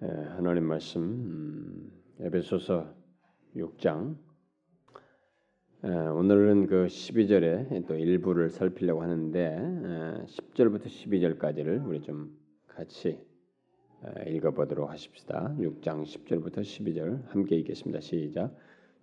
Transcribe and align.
예, 0.00 0.06
하나님 0.06 0.62
말씀 0.62 1.02
음, 1.02 1.90
에베소서 2.20 2.86
6장 3.56 4.14
예, 5.82 5.88
오늘은 5.88 6.68
그 6.68 6.86
12절에 6.86 7.84
또 7.88 7.96
일부를 7.96 8.48
살피려고 8.48 9.02
하는데 9.02 9.56
10절부터 10.28 10.84
12절까지를 10.84 11.84
우리 11.84 12.00
좀 12.00 12.30
같이 12.68 13.18
읽어보도록 14.28 14.88
하십시다. 14.88 15.56
6장 15.58 16.04
10절부터 16.04 16.58
12절 16.58 17.26
함께 17.30 17.56
읽겠습니다. 17.56 17.98
시작. 17.98 18.54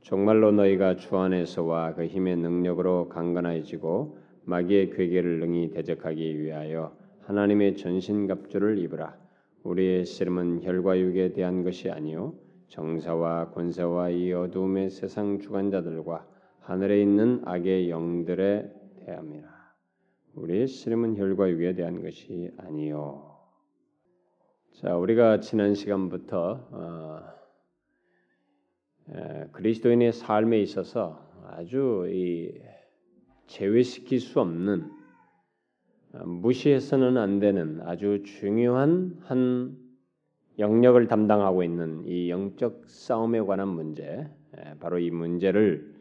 정말로 0.02 0.54
너희가 0.54 0.96
주 0.96 1.18
안에서와 1.18 1.96
그 1.96 2.06
힘의 2.06 2.38
능력으로 2.38 3.10
강건해지고 3.10 4.18
마귀의 4.46 4.92
괴계를 4.92 5.42
능히 5.42 5.72
대적하기 5.72 6.40
위하여 6.40 6.96
하나님의 7.24 7.76
전신갑주를 7.76 8.78
입으라. 8.78 9.25
우리의 9.66 10.06
씨름은 10.06 10.64
혈과 10.64 11.00
육에 11.00 11.34
대한 11.34 11.64
것이 11.64 11.90
아니요 11.90 12.36
정사와 12.70 13.52
권세와 13.52 14.10
이 14.10 14.32
어두움의 14.32 14.92
세상 14.92 15.40
주관자들과 15.40 16.28
하늘에 16.60 17.02
있는 17.02 17.42
악의 17.46 17.90
영들에 17.90 18.72
대함이라. 19.06 19.48
우리의 20.34 20.68
씨름은 20.68 21.18
혈과 21.18 21.50
육에 21.50 21.74
대한 21.74 22.02
것이 22.02 22.52
아니요. 22.58 23.38
자, 24.74 24.98
우리가 24.98 25.40
지난 25.40 25.74
시간부터 25.74 26.68
어, 26.72 27.20
에, 29.10 29.48
그리스도인의 29.52 30.12
삶에 30.12 30.60
있어서 30.62 31.24
아주 31.46 32.08
이 32.10 32.52
제외시킬 33.48 34.20
수 34.20 34.42
없는 34.42 34.92
무시해서는 36.24 37.18
안 37.18 37.40
되는 37.40 37.82
아주 37.82 38.24
중요한 38.24 39.18
한 39.24 39.78
영역을 40.58 41.08
담당하고 41.08 41.64
있는 41.64 42.06
이 42.06 42.30
영적 42.30 42.84
싸움에 42.88 43.42
관한 43.42 43.68
문제, 43.68 44.28
바로 44.80 45.00
이 45.00 45.12
문제를 45.12 45.96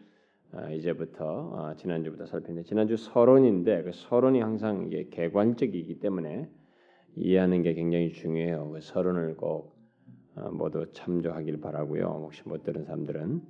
어, 0.53 0.71
이제부터 0.71 1.25
어, 1.25 1.75
지난주부터 1.77 2.27
살폈는데 2.27 2.69
지난주 2.69 2.97
서론인데 2.97 3.83
그 3.83 3.91
서론이 3.93 4.41
항상 4.41 4.87
이게 4.87 5.09
개관적이기 5.11 5.99
때문에 5.99 6.49
이해하는 7.17 7.63
게 7.63 7.75
굉장히 7.75 8.13
중요해요. 8.13 8.71
그 8.71 8.81
서론을 8.81 9.37
꼭 9.37 9.77
어, 10.37 10.51
모두 10.51 10.87
참조하길 10.93 11.61
바라고요. 11.61 12.05
혹시 12.05 12.43
못 12.47 12.63
들은 12.63 12.85
사람들은 12.85 13.43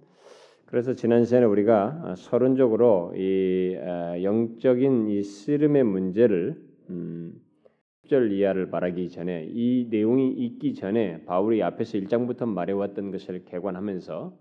그래서 0.75 0.92
지난 0.92 1.25
시간에 1.25 1.47
우리가 1.47 2.00
아, 2.03 2.14
서론적으로 2.17 3.12
이 3.14 3.78
아, 3.80 4.20
영적인 4.20 5.06
이 5.08 5.22
씨름의 5.22 5.84
문제를 5.84 6.61
음, 6.91 7.41
10절 8.03 8.33
이하를 8.33 8.67
말하기 8.67 9.08
전에 9.11 9.47
이 9.52 9.86
내용이 9.89 10.33
있기 10.33 10.75
전에 10.75 11.22
바울이 11.27 11.62
앞에서 11.62 11.98
1장부터 11.98 12.48
말해왔던 12.48 13.12
것을 13.12 13.45
개관하면서 13.45 14.36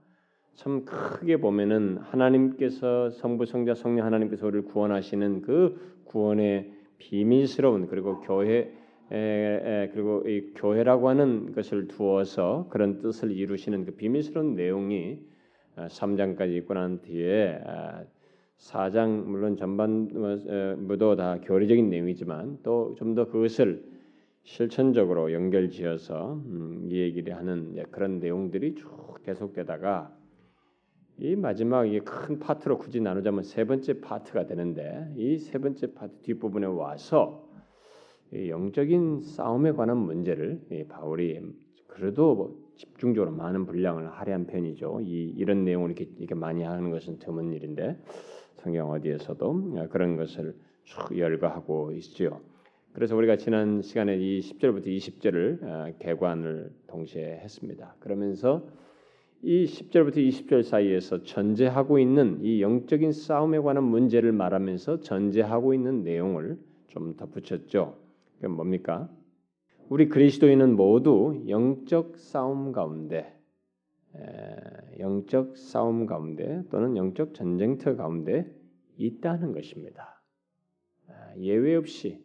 참 0.56 0.86
크게 0.86 1.38
보면은 1.38 2.00
하나님께서 2.00 3.12
성부 3.12 3.46
성자 3.46 3.76
성령 3.76 4.08
하나님께서 4.08 4.48
우리를 4.48 4.66
구원하시는 4.66 5.44
그 5.44 6.00
구원의 6.06 6.72
비밀스러운 6.98 7.86
그리고 7.86 8.22
교회 8.22 8.74
그리고 9.10 10.24
이 10.28 10.52
교회라고 10.56 11.10
하는 11.10 11.54
것을 11.54 11.88
두어서 11.90 12.66
그런 12.72 12.98
뜻을 12.98 13.30
이루시는 13.30 13.86
그 13.86 13.92
비밀스러운 13.92 14.56
내용이 14.56 15.32
3장까지 15.76 16.42
어, 16.42 16.46
읽고 16.46 16.74
난 16.74 17.02
뒤에 17.02 17.60
4장 18.58 18.98
아, 18.98 19.24
물론 19.26 19.58
전반부도 19.58 21.10
어, 21.12 21.16
다 21.16 21.40
교리적인 21.42 21.90
내용이지만 21.90 22.60
또 22.64 22.96
좀 22.98 23.16
더 23.16 23.26
그것을 23.26 23.84
실천적으로 24.44 25.32
연결지어서 25.32 26.34
음, 26.34 26.88
이 26.90 27.00
얘기를 27.00 27.36
하는 27.36 27.82
그런 27.92 28.20
내용들이 28.20 28.76
쭉 28.76 29.16
계속되다가 29.24 30.16
이 31.20 31.36
마지막 31.36 31.86
이큰 31.86 32.40
파트로 32.40 32.78
굳이 32.78 33.00
나누자면 33.00 33.44
세 33.44 33.66
번째 33.66 34.02
파트가 34.02 34.46
되는데 34.48 35.14
이 35.16 35.38
세 35.38 35.60
번째 35.60 35.94
파트 35.94 36.14
뒷부분에 36.24 36.68
와서 36.68 37.48
영적인 38.34 39.22
싸움에 39.22 39.72
관한 39.74 39.98
문제를 39.98 40.62
바울이 40.90 41.40
그래도 41.88 42.36
뭐 42.36 42.63
집중적으로 42.76 43.32
많은 43.32 43.66
분량을 43.66 44.10
할애한 44.10 44.48
편이죠. 44.48 45.02
이 45.04 45.34
이런 45.38 45.64
내용을 45.64 45.92
이렇게, 45.92 46.10
이렇게 46.18 46.36
많이 46.36 46.64
하는 46.64 46.92
것은 46.92 47.20
드문 47.20 47.54
일인데 47.54 47.98
성경 48.58 48.92
어디에서도 48.92 49.88
그런 49.90 50.16
것을 50.16 50.56
쭉 50.84 51.18
열거하고 51.18 51.92
있죠. 51.94 52.42
그래서 52.94 53.16
우리가 53.16 53.38
지난 53.38 53.82
시간에 53.82 54.18
이 54.18 54.40
10절부터 54.40 54.86
20절을 54.86 55.64
어, 55.64 55.94
개관을 55.98 56.72
동시에 56.88 57.40
했습니다. 57.44 57.96
그러면서 58.00 58.68
이 59.42 59.66
10절부터 59.66 60.18
20절 60.18 60.64
사이에서 60.64 61.24
전제하고 61.24 61.98
있는 61.98 62.40
이 62.44 62.62
영적인 62.62 63.12
싸움에 63.12 63.60
관한 63.60 63.84
문제를 63.84 64.32
말하면서 64.32 65.02
전제하고 65.02 65.74
있는 65.74 66.04
내용을 66.04 66.58
좀 66.88 67.18
덧붙였죠. 67.18 67.98
그 68.40 68.46
뭡니까? 68.46 69.10
우리 69.90 70.10
그리스도인은 70.10 70.76
모두 70.76 71.44
영적 71.48 72.18
싸움 72.18 72.72
가운데 72.72 73.38
영적 75.00 75.58
싸움 75.58 76.06
가운데 76.06 76.64
또는 76.70 76.96
영적 76.98 77.34
전쟁터 77.34 77.96
가운데 77.96 78.50
있다는 78.98 79.54
것입니다. 79.54 80.22
예외 81.38 81.76
없이 81.76 82.24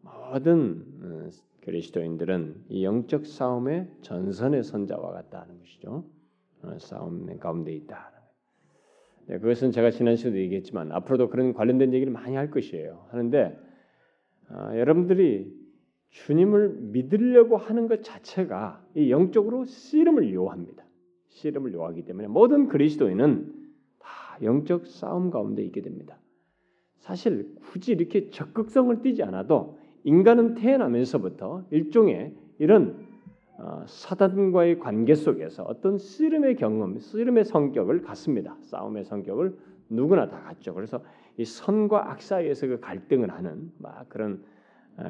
모든 0.00 0.84
어, 1.02 1.28
그리스도인들은 1.62 2.66
이 2.68 2.84
영적 2.84 3.26
싸움의 3.26 3.90
전선의 4.02 4.62
선자와 4.62 5.12
같다는 5.12 5.58
것이죠. 5.58 6.04
어, 6.62 6.78
싸움 6.78 7.36
가운데 7.38 7.72
있다. 7.74 8.12
네, 9.26 9.38
그것은 9.38 9.72
제가 9.72 9.90
지난 9.90 10.16
시간에도 10.16 10.40
얘기했지만 10.40 10.92
앞으로도 10.92 11.28
그런 11.28 11.52
관련된 11.52 11.92
얘기를 11.92 12.12
많이 12.12 12.36
할 12.36 12.50
것이에요. 12.50 13.06
하는데 13.10 13.58
어, 14.50 14.70
여러분들이 14.76 15.52
주님을 16.10 16.70
믿으려고 16.80 17.56
하는 17.56 17.86
것 17.88 18.02
자체가 18.02 18.82
이 18.94 19.10
영적으로 19.10 19.64
씨름을 19.64 20.32
요합니다. 20.32 20.84
씨름을 21.28 21.72
요하기 21.74 22.04
때문에 22.04 22.28
모든 22.28 22.68
그리스도인은 22.68 23.54
다 23.98 24.38
영적 24.42 24.86
싸움 24.86 25.30
가운데 25.30 25.62
있게 25.64 25.82
됩니다. 25.82 26.18
사실 26.96 27.54
굳이 27.60 27.92
이렇게 27.92 28.30
적극성을 28.30 29.02
띠지 29.02 29.22
않아도 29.22 29.78
인간은 30.04 30.54
태어나면서부터 30.54 31.66
일종의 31.70 32.34
이런 32.58 33.06
어, 33.58 33.84
사단과의 33.86 34.78
관계 34.78 35.14
속에서 35.14 35.64
어떤 35.64 35.98
씨름의 35.98 36.56
경험, 36.56 36.98
씨름의 36.98 37.44
성격을 37.44 38.02
갖습니다. 38.02 38.56
싸움의 38.60 39.04
성격을 39.04 39.56
누구나 39.88 40.28
다 40.28 40.40
갖죠. 40.40 40.74
그래서 40.74 41.02
이 41.36 41.44
선과 41.44 42.10
악 42.10 42.22
사이에서 42.22 42.68
그 42.68 42.80
갈등을 42.80 43.30
하는 43.30 43.72
막 43.78 44.08
그런 44.08 44.34
아, 44.34 44.57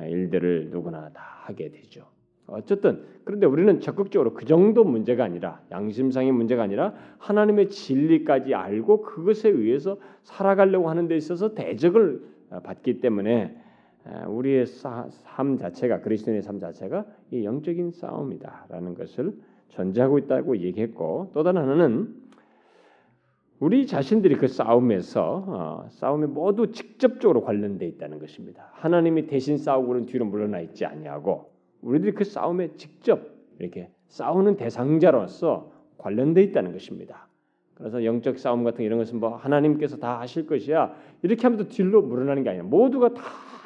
일들을 0.06 0.70
누구나 0.70 1.10
다 1.10 1.22
하게 1.44 1.70
되죠. 1.70 2.06
어쨌든 2.46 3.04
그런데 3.24 3.46
우리는 3.46 3.78
적극적으로 3.80 4.32
그 4.32 4.46
정도 4.46 4.82
문제가 4.82 5.24
아니라 5.24 5.60
양심상의 5.70 6.32
문제가 6.32 6.62
아니라 6.62 6.94
하나님의 7.18 7.68
진리까지 7.68 8.54
알고 8.54 9.02
그것에 9.02 9.50
의해서 9.50 9.98
살아가려고 10.22 10.88
하는 10.88 11.08
데 11.08 11.16
있어서 11.16 11.54
대적을 11.54 12.22
아, 12.50 12.60
받기 12.60 13.00
때문에 13.00 13.54
아, 14.04 14.26
우리의 14.28 14.64
삶 14.66 15.58
자체가 15.58 16.00
그리스도인의 16.00 16.42
삶 16.42 16.58
자체가 16.58 17.04
이 17.30 17.44
영적인 17.44 17.90
싸움이다라는 17.90 18.94
것을 18.94 19.34
전제하고 19.68 20.18
있다고 20.18 20.56
얘기했고 20.58 21.30
또 21.34 21.42
다른 21.42 21.60
하나는 21.60 22.14
우리 23.60 23.86
자신들이 23.86 24.36
그 24.36 24.46
싸움에서 24.46 25.44
어, 25.46 25.86
싸움에 25.90 26.26
모두 26.26 26.70
직접적으로 26.70 27.42
관련돼 27.42 27.86
있다는 27.86 28.20
것입니다. 28.20 28.70
하나님이 28.74 29.26
대신 29.26 29.58
싸우고는 29.58 30.06
뒤로 30.06 30.26
물러나 30.26 30.60
있지 30.60 30.84
아니하고 30.84 31.50
우리들이 31.82 32.12
그 32.12 32.24
싸움에 32.24 32.74
직접 32.76 33.20
이렇게 33.58 33.90
싸우는 34.06 34.56
대상자로서 34.56 35.72
관련돼 35.98 36.42
있다는 36.44 36.72
것입니다. 36.72 37.26
그래서 37.74 38.04
영적 38.04 38.38
싸움 38.38 38.64
같은 38.64 38.84
이런 38.84 38.98
것은 38.98 39.18
뭐 39.18 39.36
하나님께서 39.36 39.96
다 39.98 40.20
하실 40.20 40.46
것이야 40.46 40.94
이렇게 41.22 41.42
하면서 41.42 41.68
뒤로 41.68 42.02
물러나는 42.02 42.44
게 42.44 42.50
아니야. 42.50 42.62
모두가 42.62 43.14
다 43.14 43.22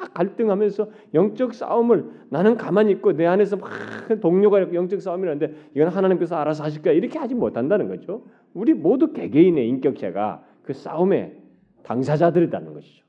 갈등하면서 0.09 0.89
영적 1.13 1.53
싸움을 1.53 2.09
나는 2.29 2.57
가만히 2.57 2.91
있고 2.93 3.13
내 3.13 3.25
안에서 3.25 3.57
막 3.57 3.69
동료가 4.21 4.73
영적 4.73 5.01
싸움이라는데 5.01 5.71
이건 5.75 5.89
하나님께서 5.89 6.35
알아서 6.35 6.63
하실 6.63 6.81
거야 6.81 6.93
이렇게 6.93 7.19
하지 7.19 7.35
못한다는 7.35 7.87
거죠. 7.87 8.25
우리 8.53 8.73
모두 8.73 9.13
개개인의 9.13 9.67
인격체가 9.69 10.43
그 10.63 10.73
싸움의 10.73 11.41
당사자들이라는 11.83 12.73
것이죠. 12.73 13.03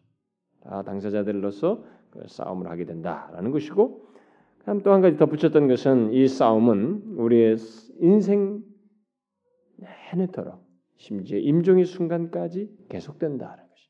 다 0.62 0.82
당사자들로서 0.82 1.84
그 2.10 2.22
싸움을 2.26 2.68
하게 2.68 2.84
된다라는 2.84 3.50
것이고 3.50 4.06
그다음 4.60 4.82
또한 4.82 5.00
가지 5.00 5.16
덧붙였던 5.16 5.68
것은 5.68 6.12
이 6.12 6.26
싸움은 6.26 7.16
우리의 7.16 7.56
인생 8.00 8.62
내내도록 10.12 10.64
심지어 10.96 11.38
임종의 11.38 11.84
순간까지 11.84 12.70
계속된다는 12.88 13.56
것이. 13.68 13.88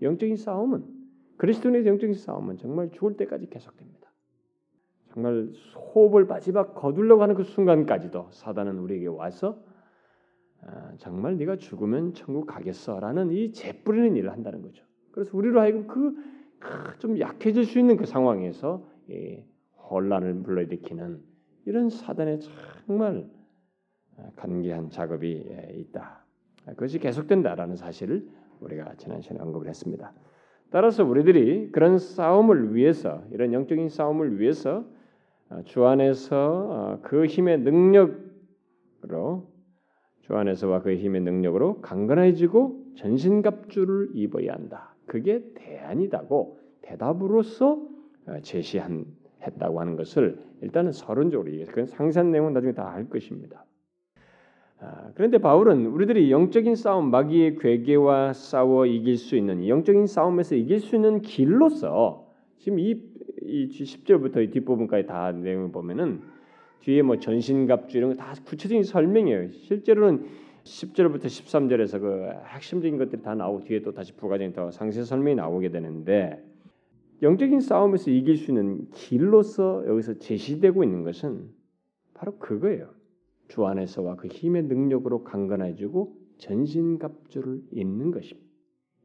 영적인 0.00 0.36
싸움은 0.36 0.97
그리스도인의 1.38 1.86
영적인 1.86 2.14
싸움은 2.14 2.58
정말 2.58 2.90
죽을 2.90 3.16
때까지 3.16 3.48
계속됩니다. 3.48 4.08
정말 5.12 5.50
호흡을 5.94 6.26
마지막 6.26 6.74
거두려고 6.74 7.22
하는 7.22 7.34
그 7.34 7.42
순간까지도 7.44 8.28
사단은 8.32 8.78
우리에게 8.78 9.06
와서 9.06 9.62
아, 10.62 10.92
정말 10.98 11.36
네가 11.38 11.56
죽으면 11.56 12.14
천국 12.14 12.46
가겠어라는 12.46 13.30
이 13.30 13.52
재뿌리는 13.52 14.16
일을 14.16 14.32
한다는 14.32 14.62
거죠. 14.62 14.84
그래서 15.12 15.36
우리로 15.36 15.60
하여금 15.60 15.86
그 15.86 16.38
좀 16.98 17.18
약해질 17.18 17.64
수 17.64 17.78
있는 17.78 17.96
그 17.96 18.06
상황에서 18.06 18.84
혼란을 19.90 20.42
불러일으키는 20.42 21.22
이런 21.66 21.88
사단의 21.88 22.40
정말 22.40 23.28
간계한 24.36 24.90
작업이 24.90 25.46
있다. 25.74 26.24
그것이 26.66 26.98
계속된다라는 26.98 27.76
사실을 27.76 28.28
우리가 28.60 28.94
지난 28.96 29.20
시간에 29.20 29.40
언급을 29.40 29.68
했습니다. 29.68 30.12
따라서 30.70 31.04
우리들이 31.04 31.70
그런 31.72 31.98
싸움을 31.98 32.74
위해서 32.74 33.22
이런 33.32 33.52
영적인 33.52 33.88
싸움을 33.88 34.38
위해서 34.38 34.84
어, 35.50 35.62
주 35.64 35.86
안에서 35.86 36.36
어, 36.36 36.98
그 37.02 37.24
힘의 37.26 37.60
능력으로 37.60 39.50
주 40.20 40.36
안에서와 40.36 40.82
그 40.82 40.94
힘의 40.94 41.22
능력으로 41.22 41.80
강건해지고 41.80 42.84
전신갑주를 42.96 44.10
입어야 44.12 44.52
한다. 44.52 44.94
그게 45.06 45.42
대안이다고 45.54 46.58
대답으로서 46.82 47.82
어, 48.26 48.40
제시한 48.42 49.06
했다고 49.42 49.80
하는 49.80 49.96
것을 49.96 50.38
일단은 50.60 50.92
서론적으로 50.92 51.48
얘기해서 51.48 51.70
그건 51.70 51.86
상세한 51.86 52.30
내용은 52.30 52.52
나중에 52.52 52.74
다 52.74 52.90
할 52.90 53.08
것입니다. 53.08 53.64
아, 54.80 55.10
그런데 55.14 55.38
바울은 55.38 55.86
우리들이 55.86 56.30
영적인 56.30 56.76
싸움, 56.76 57.10
마귀의 57.10 57.56
괴계와 57.56 58.32
싸워 58.32 58.86
이길 58.86 59.16
수 59.16 59.36
있는 59.36 59.66
영적인 59.66 60.06
싸움에서 60.06 60.54
이길 60.54 60.78
수 60.80 60.94
있는 60.94 61.20
길로서 61.20 62.28
지금 62.58 62.78
이, 62.78 63.00
이 63.42 63.68
10절부터 63.68 64.44
이 64.44 64.50
뒷부분까지 64.50 65.06
다 65.06 65.32
내용을 65.32 65.72
보면은 65.72 66.20
뒤에 66.80 67.02
뭐 67.02 67.18
전신갑주 67.18 67.98
이런 67.98 68.10
거 68.10 68.16
다 68.16 68.34
구체적인 68.44 68.84
설명이에요. 68.84 69.50
실제로는 69.50 70.26
10절부터 70.62 71.24
13절에서 71.24 72.00
그 72.00 72.28
핵심적인 72.54 72.98
것들이 72.98 73.22
다 73.22 73.34
나오고 73.34 73.64
뒤에 73.64 73.82
또 73.82 73.92
다시 73.92 74.12
부가적인 74.14 74.52
더 74.52 74.70
상세 74.70 75.02
설명이 75.02 75.34
나오게 75.34 75.70
되는데 75.70 76.44
영적인 77.22 77.60
싸움에서 77.60 78.12
이길 78.12 78.36
수 78.36 78.52
있는 78.52 78.88
길로서 78.92 79.84
여기서 79.88 80.18
제시되고 80.18 80.84
있는 80.84 81.02
것은 81.02 81.48
바로 82.14 82.38
그거예요. 82.38 82.97
주 83.48 83.66
안에서와 83.66 84.16
그 84.16 84.28
힘의 84.28 84.64
능력으로 84.64 85.24
강건해지고 85.24 86.16
전신갑주를 86.38 87.62
입는 87.72 88.10
것입니다. 88.10 88.48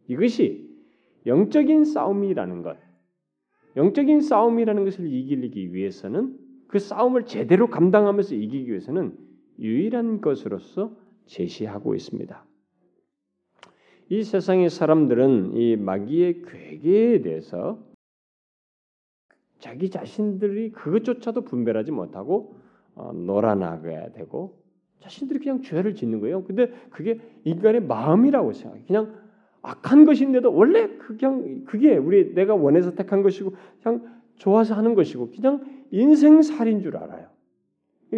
이것이 0.07 0.69
영적인 1.25 1.85
싸움이라는 1.85 2.61
것, 2.61 2.77
영적인 3.75 4.21
싸움이라는 4.21 4.83
것을 4.85 5.11
이기기 5.11 5.73
위해서는 5.73 6.37
그 6.67 6.79
싸움을 6.79 7.25
제대로 7.25 7.67
감당하면서 7.67 8.35
이기기 8.35 8.69
위해서는 8.69 9.17
유일한 9.59 10.21
것으로서 10.21 10.95
제시하고 11.25 11.95
있습니다. 11.95 12.45
이 14.09 14.23
세상의 14.23 14.69
사람들은 14.69 15.53
이 15.55 15.75
마귀의 15.77 16.43
괴계에 16.43 17.21
대해서 17.21 17.79
자기 19.59 19.89
자신들이 19.89 20.71
그것조차도 20.71 21.45
분별하지 21.45 21.91
못하고 21.91 22.57
어, 22.57 22.62
놀아나가야 22.95 24.11
되고 24.11 24.61
자신들이 24.99 25.39
그냥 25.39 25.61
죄를 25.61 25.95
짓는 25.95 26.21
거예요. 26.21 26.43
근데 26.43 26.71
그게 26.89 27.19
인간의 27.43 27.83
마음이라고 27.83 28.53
생각해. 28.53 28.83
그냥 28.87 29.13
악한 29.61 30.05
것인데도 30.05 30.53
원래 30.53 30.87
그냥 30.97 31.63
그게 31.65 31.97
우리 31.97 32.33
내가 32.33 32.55
원해서 32.55 32.95
택한 32.95 33.21
것이고 33.21 33.53
그냥 33.81 34.21
좋아서 34.35 34.75
하는 34.75 34.95
것이고 34.95 35.31
그냥 35.31 35.63
인생 35.91 36.41
살인 36.41 36.81
줄 36.81 36.97
알아요. 36.97 37.27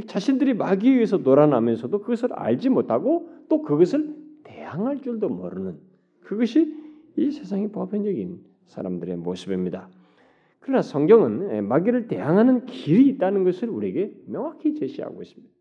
자신들이 0.07 0.53
마귀에 0.53 0.91
의해서 0.91 1.17
놀아나면서도 1.17 2.01
그것을 2.01 2.33
알지 2.33 2.69
못하고 2.69 3.29
또 3.47 3.61
그것을 3.61 4.15
대항할 4.43 5.01
줄도 5.01 5.29
모르는 5.29 5.77
그것이 6.21 6.75
이 7.17 7.31
세상의 7.31 7.69
보편적인 7.71 8.41
사람들의 8.67 9.17
모습입니다. 9.17 9.89
그러나 10.65 10.81
성경은 10.81 11.51
예, 11.51 11.61
마귀를 11.61 12.07
대항하는 12.07 12.65
길이 12.65 13.07
있다는 13.09 13.43
것을 13.43 13.69
우리에게 13.69 14.15
명확히 14.25 14.73
제시하고 14.73 15.21
있습니다. 15.21 15.53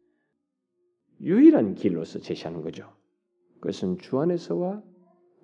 유일한 1.20 1.74
길로서 1.74 2.20
제시하는 2.20 2.62
거죠. 2.62 2.90
그것은 3.60 3.98
주 3.98 4.18
안에서와 4.18 4.82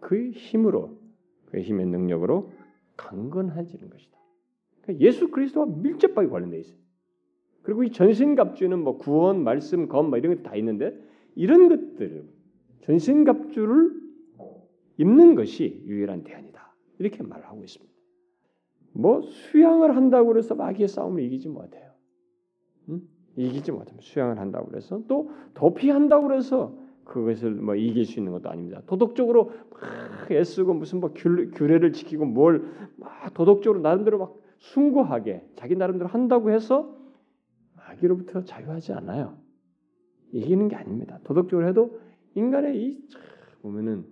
그 0.00 0.30
힘으로 0.30 0.98
그 1.44 1.60
힘의 1.60 1.84
능력으로 1.88 2.50
강건해지는 2.96 3.90
것이다. 3.90 4.16
그러니까 4.80 5.04
예수 5.04 5.28
그리스도와 5.28 5.66
밀접하게 5.66 6.28
관련되어 6.28 6.60
있어요. 6.60 6.78
그리고 7.60 7.84
이 7.84 7.92
전신갑주는 7.92 8.82
뭐 8.82 8.96
구원, 8.96 9.44
말씀, 9.44 9.88
검, 9.88 10.08
뭐 10.08 10.16
이런 10.16 10.36
것다 10.36 10.56
있는데 10.56 10.98
이런 11.34 11.68
것들 11.68 12.24
전신갑주를 12.84 13.92
입는 14.96 15.34
것이 15.34 15.82
유일한 15.84 16.24
대안이다. 16.24 16.74
이렇게 16.98 17.22
말하고 17.22 17.62
있습니다. 17.62 17.89
뭐 18.92 19.22
수양을 19.22 19.96
한다고 19.96 20.36
해서 20.36 20.54
마귀의 20.54 20.88
싸움을 20.88 21.22
이기지 21.22 21.48
못해요. 21.48 21.90
응? 22.88 23.00
이기지 23.36 23.72
못합니다. 23.72 23.98
수양을 24.02 24.38
한다고 24.38 24.74
해서 24.76 25.02
또 25.06 25.30
도피한다고 25.54 26.32
해서 26.34 26.76
그것을 27.04 27.52
뭐 27.52 27.74
이길 27.74 28.04
수 28.04 28.18
있는 28.20 28.32
것도 28.32 28.50
아닙니다. 28.50 28.82
도덕적으로 28.86 29.52
막 29.70 30.30
애쓰고 30.30 30.74
무슨 30.74 31.00
뭐 31.00 31.12
규례를 31.12 31.92
지키고 31.92 32.24
뭘 32.24 32.90
막 33.00 33.32
도덕적으로 33.34 33.80
나름대로 33.80 34.18
막 34.18 34.36
숭고하게 34.58 35.48
자기 35.56 35.74
나름대로 35.74 36.08
한다고 36.08 36.50
해서 36.50 36.94
마귀로부터 37.76 38.44
자유하지 38.44 38.92
않아요. 38.92 39.38
이기는 40.32 40.68
게 40.68 40.76
아닙니다. 40.76 41.18
도덕적으로 41.24 41.66
해도 41.66 41.98
인간의 42.34 42.80
이 42.80 43.08
보면은 43.62 44.06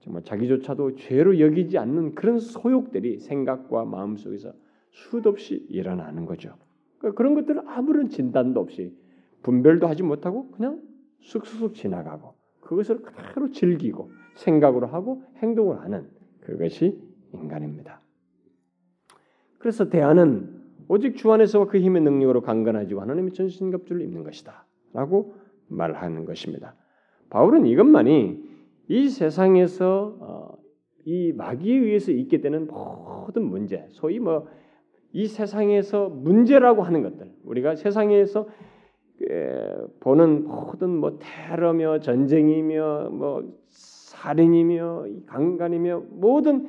정말 0.00 0.22
자기조차도 0.24 0.96
죄로 0.96 1.38
여기지 1.38 1.78
않는 1.78 2.14
그런 2.14 2.38
소욕들이 2.38 3.18
생각과 3.20 3.84
마음 3.84 4.16
속에서 4.16 4.52
수없이 4.90 5.66
일어나는 5.68 6.26
거죠. 6.26 6.54
그러니까 6.98 7.16
그런 7.16 7.34
것들을 7.34 7.62
아무런 7.66 8.08
진단도 8.08 8.60
없이 8.60 8.96
분별도 9.42 9.86
하지 9.86 10.02
못하고 10.02 10.50
그냥 10.50 10.80
쑥쑥 11.20 11.74
지나가고 11.74 12.34
그것을 12.60 13.02
그대로 13.02 13.50
즐기고 13.50 14.10
생각으로 14.36 14.86
하고 14.86 15.22
행동을 15.36 15.80
하는 15.80 16.08
그것이 16.40 16.98
인간입니다. 17.32 18.00
그래서 19.58 19.88
대안은 19.88 20.60
오직 20.88 21.16
주 21.16 21.30
안에서와 21.32 21.66
그 21.66 21.78
힘의 21.78 22.02
능력으로 22.02 22.40
강건하지고 22.40 23.00
하나님의 23.02 23.32
전신갑주를 23.32 24.02
입는 24.02 24.24
것이다 24.24 24.66
라고 24.92 25.34
말하는 25.68 26.24
것입니다. 26.24 26.74
바울은 27.28 27.66
이것만이 27.66 28.49
이 28.90 29.08
세상에서 29.08 30.16
어, 30.20 30.58
이 31.04 31.32
마귀에 31.32 31.74
의해서 31.76 32.12
있게 32.12 32.40
되는 32.40 32.66
모든 32.66 33.44
문제, 33.44 33.86
소위 33.90 34.18
뭐 34.18 34.46
이 35.12 35.26
세상에서 35.26 36.08
문제라고 36.08 36.82
하는 36.82 37.02
것들, 37.02 37.32
우리가 37.44 37.74
세상에서 37.74 38.48
보는 40.00 40.44
모든 40.44 40.90
뭐 40.90 41.18
테러며 41.18 42.00
전쟁이며 42.00 43.10
뭐 43.10 43.42
살인이며 43.68 45.06
강간이며 45.26 46.04
모든 46.10 46.68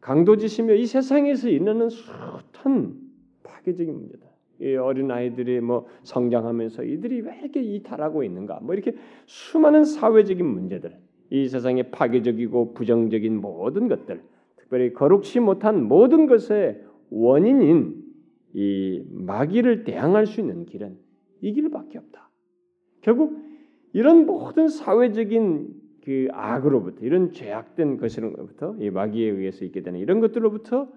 강도짓이며 0.00 0.74
이 0.74 0.86
세상에서 0.86 1.48
일어나는 1.48 1.88
숱한 1.88 2.94
파괴적인 3.42 3.94
문제다. 3.94 4.26
이 4.60 4.76
어린 4.76 5.10
아이들이 5.10 5.60
뭐 5.60 5.86
성장하면서 6.04 6.84
이들이 6.84 7.20
왜 7.22 7.38
이렇게 7.42 7.60
이탈하고 7.62 8.22
있는가? 8.22 8.60
뭐 8.62 8.74
이렇게 8.74 8.94
수많은 9.26 9.84
사회적인 9.84 10.44
문제들, 10.46 10.96
이 11.30 11.48
세상에 11.48 11.90
파괴적이고 11.90 12.74
부정적인 12.74 13.40
모든 13.40 13.88
것들, 13.88 14.22
특별히 14.56 14.92
거룩치 14.92 15.40
못한 15.40 15.84
모든 15.84 16.26
것의 16.26 16.82
원인인 17.10 18.02
이 18.52 19.02
마귀를 19.10 19.84
대항할 19.84 20.26
수 20.26 20.40
있는 20.40 20.64
길은 20.64 20.96
이 21.40 21.52
길밖에 21.52 21.98
없다. 21.98 22.30
결국 23.00 23.38
이런 23.92 24.26
모든 24.26 24.68
사회적인 24.68 25.84
그 26.04 26.28
악으로부터 26.32 27.04
이런 27.04 27.32
죄악된 27.32 27.96
것으로부터 27.96 28.76
이 28.78 28.90
마귀에 28.90 29.30
의해서 29.30 29.64
있게 29.64 29.82
되는 29.82 30.00
이런 30.00 30.20
것들로부터 30.20 30.88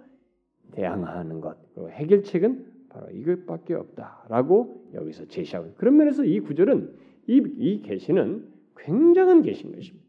대항하는 0.72 1.40
것 1.40 1.58
그리고 1.74 1.90
해결책은 1.90 2.66
바로 2.90 3.10
이것밖에 3.12 3.74
없다라고 3.74 4.90
여기서 4.94 5.28
제시하고 5.28 5.74
그런 5.76 5.98
면에서 5.98 6.26
이 6.26 6.40
구절은 6.40 6.94
이, 7.28 7.42
이 7.58 7.82
계시는 7.82 8.48
굉장한 8.78 9.44
계신 9.44 9.74
것입니다. 9.74 10.07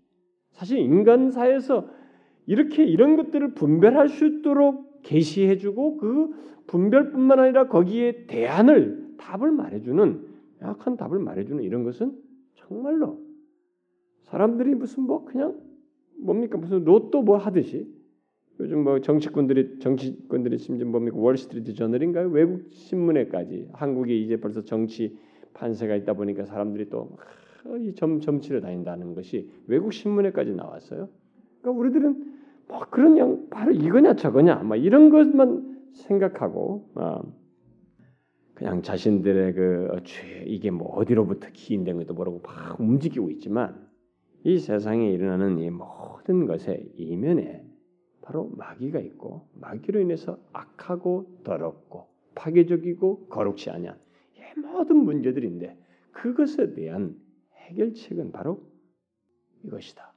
사실 0.59 0.79
인간사에서 0.79 1.89
이렇게 2.47 2.85
이런 2.85 3.15
것들을 3.15 3.55
분별할 3.55 4.09
수 4.09 4.27
있도록 4.27 5.03
계시해주고 5.03 5.99
그 5.99 6.31
분별뿐만 6.67 7.39
아니라 7.39 7.69
거기에 7.69 8.27
대안을 8.27 9.15
답을 9.19 9.53
말해주는 9.53 10.27
약한 10.63 10.97
답을 10.97 11.21
말해주는 11.21 11.63
이런 11.63 11.85
것은 11.85 12.13
정말로 12.55 13.21
사람들이 14.23 14.75
무슨 14.75 15.05
뭐 15.05 15.25
그냥 15.25 15.57
뭡니까? 16.19 16.59
무슨 16.59 16.85
로또 16.85 17.23
뭐 17.23 17.37
하듯이 17.37 17.87
요즘 18.59 18.83
뭐 18.83 19.01
정치꾼들이 19.01 19.79
정치권들이 19.79 20.59
심지어 20.59 20.89
뭡니까? 20.89 21.17
월스트리트 21.19 21.75
저널인가요? 21.75 22.31
외국 22.31 22.65
신문에까지. 22.73 23.69
한국에 23.75 24.17
이제 24.17 24.37
벌써 24.39 24.65
정치 24.65 25.17
판세가 25.55 25.95
있다 25.95 26.15
보니까 26.15 26.45
사람들이 26.45 26.91
또 26.91 27.17
점 27.97 28.21
점치러 28.21 28.61
다닌다는 28.61 29.15
것이 29.15 29.51
외국 29.67 29.93
신문에까지 29.93 30.53
나왔어요. 30.53 31.09
그러니까 31.61 31.81
우리들은 31.81 32.39
뭐 32.69 32.81
그런 32.91 33.19
양 33.19 33.49
바로 33.51 33.73
이거냐 33.73 34.15
저거냐 34.15 34.57
막 34.57 34.77
이런 34.77 35.11
것만 35.11 35.91
생각하고 35.93 36.91
어, 36.95 37.23
그냥 38.55 38.83
자신들의 38.83 39.55
그 39.55 40.01
죄, 40.05 40.45
이게 40.47 40.71
뭐 40.71 40.89
어디로부터 40.97 41.49
기인된 41.53 41.97
것도 41.99 42.15
모르고 42.15 42.41
막 42.43 42.81
움직이고 42.81 43.31
있지만 43.31 43.89
이 44.45 44.59
세상에 44.59 45.11
일어나는 45.11 45.59
이 45.59 45.71
모든 45.71 46.47
것의 46.47 46.93
이면에 46.97 47.65
바로 48.21 48.51
마귀가 48.57 49.01
있고 49.01 49.49
마귀로 49.55 50.01
인해서 50.01 50.39
악하고 50.53 51.41
더럽고 51.45 52.09
파괴적이고 52.35 53.29
거룩치 53.29 53.71
이 53.71 54.61
모든 54.61 54.99
문제들인데 54.99 55.77
그것에 56.13 56.75
대한 56.75 57.17
해결책은 57.69 58.33
바로 58.33 58.67
이것이다. 59.65 60.15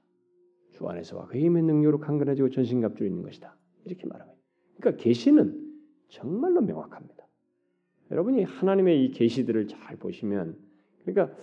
주 0.73 0.87
안에서와 0.87 1.27
그의 1.27 1.45
힘의 1.45 1.63
능력으로 1.63 1.99
강건해지고 1.99 2.49
전신갑주로 2.49 3.05
있는 3.05 3.23
것이다. 3.23 3.55
이렇게 3.85 4.07
말합니다. 4.07 4.41
그러니까 4.77 5.03
계시는 5.03 5.71
정말로 6.09 6.61
명확합니다. 6.61 7.27
여러분이 8.11 8.43
하나님의 8.43 9.05
이 9.05 9.11
계시들을 9.11 9.67
잘 9.67 9.97
보시면 9.97 10.57
그러니까 11.03 11.35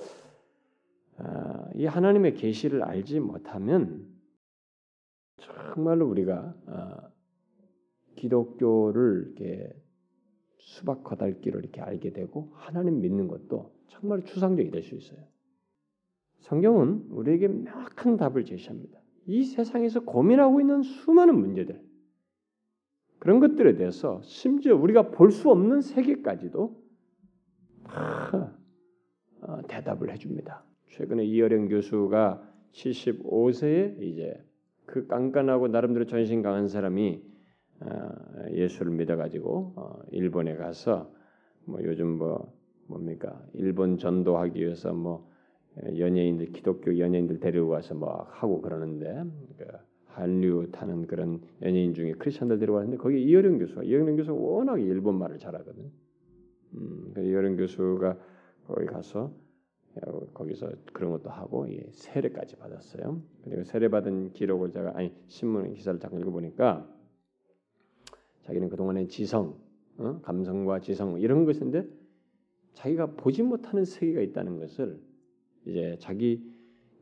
아, 1.16 1.68
이 1.74 1.84
하나님의 1.84 2.34
계시를 2.34 2.82
알지 2.82 3.20
못하면 3.20 4.06
정말로 5.38 6.08
우리가 6.08 6.54
아, 6.66 7.08
기독교를 8.16 9.32
이렇게 9.36 9.72
수박 10.58 11.02
거달기로 11.02 11.58
이렇게 11.60 11.80
알게 11.80 12.12
되고 12.12 12.52
하나님 12.54 13.00
믿는 13.00 13.28
것도 13.28 13.72
정말 13.88 14.24
추상적이 14.24 14.70
될 14.70 14.82
수 14.82 14.94
있어요. 14.94 15.20
성경은 16.40 17.07
우리에게 17.11 17.49
명확한 17.49 18.16
답을 18.16 18.45
제시합니다. 18.45 18.99
이 19.26 19.45
세상에서 19.45 20.00
고민하고 20.00 20.61
있는 20.61 20.83
수많은 20.83 21.38
문제들 21.38 21.80
그런 23.18 23.40
것들에 23.40 23.75
대해서 23.76 24.21
심지어 24.23 24.76
우리가 24.76 25.11
볼 25.11 25.30
수 25.30 25.50
없는 25.50 25.80
세계까지도 25.80 26.83
다 27.85 28.54
어, 29.40 29.62
대답을 29.68 30.11
해줍니다. 30.12 30.64
최근에 30.90 31.25
이어령 31.25 31.68
교수가 31.68 32.42
75세에 32.73 34.00
이제 34.02 34.42
그 34.87 35.07
깐깐하고 35.07 35.68
나름대로 35.68 36.07
전신 36.07 36.42
강한 36.42 36.68
사람이 36.68 37.23
어, 37.80 37.87
예수를 38.50 38.92
믿어가지고 38.92 39.73
어, 39.76 40.00
일본에 40.11 40.57
가서 40.57 41.12
뭐 41.64 41.83
요즘 41.85 42.18
뭐 42.18 42.52
뭡니까 42.87 43.45
일본 43.52 43.99
전도하기 43.99 44.61
위해서 44.61 44.92
뭐 44.92 45.27
연예인들 45.99 46.52
기독교 46.52 46.99
연예인들 46.99 47.40
데리고 47.40 47.68
가서 47.68 47.94
뭐 47.94 48.26
하고 48.30 48.61
그러는데 48.61 49.25
그 49.56 49.66
한류 50.06 50.68
타는 50.73 51.06
그런 51.06 51.40
연예인 51.62 51.94
중에 51.94 52.12
크리스천들 52.12 52.58
데려왔는데 52.58 52.97
거기 52.97 53.23
이어령 53.23 53.58
교수가 53.58 53.85
이어령 53.85 54.16
교수가 54.16 54.37
워낙 54.37 54.80
일본 54.80 55.16
말을 55.18 55.38
잘하거든. 55.38 55.90
음, 56.75 57.12
그 57.14 57.23
이어령 57.23 57.56
교수가 57.56 58.18
거기 58.66 58.87
가서 58.87 59.32
거기서 60.35 60.70
그런 60.92 61.11
것도 61.12 61.30
하고 61.30 61.68
예, 61.70 61.87
세례까지 61.90 62.56
받았어요. 62.56 63.20
그리고 63.44 63.64
세례 63.64 63.88
받은 63.88 64.32
기록을 64.32 64.70
제가 64.70 64.92
아니 64.97 65.12
신문 65.26 65.73
기사를 65.73 65.99
잠깐 65.99 66.20
읽어보니까 66.20 66.88
자기는 68.42 68.68
그동안의 68.68 69.08
지성, 69.08 69.58
어? 69.99 70.20
감성과 70.23 70.80
지성 70.80 71.20
이런 71.20 71.44
것인데 71.44 71.87
자기가 72.75 73.14
보지 73.16 73.42
못하는 73.42 73.85
세계가 73.85 74.20
있다는 74.20 74.58
것을 74.58 75.00
이제 75.68 75.96
자기 76.00 76.42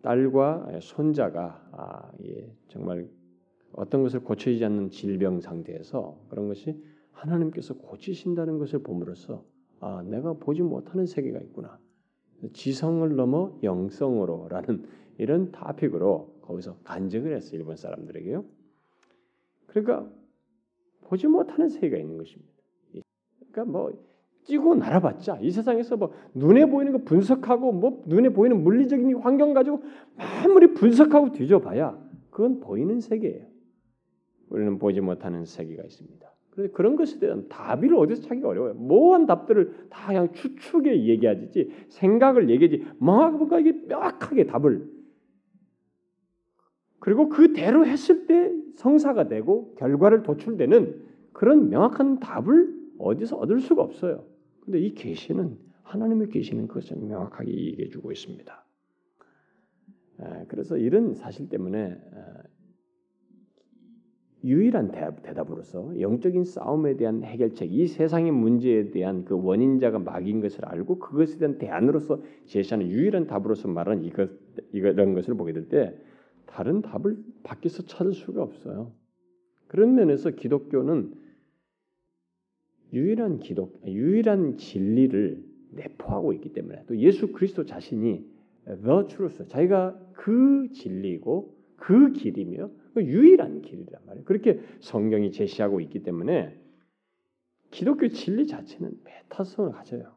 딸과 0.03 0.81
손자가 0.81 1.69
아, 1.73 2.13
예, 2.25 2.53
정말 2.69 3.09
어떤 3.73 4.03
것을 4.03 4.21
고쳐지지 4.21 4.65
않는 4.65 4.91
질병 4.91 5.41
상태에서 5.41 6.19
그런 6.29 6.49
것이 6.49 6.83
하나님께서 7.13 7.75
고치신다는 7.75 8.59
것을 8.59 8.81
봄으로써 8.83 9.45
아, 9.81 10.03
내가 10.03 10.35
보지 10.35 10.63
못하는 10.63 11.07
세계가 11.07 11.39
있구나. 11.41 11.79
지성을 12.53 13.15
넘어 13.17 13.59
영성으로라는 13.63 14.87
이런 15.19 15.51
타픽으로 15.51 16.39
거기서 16.43 16.79
간증을 16.85 17.35
했어요 17.35 17.59
일본 17.59 17.77
사람들에게요. 17.77 18.45
그러니까 19.67 20.11
보지 21.03 21.27
못하는 21.27 21.69
세계가 21.69 21.97
있는 21.97 22.19
것입니다. 22.19 22.53
그러니까 23.39 23.65
뭐 23.65 23.93
찌고 24.47 24.77
날아봤자 24.77 25.39
이 25.43 25.51
세상에서 25.51 25.97
뭐 25.97 26.13
눈에 26.35 26.67
보이는 26.67 26.93
거 26.93 26.99
분석하고 26.99 27.73
뭐 27.73 28.03
눈에 28.07 28.29
보이는 28.29 28.63
물리적인 28.63 29.17
환경 29.17 29.53
가지고 29.53 29.83
아무리 30.17 30.73
분석하고 30.73 31.33
뒤져봐야 31.33 31.99
그건 32.31 32.61
보이는 32.61 33.01
세계예요. 33.01 33.47
우리는 34.49 34.79
보지 34.79 35.01
못하는 35.01 35.45
세계가 35.45 35.83
있습니다. 35.83 36.33
그래서 36.51 36.73
그런 36.73 36.97
것에 36.97 37.19
대한 37.19 37.49
답을 37.49 37.95
어디서 37.95 38.23
찾기가 38.23 38.49
어려워요. 38.49 38.75
모호한 38.75 39.27
답들을 39.27 39.89
다 39.91 40.07
그냥 40.07 40.33
추측에 40.33 41.05
얘기하지 41.07 41.71
생각을 41.89 42.49
얘기하지 42.49 42.87
뭔가 42.99 43.61
명확하게 43.89 44.47
답을 44.47 44.89
그리고 47.01 47.29
그대로 47.29 47.85
했을 47.85 48.27
때 48.27 48.53
성사가 48.77 49.29
되고 49.29 49.75
결과를 49.75 50.23
도출되는 50.23 51.05
그런 51.33 51.69
명확한 51.69 52.21
답을 52.21 52.75
어디서 52.99 53.37
얻을 53.37 53.61
수가 53.61 53.83
없어요. 53.83 54.36
근데 54.67 54.81
이 54.81 54.95
계시는 54.95 55.57
하나님의 55.85 56.29
계시는 56.29 56.67
그것을 56.67 56.99
명확하게 56.99 57.51
얘기해 57.51 57.89
주고 57.89 58.11
있습니다. 58.11 58.67
그래서 60.49 60.77
이런 60.77 61.15
사실 61.15 61.49
때문에 61.49 61.97
유일한 64.45 64.91
대답, 64.91 65.51
으로서 65.51 66.01
영적인 66.01 66.45
싸움에 66.45 66.97
대한 66.97 67.23
해결책, 67.23 67.73
이 67.73 67.87
세상의 67.87 68.33
문제에 68.33 68.91
대한 68.91 69.25
그 69.25 69.41
원인자가 69.41 70.01
마귀인 70.01 70.41
것을 70.41 70.65
알고 70.65 70.99
그것에 70.99 71.39
대한 71.39 71.59
대안으로서 71.59 72.23
제시하는 72.47 72.89
유일한 72.89 73.27
답으로서 73.27 73.69
말하는 73.69 74.05
이것 74.05 74.31
이런 74.73 75.15
것을 75.15 75.35
보게 75.35 75.53
될 75.53 75.69
때 75.69 75.97
다른 76.47 76.81
답을 76.81 77.23
밖에서 77.43 77.85
찾을 77.85 78.13
수가 78.15 78.43
없어요. 78.43 78.93
그런 79.69 79.95
면에서 79.95 80.31
기독교는 80.31 81.26
유일한 82.93 83.39
기독, 83.41 83.81
유일한 83.87 84.57
진리를 84.57 85.45
내포하고 85.71 86.33
있기 86.35 86.53
때문에 86.53 86.85
또 86.87 86.97
예수 86.99 87.33
그리스도 87.33 87.65
자신이 87.65 88.25
the 88.65 89.07
truth, 89.09 89.47
자기가 89.49 89.99
그 90.13 90.69
진리고 90.73 91.55
그 91.77 92.13
길이며 92.13 92.71
그 92.95 93.05
유일한 93.05 93.61
길이란 93.63 94.03
말이에요. 94.07 94.25
그렇게 94.25 94.61
성경이 94.81 95.31
제시하고 95.31 95.81
있기 95.81 96.03
때문에 96.03 96.59
기독교 97.71 98.09
진리 98.09 98.47
자체는 98.47 98.93
메타성을 99.05 99.71
가져요. 99.73 100.15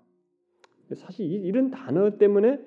사실 0.96 1.30
이런 1.30 1.70
단어 1.70 2.18
때문에 2.18 2.60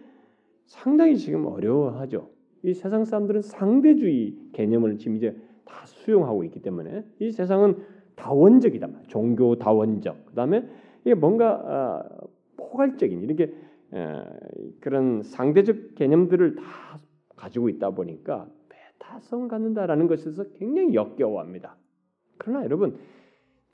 상당히 0.67 1.17
지금 1.17 1.47
어려워하죠. 1.47 2.31
이 2.65 2.75
세상 2.75 3.05
사람들은 3.05 3.43
상대주의 3.43 4.37
개념을 4.53 4.99
지금 4.99 5.17
이제 5.17 5.37
다 5.65 5.85
수용하고 5.87 6.45
있기 6.45 6.61
때문에 6.61 7.05
이 7.19 7.31
세상은 7.31 7.77
다원적이다. 8.17 8.89
종교 9.09 9.57
다원적. 9.57 10.27
그다음에 10.27 10.65
이게 11.03 11.15
뭔가 11.15 11.55
어, 11.55 12.29
포괄적인 12.57 13.23
이렇게 13.23 13.53
어, 13.91 14.25
그런 14.81 15.23
상대적 15.23 15.95
개념들을 15.95 16.57
다 16.57 16.63
가지고 17.37 17.69
있다 17.69 17.91
보니까 17.91 18.49
배타성 18.69 19.49
갖는다라는 19.49 20.07
것에서 20.07 20.45
굉장히 20.59 20.95
역겨워합니다. 20.95 21.77
그러나 22.39 22.65
여러분 22.65 22.97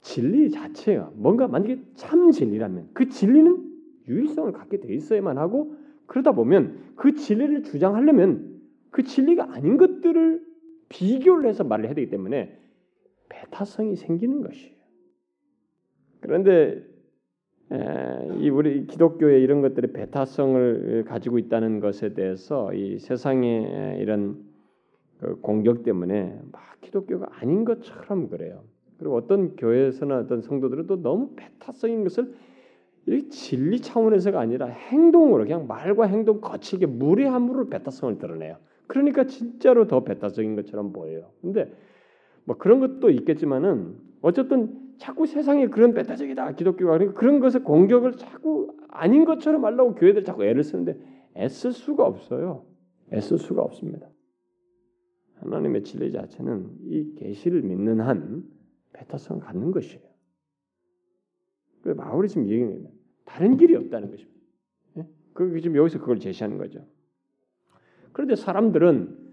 진리 0.01 0.51
자체가 0.51 1.13
뭔가 1.15 1.49
만약에 1.49 1.81
참 1.95 2.31
진리라면 2.31 2.91
그 2.93 3.09
진리는 3.09 3.69
유일성을 4.09 4.51
갖게 4.53 4.81
돼 4.81 4.95
있어야만 4.95 5.39
하고 5.39 5.75
그러다 6.07 6.33
보면 6.33 6.93
그 6.97 7.15
진리를 7.15 7.63
주장하려면 7.65 8.61
그 8.91 9.03
진리가 9.03 9.53
아닌 9.53 9.77
것들을 9.77 10.47
비교를 10.89 11.49
해서 11.49 11.65
말을 11.65 11.87
해야 11.87 11.95
되기 11.95 12.09
때문에 12.09 12.59
배타성이 13.29 13.97
생기는 13.97 14.43
것이에요. 14.43 14.75
그런데 16.21 16.83
이 18.41 18.49
우리 18.49 18.87
기독교의 18.87 19.43
이런 19.43 19.61
것들이 19.61 19.93
배타성을 19.93 21.05
가지고 21.07 21.39
있다는 21.39 21.81
것에 21.81 22.15
대해서 22.15 22.73
이 22.73 22.99
세상의 22.99 23.99
이런 24.01 24.43
그 25.21 25.41
공격 25.41 25.83
때문에 25.83 26.41
막 26.53 26.81
기독교가 26.81 27.27
아닌 27.31 27.65
것처럼 27.65 28.29
그래요. 28.29 28.65
그리고 28.99 29.17
어떤 29.17 29.57
교회에서나 29.57 30.19
어떤 30.19 30.41
성도들은 30.41 30.87
또 30.87 31.03
너무 31.03 31.31
배타성인 31.37 32.05
것을 32.05 32.35
이 33.07 33.29
진리 33.29 33.81
차원에서가 33.81 34.39
아니라 34.41 34.67
행동으로 34.67 35.45
그냥 35.45 35.67
말과 35.67 36.07
행동 36.07 36.41
거칠게 36.41 36.87
무례함으로 36.87 37.69
배타성을 37.69 38.19
드러내요. 38.19 38.57
그러니까 38.87 39.25
진짜로 39.25 39.87
더 39.87 40.05
배타적인 40.05 40.57
것처럼 40.57 40.93
보여요. 40.93 41.31
근데 41.41 41.73
뭐 42.49 42.57
그런 42.57 42.81
것도 42.81 43.11
있겠지만은 43.11 43.99
어쨌든 44.23 44.75
자꾸 44.97 45.27
세상에 45.27 45.69
그런 45.69 45.93
배타적이다 45.93 46.53
기독교가 46.53 46.93
그러니까 46.93 47.21
그런 47.21 47.41
것을 47.41 47.63
공격을 47.63 48.15
자꾸 48.15 48.75
아닌 48.89 49.27
것처럼 49.27 49.67
하려고 49.67 49.95
교회들 49.95 50.25
자꾸 50.25 50.47
애를 50.47 50.65
쓰는데 50.65 50.99
애쓸 51.37 51.73
수가 51.73 52.07
없어요. 52.07 52.65
애쓸 53.13 53.37
수가 53.37 53.61
없습니다. 53.61 54.09
하나님의 55.35 55.83
진리 55.83 56.11
자체는 56.11 56.71
이 56.87 57.15
계시를 57.17 57.61
믿는 57.61 58.01
한 58.01 58.45
배타성을 58.95 59.43
갖는 59.43 59.71
것이에요. 59.71 60.09
그 61.83 61.95
바울이 61.95 62.29
지금 62.29 62.49
얘기는 62.49 62.89
다른 63.27 63.59
길이 63.59 63.77
없다는 63.77 64.11
것입니다. 64.11 64.41
예? 64.97 65.07
그 65.35 65.61
지금 65.61 65.77
여기서 65.77 66.01
그걸 66.01 66.19
제시하는 66.19 66.57
거죠. 66.57 66.81
그런데 68.13 68.37
사람들은 68.37 69.29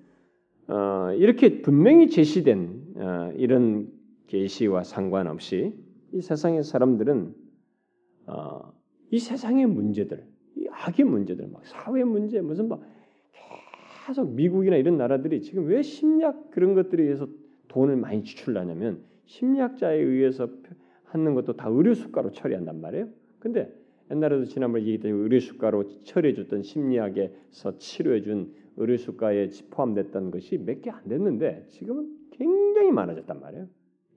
어, 0.67 1.13
이렇게 1.13 1.61
분명히 1.61 2.09
제시된 2.09 2.74
어, 2.95 3.31
이런 3.35 3.91
계시와 4.27 4.83
상관없이 4.83 5.73
이 6.13 6.21
세상의 6.21 6.63
사람들은 6.63 7.35
어, 8.27 8.73
이 9.11 9.19
세상의 9.19 9.67
문제들, 9.67 10.25
이 10.55 10.67
악의 10.71 11.05
문제들, 11.05 11.47
막 11.47 11.65
사회 11.65 12.03
문제, 12.03 12.41
무슨 12.41 12.69
막 12.69 12.81
계속 14.07 14.31
미국이나 14.33 14.77
이런 14.77 14.97
나라들이 14.97 15.41
지금 15.41 15.65
왜 15.67 15.81
심리학 15.81 16.51
그런 16.51 16.73
것들에 16.73 17.03
의해서 17.03 17.27
돈을 17.67 17.95
많이 17.97 18.23
지출하냐면 18.23 19.03
심리학자에 19.25 19.97
의해서 19.97 20.49
하는 21.05 21.33
것도 21.33 21.53
다 21.53 21.67
의료 21.69 21.93
수가로 21.93 22.31
처리한단 22.31 22.81
말이에요. 22.81 23.09
근데 23.39 23.73
옛날에도 24.11 24.45
지난번에 24.45 24.83
얘기했던 24.83 25.11
의료 25.11 25.39
수가로 25.39 26.03
처리해줬던 26.03 26.63
심리학에서 26.63 27.77
치료해준 27.77 28.53
의료 28.77 28.97
수가에 28.97 29.49
포함됐던 29.71 30.31
것이 30.31 30.57
몇 30.57 30.81
개 30.81 30.91
안 30.91 31.07
됐는데 31.07 31.67
지금은 31.69 32.09
굉장히 32.37 32.91
많아졌단 32.91 33.39
말이에요. 33.39 33.67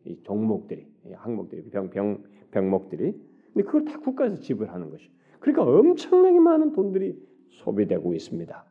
이 0.04 0.20
종목들이, 0.22 0.86
이 1.06 1.12
항목들이, 1.12 1.62
병, 1.70 1.90
병, 1.90 2.22
병목들이. 2.50 3.12
근데 3.52 3.62
그걸 3.64 3.84
다 3.84 3.98
국가에서 3.98 4.36
지불하는 4.36 4.90
것이. 4.90 5.10
그러니까 5.40 5.64
엄청나게 5.64 6.38
많은 6.40 6.72
돈들이 6.72 7.16
소비되고 7.50 8.14
있습니다. 8.14 8.64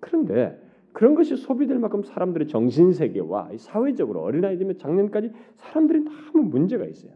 그런데 0.00 0.60
그런 0.92 1.14
것이 1.14 1.36
소비될 1.36 1.78
만큼 1.78 2.02
사람들의 2.02 2.48
정신 2.48 2.92
세계와 2.92 3.50
사회적으로 3.58 4.22
어린아이들면 4.22 4.78
작년까지 4.78 5.30
사람들이 5.56 6.04
너무 6.04 6.44
문제가 6.48 6.86
있어요. 6.86 7.12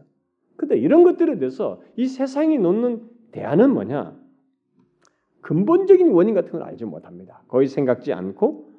근데 0.55 0.77
이런 0.77 1.03
것들에 1.03 1.39
대해서 1.39 1.81
이 1.95 2.05
세상이 2.05 2.59
놓는 2.59 3.09
대안은 3.31 3.73
뭐냐? 3.73 4.19
근본적인 5.41 6.11
원인 6.11 6.35
같은 6.35 6.51
걸 6.51 6.63
알지 6.63 6.85
못합니다. 6.85 7.41
거의 7.47 7.67
생각지 7.67 8.13
않고 8.13 8.70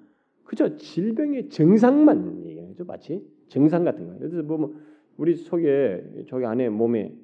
그저 0.52 0.76
질병의 0.76 1.48
증상만 1.48 2.44
얘기하죠. 2.44 2.84
마치 2.84 3.26
증상 3.48 3.84
같은 3.84 4.06
거. 4.06 4.14
예를 4.16 4.42
뭐, 4.42 4.58
뭐 4.58 4.74
우리 5.16 5.34
속에 5.34 6.26
저기 6.28 6.44
안에 6.44 6.68
몸에 6.68 7.16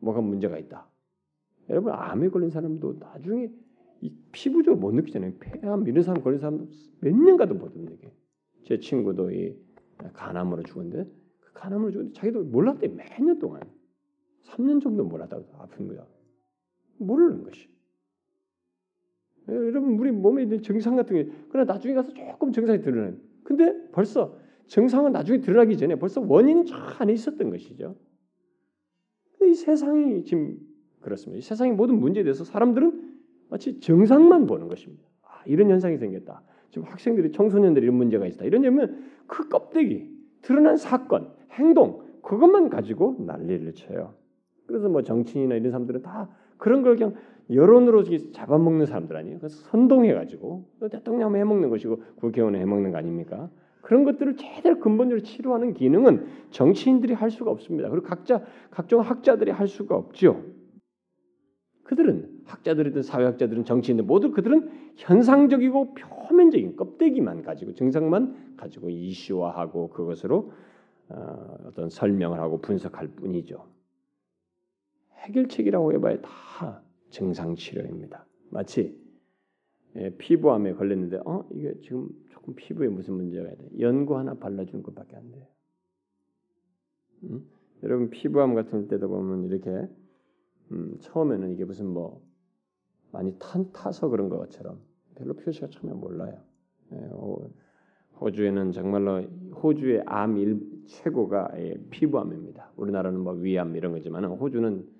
뭐가 0.00 0.20
문제가 0.20 0.58
있다. 0.58 0.90
여러분 1.70 1.92
암에 1.92 2.30
걸린 2.30 2.50
사람도 2.50 2.96
나중에 2.98 3.48
이 4.00 4.12
피부적으로 4.32 4.80
못 4.80 4.92
느끼잖아요. 4.92 5.34
폐암 5.38 5.86
이런 5.86 6.02
사람 6.02 6.20
걸린 6.20 6.40
사람 6.40 6.66
몇 7.00 7.14
년 7.14 7.36
가도 7.36 7.54
못 7.54 7.72
느껴. 7.78 8.08
제 8.64 8.80
친구도 8.80 9.30
이 9.30 9.54
간암으로 10.12 10.64
죽었는데 10.64 11.08
그 11.38 11.52
간암으로 11.52 11.92
죽었는데 11.92 12.18
자기도 12.18 12.42
몰랐대 12.42 12.88
몇 12.88 13.04
년 13.22 13.38
동안 13.38 13.62
3년 14.46 14.82
정도 14.82 15.04
몰랐다고 15.04 15.46
아픈 15.58 15.86
거야. 15.86 16.04
모르는 16.98 17.44
것이. 17.44 17.68
예, 19.48 19.54
여러분 19.54 19.98
우리 19.98 20.10
몸에 20.10 20.42
있는 20.42 20.62
증상 20.62 20.96
같은 20.96 21.16
게 21.16 21.30
그러나 21.48 21.72
나중에 21.72 21.94
가서 21.94 22.12
조금 22.12 22.52
증상이 22.52 22.80
드러나요. 22.80 23.14
근데 23.42 23.90
벌써 23.92 24.36
증상은 24.66 25.12
나중에 25.12 25.40
드러나기 25.40 25.76
전에 25.76 25.96
벌써 25.96 26.20
원인이 26.20 26.64
저 26.66 26.76
안에 26.76 27.12
있었던 27.12 27.50
것이죠. 27.50 27.96
이 29.42 29.54
세상이 29.54 30.24
지금 30.24 30.58
그렇습니다. 31.00 31.38
이 31.38 31.42
세상의 31.42 31.74
모든 31.74 32.00
문제에 32.00 32.22
대해서 32.22 32.44
사람들은 32.44 33.18
마치 33.50 33.78
증상만 33.78 34.46
보는 34.46 34.68
것입니다. 34.68 35.04
아, 35.22 35.42
이런 35.44 35.68
현상이 35.68 35.98
생겼다. 35.98 36.42
지금 36.70 36.88
학생들이 36.88 37.30
청소년들이 37.32 37.84
이런 37.84 37.96
문제가 37.96 38.26
있다. 38.26 38.44
이런 38.44 38.62
점은 38.62 39.04
그 39.26 39.48
껍데기 39.48 40.10
드러난 40.40 40.76
사건, 40.76 41.32
행동 41.52 42.02
그것만 42.22 42.70
가지고 42.70 43.16
난리를 43.20 43.74
쳐요. 43.74 44.14
그래서 44.66 44.88
뭐 44.88 45.02
정치인이나 45.02 45.56
이런 45.56 45.70
사람들은 45.70 46.02
다 46.02 46.30
그런 46.58 46.82
걸 46.82 46.96
그냥 46.96 47.14
여론으로 47.50 48.04
잡아먹는 48.32 48.86
사람들 48.86 49.16
아니에요. 49.16 49.38
그래서 49.38 49.56
선동해가지고 49.70 50.64
대통령 50.90 51.36
해먹는 51.36 51.68
것이고 51.68 52.02
국회의원 52.16 52.56
해먹는 52.56 52.92
거 52.92 52.98
아닙니까? 52.98 53.50
그런 53.82 54.04
것들을 54.04 54.36
제대로 54.36 54.78
근본적으로 54.80 55.22
치료하는 55.22 55.74
기능은 55.74 56.26
정치인들이 56.50 57.12
할 57.12 57.30
수가 57.30 57.50
없습니다. 57.50 57.90
그리고 57.90 58.06
각자 58.06 58.42
각종 58.70 59.00
학자들이 59.00 59.50
할 59.50 59.68
수가 59.68 59.94
없죠. 59.94 60.42
그들은 61.84 62.30
학자들이든 62.46 63.02
사회학자들은 63.02 63.64
정치인들 63.64 64.06
모두 64.06 64.32
그들은 64.32 64.70
현상적이고 64.96 65.94
표면적인 65.94 66.76
껍데기만 66.76 67.42
가지고 67.42 67.74
증상만 67.74 68.56
가지고 68.56 68.88
이슈화하고 68.88 69.90
그것으로 69.90 70.52
어, 71.10 71.56
어떤 71.66 71.90
설명을 71.90 72.40
하고 72.40 72.62
분석할 72.62 73.08
뿐이죠. 73.08 73.66
해결책이라고 75.24 75.92
해봐야 75.94 76.20
다 76.20 76.82
증상 77.10 77.54
치료입니다. 77.54 78.26
마치 78.50 78.98
예, 79.96 80.10
피부암에 80.16 80.74
걸렸는데 80.74 81.20
어 81.24 81.46
이게 81.52 81.74
지금 81.80 82.08
조금 82.30 82.54
피부에 82.54 82.88
무슨 82.88 83.14
문제가 83.14 83.50
있다. 83.50 83.64
연고 83.78 84.16
하나 84.16 84.34
발라주는 84.34 84.82
것밖에 84.82 85.16
안 85.16 85.30
돼요. 85.30 85.46
음? 87.24 87.48
여러분 87.82 88.10
피부암 88.10 88.54
같은 88.54 88.88
때도 88.88 89.08
보면 89.08 89.44
이렇게 89.44 89.88
음, 90.72 90.96
처음에는 91.00 91.50
이게 91.52 91.64
무슨 91.64 91.86
뭐 91.86 92.22
많이 93.12 93.36
탄 93.38 93.70
타서 93.72 94.08
그런 94.08 94.28
것처럼 94.28 94.80
별로 95.14 95.34
표시가 95.34 95.68
처음에 95.68 95.94
몰라요. 95.94 96.40
예, 96.92 96.96
호주에는 98.20 98.72
정말로 98.72 99.22
호주의 99.62 100.02
암 100.06 100.36
일, 100.38 100.60
최고가 100.86 101.52
예, 101.56 101.74
피부암입니다. 101.90 102.72
우리나라는 102.76 103.20
뭐 103.20 103.34
위암 103.34 103.76
이런 103.76 103.92
거지만 103.92 104.24
호주는 104.24 104.93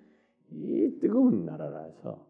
이 0.57 0.99
뜨거운 1.01 1.45
나라라서 1.45 2.27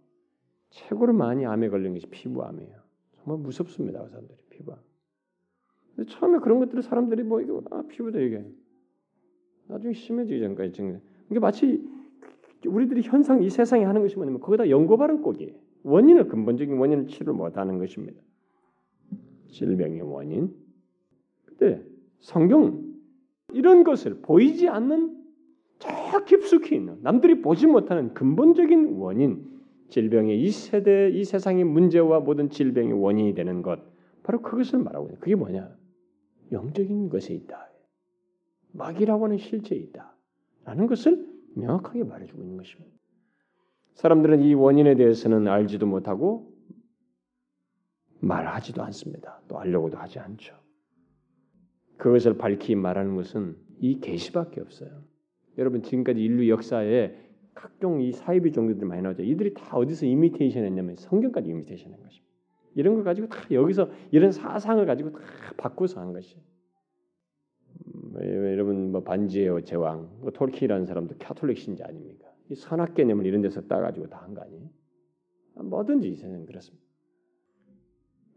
최고로 0.70 1.12
많이 1.12 1.46
암에 1.46 1.68
걸린 1.68 1.92
것이 1.94 2.06
피부암이에요. 2.06 2.76
정말 3.12 3.42
무섭습니다, 3.42 4.02
그 4.02 4.08
사람들이 4.08 4.38
피부암. 4.50 4.78
근데 5.94 6.10
처음에 6.10 6.38
그런 6.38 6.58
것들을 6.58 6.82
사람들이 6.82 7.22
뭐 7.22 7.40
이게 7.40 7.52
아 7.70 7.82
피부다 7.88 8.18
이게 8.18 8.44
나중에 9.68 9.94
심해지기 9.94 10.40
전까지 10.40 10.72
증 10.72 11.00
이게 11.30 11.38
마치 11.38 11.84
우리들이 12.66 13.02
현상 13.02 13.42
이 13.42 13.50
세상에 13.50 13.84
하는 13.84 14.02
것이 14.02 14.16
뭐냐면 14.16 14.40
거기다 14.40 14.70
연고 14.70 14.96
바른 14.96 15.22
꼭이에요. 15.22 15.54
원인을 15.84 16.28
근본적인 16.28 16.76
원인을 16.76 17.06
치료 17.06 17.34
못하는 17.34 17.78
것입니다. 17.78 18.20
질병의 19.50 20.00
원인. 20.02 20.54
근데 21.44 21.84
성경 22.20 22.94
이런 23.52 23.84
것을 23.84 24.20
보이지 24.22 24.68
않는 24.68 25.23
저 25.78 26.24
깊숙이 26.24 26.76
있는 26.76 26.98
남들이 27.02 27.40
보지 27.40 27.66
못하는 27.66 28.14
근본적인 28.14 28.96
원인, 28.96 29.54
질병의 29.88 30.42
이 30.42 30.50
세대, 30.50 31.10
이 31.10 31.24
세상의 31.24 31.64
문제와 31.64 32.20
모든 32.20 32.50
질병의 32.50 32.92
원인이 32.92 33.34
되는 33.34 33.62
것, 33.62 33.80
바로 34.22 34.40
그것을 34.40 34.78
말하고 34.80 35.06
있는. 35.06 35.20
그게 35.20 35.34
뭐냐? 35.34 35.76
영적인 36.52 37.08
것에 37.10 37.34
있다. 37.34 37.70
마귀라고 38.72 39.24
하는 39.24 39.38
실체에 39.38 39.78
있다. 39.78 40.16
라는 40.64 40.86
것을 40.86 41.28
명확하게 41.54 42.04
말해주고 42.04 42.42
있는 42.42 42.56
것입니다. 42.56 42.92
사람들은 43.94 44.42
이 44.42 44.54
원인에 44.54 44.96
대해서는 44.96 45.46
알지도 45.46 45.86
못하고 45.86 46.52
말하지도 48.20 48.82
않습니다. 48.82 49.40
또 49.46 49.58
알려고도 49.58 49.98
하지 49.98 50.18
않죠. 50.18 50.54
그것을 51.96 52.36
밝히 52.36 52.74
말하는 52.74 53.14
것은 53.14 53.56
이 53.80 54.00
계시밖에 54.00 54.60
없어요. 54.60 55.04
여러분 55.58 55.82
지금까지 55.82 56.22
인류 56.22 56.48
역사에 56.48 57.14
각종 57.54 58.00
이 58.00 58.12
사이비 58.12 58.52
종교들이 58.52 58.86
많이 58.86 59.02
나오죠. 59.02 59.22
이들이 59.22 59.54
다 59.54 59.76
어디서 59.76 60.06
이미테이션 60.06 60.64
했냐면 60.64 60.96
성경까지 60.96 61.50
이미테이션 61.50 61.92
한 61.92 62.02
것입니다. 62.02 62.24
이런 62.74 62.94
걸 62.94 63.04
가지고 63.04 63.28
다 63.28 63.38
여기서 63.50 63.90
이런 64.10 64.32
사상을 64.32 64.84
가지고 64.84 65.12
다 65.12 65.20
바꾸서 65.56 66.00
한 66.00 66.12
것이. 66.12 66.36
음, 67.86 68.14
여러분 68.20 68.92
뭐 68.92 69.02
반지의 69.02 69.64
제왕, 69.64 70.08
뭐 70.20 70.30
톨키라는 70.32 70.86
사람도 70.86 71.16
카톨릭 71.20 71.58
신자 71.58 71.84
아닙니까? 71.86 72.28
이 72.50 72.54
선악 72.54 72.94
개념을 72.94 73.26
이런 73.26 73.40
데서 73.42 73.62
따가지고 73.62 74.08
다 74.08 74.18
한 74.18 74.34
거 74.34 74.42
아니에요? 74.42 74.68
뭐든지 75.54 76.08
이 76.08 76.14
세상은 76.16 76.46
그렇습니다. 76.46 76.84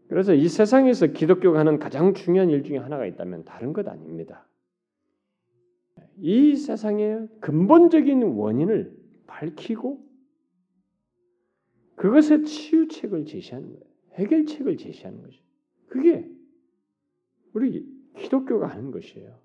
그래서 0.08 0.32
이 0.32 0.48
세상에서 0.48 1.08
기독교가 1.08 1.58
하는 1.58 1.78
가장 1.78 2.14
중요한 2.14 2.48
일 2.48 2.62
중에 2.62 2.78
하나가 2.78 3.04
있다면 3.04 3.44
다른 3.44 3.72
것 3.72 3.86
아닙니다. 3.88 4.47
이 6.20 6.56
세상의 6.56 7.28
근본적인 7.40 8.22
원인을 8.22 8.96
밝히고 9.26 10.06
그것의 11.96 12.44
치유책을 12.44 13.24
제시하는 13.24 13.68
거예요. 13.68 13.84
해결책을 14.14 14.76
제시하는 14.76 15.22
것이. 15.22 15.40
그게 15.88 16.28
우리 17.52 17.86
기독교가 18.16 18.66
하는 18.66 18.90
것이에요. 18.90 19.36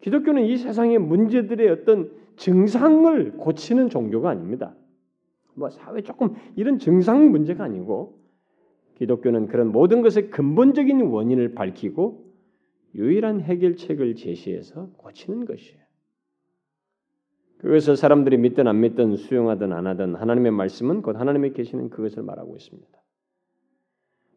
기독교는 0.00 0.44
이 0.44 0.56
세상의 0.56 0.98
문제들의 0.98 1.68
어떤 1.70 2.12
증상을 2.36 3.32
고치는 3.36 3.88
종교가 3.88 4.30
아닙니다. 4.30 4.74
뭐 5.54 5.70
사회 5.70 6.02
조금 6.02 6.34
이런 6.56 6.78
증상 6.78 7.30
문제가 7.30 7.64
아니고 7.64 8.18
기독교는 8.96 9.46
그런 9.46 9.70
모든 9.70 10.02
것의 10.02 10.30
근본적인 10.30 11.00
원인을 11.00 11.54
밝히고 11.54 12.32
유일한 12.94 13.40
해결책을 13.40 14.16
제시해서 14.16 14.90
고치는 14.96 15.44
것이에요. 15.44 15.81
그것을 17.62 17.96
사람들이 17.96 18.38
믿든 18.38 18.66
안 18.66 18.80
믿든 18.80 19.16
수용하든 19.16 19.72
안 19.72 19.86
하든 19.86 20.16
하나님의 20.16 20.50
말씀은 20.50 21.02
곧 21.02 21.16
하나님의 21.16 21.52
계시는 21.52 21.90
그것을 21.90 22.24
말하고 22.24 22.56
있습니다. 22.56 22.88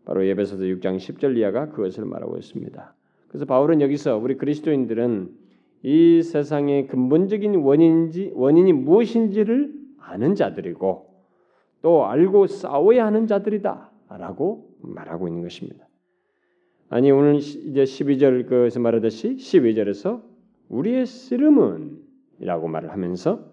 바로 0.05 0.27
예배서도 0.27 0.63
6장 0.63 0.97
10절 0.97 1.35
이하가 1.37 1.69
그것을 1.69 2.05
말하고 2.05 2.37
있습니다. 2.37 2.95
그래서 3.27 3.45
바울은 3.45 3.81
여기서 3.81 4.17
우리 4.17 4.37
그리스도인들은 4.37 5.31
이 5.81 6.21
세상의 6.21 6.87
근본적인 6.87 7.55
원인지 7.55 8.31
원인이 8.35 8.71
무엇인지를 8.73 9.73
아는 9.99 10.35
자들이고 10.35 11.09
또 11.81 12.05
알고 12.05 12.45
싸워야 12.45 13.07
하는 13.07 13.25
자들이다라고 13.25 14.69
말하고 14.81 15.27
있는 15.27 15.41
것입니다. 15.41 15.87
아니 16.89 17.09
오늘 17.09 17.37
이제 17.37 17.83
12절 17.83 18.47
그에서 18.47 18.79
말하듯이 18.79 19.37
12절에서 19.37 20.21
우리의 20.69 21.07
씨름은 21.07 22.04
이라고 22.39 22.67
말을 22.67 22.91
하면서 22.91 23.51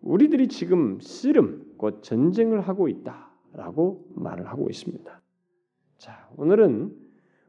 우리들이 0.00 0.48
지금 0.48 0.98
씨름 1.00 1.74
곧 1.76 2.02
전쟁을 2.02 2.60
하고 2.60 2.88
있다라고 2.88 4.06
말을 4.14 4.48
하고 4.48 4.68
있습니다. 4.68 5.20
자, 5.98 6.28
오늘은 6.36 6.96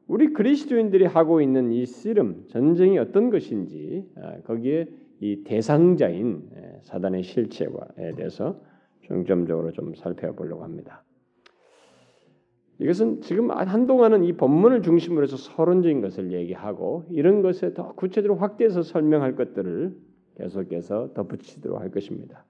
우리 0.08 0.34
그리스도인들이 0.34 1.06
하고 1.06 1.42
있는 1.42 1.72
이 1.72 1.86
씨름 1.86 2.48
전쟁이 2.50 3.00
어떤 3.00 3.30
것인지 3.30 4.08
아, 4.18 4.42
거기에 4.42 4.88
이 5.22 5.44
대상자인 5.44 6.50
사단의 6.82 7.24
실체에 7.24 7.70
대해서 8.16 8.62
중점적으로 9.02 9.72
좀 9.72 9.96
살펴보려고 9.96 10.64
합니다. 10.64 11.04
이것은 12.84 13.22
지금 13.22 13.50
한동안은 13.50 14.26
이 14.26 14.34
본문을 14.34 14.82
중심으로 14.82 15.24
해서 15.24 15.38
서론적인 15.38 16.02
것을 16.02 16.34
얘기하고 16.34 17.06
이런 17.10 17.42
것에 17.42 17.74
더 17.74 17.94
구체적으로 17.94 18.40
확대해서 18.42 18.82
설명할 18.82 19.38
것들을 19.38 19.96
계속해서 20.36 21.14
덧붙이도록 21.14 21.80
할 21.80 21.92
것입니다. 21.92 22.46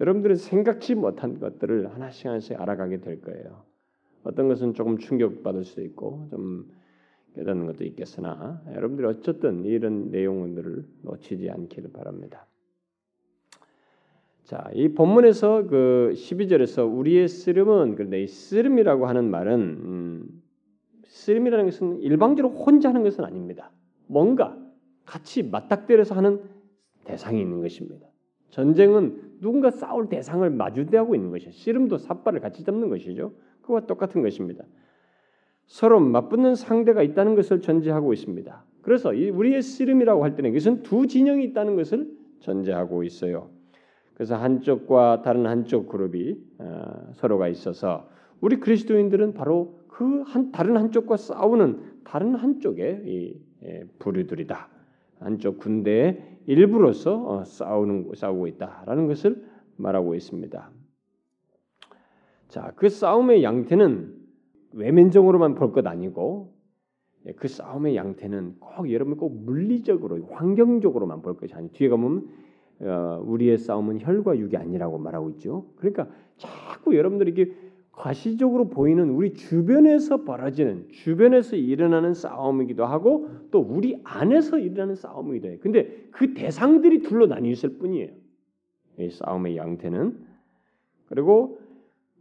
여러분들은 0.00 0.36
생각지 0.36 0.94
못한 0.94 1.38
것들을 1.38 1.92
하나씩 1.92 2.26
하나씩 2.26 2.58
알아가게 2.58 3.00
될 3.00 3.20
거예요. 3.20 3.64
어떤 4.24 4.48
것은 4.48 4.72
조금 4.72 4.96
충격받을 4.96 5.64
수도 5.64 5.82
있고 5.82 6.28
좀 6.30 6.70
깨닫는 7.34 7.66
것도 7.66 7.84
있겠으나 7.84 8.62
여러분들이 8.74 9.06
어쨌든 9.06 9.66
이런 9.66 10.10
내용들을 10.10 10.86
놓치지 11.02 11.50
않기를 11.50 11.92
바랍니다. 11.92 12.46
자, 14.48 14.70
이 14.72 14.88
본문에서 14.88 15.66
그 15.66 16.14
12절에서 16.14 16.90
우리의 16.90 17.28
쓰름은 17.28 17.96
그런데 17.96 18.22
이 18.22 18.26
쓰름이라고 18.26 19.06
하는 19.06 19.30
말은 19.30 19.60
음, 19.60 20.42
쓰름이라는 21.04 21.66
것은 21.66 21.98
일방적으로 22.00 22.54
혼자 22.54 22.88
하는 22.88 23.02
것은 23.02 23.24
아닙니다. 23.24 23.70
뭔가 24.06 24.56
같이 25.04 25.42
맞닥뜨려서 25.42 26.14
하는 26.14 26.40
대상이 27.04 27.42
있는 27.42 27.60
것입니다. 27.60 28.06
전쟁은 28.48 29.36
누군가 29.42 29.70
싸울 29.70 30.08
대상을 30.08 30.48
마주대하고 30.48 31.14
있는 31.14 31.30
것이에요. 31.30 31.52
씨름도 31.52 31.98
삿발을 31.98 32.40
같이 32.40 32.64
잡는 32.64 32.88
것이죠. 32.88 33.34
그와 33.60 33.80
똑같은 33.80 34.22
것입니다. 34.22 34.64
서로 35.66 36.00
맞붙는 36.00 36.54
상대가 36.54 37.02
있다는 37.02 37.34
것을 37.34 37.60
전제하고 37.60 38.14
있습니다. 38.14 38.64
그래서 38.80 39.10
우리의 39.10 39.60
씨름이라고 39.60 40.24
할 40.24 40.36
때는 40.36 40.52
이것은 40.52 40.84
두 40.84 41.06
진영이 41.06 41.44
있다는 41.44 41.76
것을 41.76 42.10
전제하고 42.40 43.02
있어요. 43.02 43.57
그래서 44.18 44.34
한쪽과 44.36 45.22
다른 45.22 45.46
한쪽 45.46 45.88
그룹이 45.88 46.36
어, 46.58 47.12
서로가 47.14 47.46
있어서 47.48 48.10
우리 48.40 48.58
그리스도인들은 48.58 49.32
바로 49.34 49.78
그 49.86 50.22
한 50.26 50.52
다른 50.52 50.76
한쪽과 50.76 51.16
싸우는 51.16 52.02
다른 52.04 52.34
한쪽의 52.34 53.02
이 53.06 53.40
예, 53.64 53.84
부류들이다. 54.00 54.68
한쪽 55.20 55.58
군대의 55.58 56.38
일부로서 56.46 57.26
어, 57.26 57.44
싸우는 57.44 58.10
싸우고 58.14 58.48
있다라는 58.48 59.06
것을 59.06 59.44
말하고 59.76 60.14
있습니다. 60.16 60.70
자, 62.48 62.72
그 62.76 62.88
싸움의 62.88 63.42
양태는 63.44 64.16
외면적으로만 64.72 65.54
볼 65.54 65.72
것 65.72 65.86
아니고 65.86 66.54
예, 67.26 67.32
그 67.32 67.46
싸움의 67.48 67.94
양태는 67.96 68.56
꼭 68.58 68.92
여러분 68.92 69.16
꼭 69.16 69.36
물리적으로 69.44 70.26
환경적으로만 70.32 71.22
볼 71.22 71.36
것이 71.36 71.54
아니 71.54 71.70
뒤에 71.70 71.88
가면 71.88 72.18
어, 72.18 72.47
우리의 72.80 73.58
싸움은 73.58 74.00
혈과 74.00 74.38
육이 74.38 74.56
아니라고 74.56 74.98
말하고 74.98 75.30
있죠. 75.30 75.66
그러니까 75.76 76.08
자꾸 76.36 76.96
여러분들이 76.96 77.32
이게 77.32 77.52
과시적으로 77.92 78.68
보이는 78.68 79.10
우리 79.10 79.34
주변에서 79.34 80.22
벌어지는 80.22 80.86
주변에서 80.92 81.56
일어나는 81.56 82.14
싸움이기도 82.14 82.86
하고 82.86 83.28
또 83.50 83.58
우리 83.58 84.00
안에서 84.04 84.58
일어나는 84.58 84.94
싸움이기도 84.94 85.48
해요. 85.48 85.58
근데 85.60 86.06
그 86.12 86.32
대상들이 86.34 87.02
둘로 87.02 87.26
나뉘어 87.26 87.50
있을 87.50 87.78
뿐이에요. 87.78 88.12
이 89.00 89.10
싸움의 89.10 89.56
양태는 89.56 90.26
그리고 91.06 91.58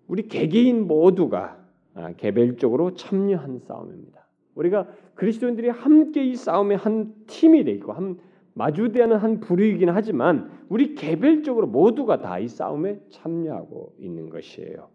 우리 0.07 0.27
개개인 0.27 0.87
모두가 0.87 1.63
아, 1.93 2.13
개별적으로 2.13 2.93
참여한 2.93 3.59
싸움입니다. 3.59 4.25
우리가 4.55 4.87
그리스도인들이 5.15 5.69
함께 5.69 6.23
이 6.23 6.35
싸움의 6.35 6.77
한 6.77 7.13
팀이 7.27 7.63
돼 7.63 7.71
있고 7.73 7.91
한 7.91 8.17
마주대하는 8.57 9.17
한 9.17 9.39
부류이긴 9.39 9.89
하지만 9.89 10.49
우리 10.67 10.95
개별적으로 10.95 11.67
모두가 11.67 12.19
다 12.21 12.39
이 12.39 12.47
싸움에 12.47 12.99
참여하고 13.09 13.95
있는 13.99 14.29
것이에요. 14.29 14.89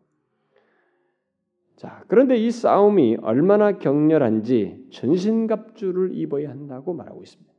자, 1.77 2.05
그런데 2.07 2.37
이 2.37 2.51
싸움이 2.51 3.19
얼마나 3.23 3.79
격렬한지 3.79 4.89
전신갑주를 4.91 6.15
입어야 6.15 6.51
한다고 6.51 6.93
말하고 6.93 7.23
있습니다. 7.23 7.53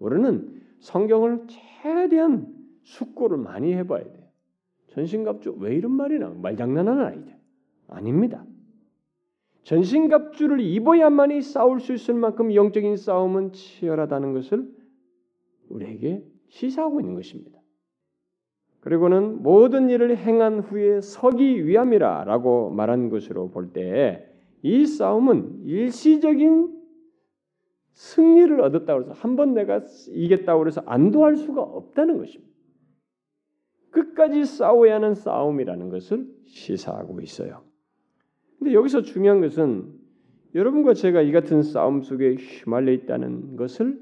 우리는 0.00 0.62
성경을 0.80 1.46
최대한 1.82 2.54
숙고를 2.82 3.38
많이 3.38 3.74
해봐야 3.74 4.02
돼요. 4.02 4.24
전신갑주 4.88 5.56
왜 5.58 5.74
이런 5.74 5.92
말이 5.92 6.18
나? 6.18 6.30
말장난하는 6.30 7.04
아이들 7.04 7.36
아닙니다. 7.88 8.44
전신갑주를 9.64 10.60
입어야만이 10.60 11.42
싸울 11.42 11.80
수 11.80 11.92
있을 11.92 12.14
만큼 12.14 12.54
영적인 12.54 12.96
싸움은 12.96 13.52
치열하다는 13.52 14.32
것을 14.32 14.77
우리에게 15.70 16.24
시사하고 16.48 17.00
있는 17.00 17.14
것입니다. 17.14 17.58
그리고는 18.80 19.42
모든 19.42 19.90
일을 19.90 20.16
행한 20.16 20.60
후에 20.60 21.00
서기 21.00 21.66
위함이라라고 21.66 22.70
말한 22.70 23.10
것으로 23.10 23.50
볼 23.50 23.72
때 23.72 24.24
이 24.62 24.86
싸움은 24.86 25.66
일시적인 25.66 26.76
승리를 27.92 28.60
얻었다고 28.60 29.02
해서 29.02 29.12
한 29.12 29.36
번 29.36 29.54
내가 29.54 29.82
이겼다고 30.10 30.66
해서 30.66 30.82
안도할 30.84 31.36
수가 31.36 31.62
없다는 31.62 32.18
것입니다. 32.18 32.52
끝까지 33.90 34.44
싸워야 34.44 34.96
하는 34.96 35.14
싸움이라는 35.14 35.90
것을 35.90 36.26
시사하고 36.46 37.20
있어요. 37.20 37.62
근데 38.58 38.72
여기서 38.74 39.02
중요한 39.02 39.40
것은 39.40 39.92
여러분과 40.54 40.94
제가 40.94 41.22
이 41.22 41.30
같은 41.30 41.62
싸움 41.62 42.02
속에 42.02 42.34
휘말려 42.34 42.90
있다는 42.92 43.56
것을 43.56 44.00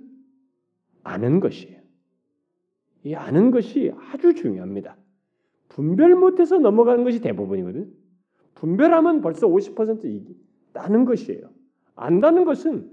아는 1.07 1.41
것이에요. 1.41 1.81
이 3.05 3.15
아는 3.15 3.51
것이 3.53 3.93
아주 4.11 4.35
중요합니다. 4.35 4.97
분별 5.69 6.15
못해서 6.17 6.59
넘어가는 6.59 7.05
것이 7.05 7.21
대부분이거든. 7.21 7.93
분별하면 8.55 9.21
벌써 9.21 9.47
50% 9.47 10.05
이기다는 10.05 11.05
것이에요. 11.05 11.51
안다는 11.95 12.45
것은 12.45 12.91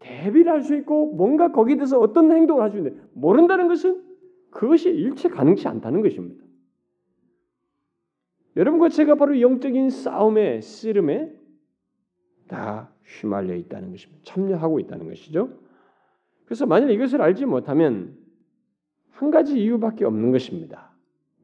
대비를 0.00 0.52
할 0.52 0.62
수 0.62 0.76
있고 0.76 1.12
뭔가 1.14 1.50
거기에 1.52 1.76
대해서 1.76 1.98
어떤 1.98 2.30
행동을 2.32 2.62
할 2.62 2.70
수 2.70 2.76
있는데 2.78 3.00
모른다는 3.14 3.68
것은 3.68 4.02
그것이 4.50 4.90
일체 4.90 5.28
가능치 5.28 5.66
않다는 5.66 6.02
것입니다. 6.02 6.44
여러분과 8.56 8.88
제가 8.88 9.14
바로 9.14 9.40
영적인 9.40 9.90
싸움의 9.90 10.62
씨름에 10.62 11.34
다 12.46 12.92
휘말려 13.04 13.54
있다는 13.54 13.90
것입니다. 13.90 14.22
참여하고 14.24 14.78
있다는 14.80 15.08
것이죠. 15.08 15.63
그래서 16.44 16.66
만약 16.66 16.90
이것을 16.90 17.22
알지 17.22 17.46
못하면 17.46 18.16
한 19.10 19.30
가지 19.30 19.60
이유밖에 19.62 20.04
없는 20.04 20.32
것입니다. 20.32 20.92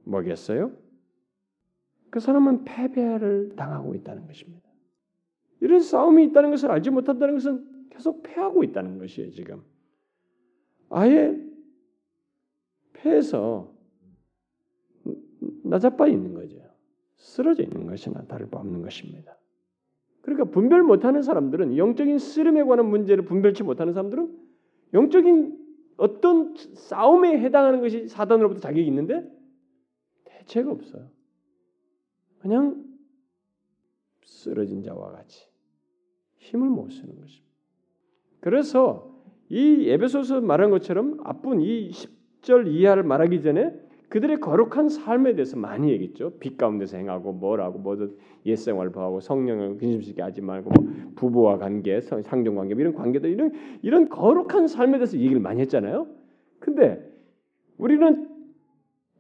뭐겠어요? 0.05 0.73
그 2.11 2.21
사람은 2.21 2.65
패배를 2.65 3.55
당하고 3.57 3.95
있다는 3.95 4.27
것입니다. 4.27 4.69
이런 5.61 5.81
싸움이 5.81 6.25
있다는 6.25 6.51
것을 6.51 6.71
알지 6.71 6.91
못한다는 6.91 7.35
것은 7.35 7.89
계속 7.91 8.23
패하고 8.23 8.65
있다는 8.65 8.99
것이에요, 8.99 9.31
지금. 9.31 9.63
아예 10.89 11.39
패해서 12.95 13.73
나자빠 15.63 16.09
있는 16.09 16.35
거죠. 16.35 16.59
쓰러져 17.17 17.63
있는 17.63 17.87
것이나 17.87 18.23
다를 18.25 18.49
바 18.49 18.59
없는 18.59 18.83
것입니다. 18.83 19.37
그러니까 20.23 20.51
분별 20.51 20.83
못하는 20.83 21.23
사람들은 21.23 21.77
영적인 21.77 22.19
쓰름에 22.19 22.63
관한 22.65 22.87
문제를 22.87 23.25
분별치 23.25 23.63
못하는 23.63 23.93
사람들은 23.93 24.40
영적인 24.95 25.59
어떤 25.97 26.55
싸움에 26.57 27.39
해당하는 27.39 27.81
것이 27.81 28.09
사단으로부터 28.09 28.61
자격이 28.61 28.87
있는데 28.87 29.23
대체가 30.25 30.71
없어요. 30.71 31.09
그냥 32.39 32.85
쓰러진 34.25 34.83
자와 34.83 35.13
같이 35.13 35.47
힘을 36.39 36.69
못 36.69 36.91
쓰는 36.91 37.21
것입니다. 37.21 37.51
그래서 38.41 39.15
이 39.51 39.91
에베소서 39.91 40.41
말한 40.41 40.71
것처럼 40.71 41.21
앞분 41.25 41.61
이 41.61 41.91
10절 41.91 42.69
이하를 42.69 43.03
말하기 43.03 43.43
전에 43.43 43.90
그들의 44.11 44.41
거룩한 44.41 44.89
삶에 44.89 45.35
대해서 45.35 45.57
많이 45.57 45.91
얘기했죠. 45.93 46.33
빛 46.41 46.59
가운데서 46.59 46.97
행하고 46.97 47.33
뭐라고 47.33 47.79
뭐든 47.79 48.17
옛생활 48.45 48.91
보하고 48.91 49.21
성령을 49.21 49.79
근심스럽게 49.79 50.21
하지 50.21 50.41
말고 50.41 50.71
뭐 50.71 50.93
부부와 51.15 51.59
관계, 51.59 52.01
상종 52.01 52.57
관계 52.57 52.75
이런 52.75 52.93
관계들 52.93 53.31
이런 53.31 53.53
이런 53.83 54.09
거룩한 54.09 54.67
삶에 54.67 54.99
대해서 54.99 55.17
얘기를 55.17 55.41
많이 55.41 55.61
했잖아요. 55.61 56.09
근데 56.59 57.09
우리는 57.79 58.29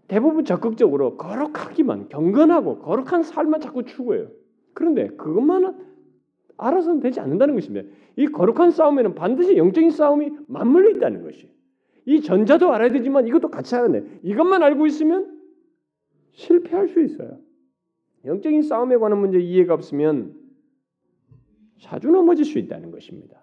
대부분 0.08 0.44
적극적으로 0.44 1.16
거룩하기만 1.16 2.08
경건하고 2.08 2.80
거룩한 2.80 3.22
삶만 3.22 3.60
자꾸 3.60 3.84
추구해요. 3.84 4.26
그런데 4.74 5.06
그것만 5.10 5.88
알아서는 6.56 6.98
되지 6.98 7.20
않는다는 7.20 7.54
것입니다. 7.54 7.88
이 8.16 8.26
거룩한 8.26 8.72
싸움에는 8.72 9.14
반드시 9.14 9.56
영적인 9.56 9.90
싸움이 9.90 10.30
맞물려 10.48 10.90
있다는 10.96 11.22
것이. 11.22 11.48
이 12.06 12.20
전자도 12.20 12.72
알아야 12.72 12.90
되지만 12.90 13.26
이것도 13.26 13.50
같이 13.50 13.74
알아야 13.74 13.92
돼. 13.92 14.20
이것만 14.22 14.62
알고 14.62 14.86
있으면 14.86 15.40
실패할 16.32 16.88
수 16.88 17.00
있어요. 17.02 17.38
영적인 18.24 18.62
싸움에 18.62 18.96
관한 18.96 19.18
문제 19.18 19.38
이해가 19.38 19.74
없으면 19.74 20.34
자주 21.80 22.10
넘어질 22.10 22.44
수 22.44 22.58
있다는 22.58 22.90
것입니다. 22.90 23.42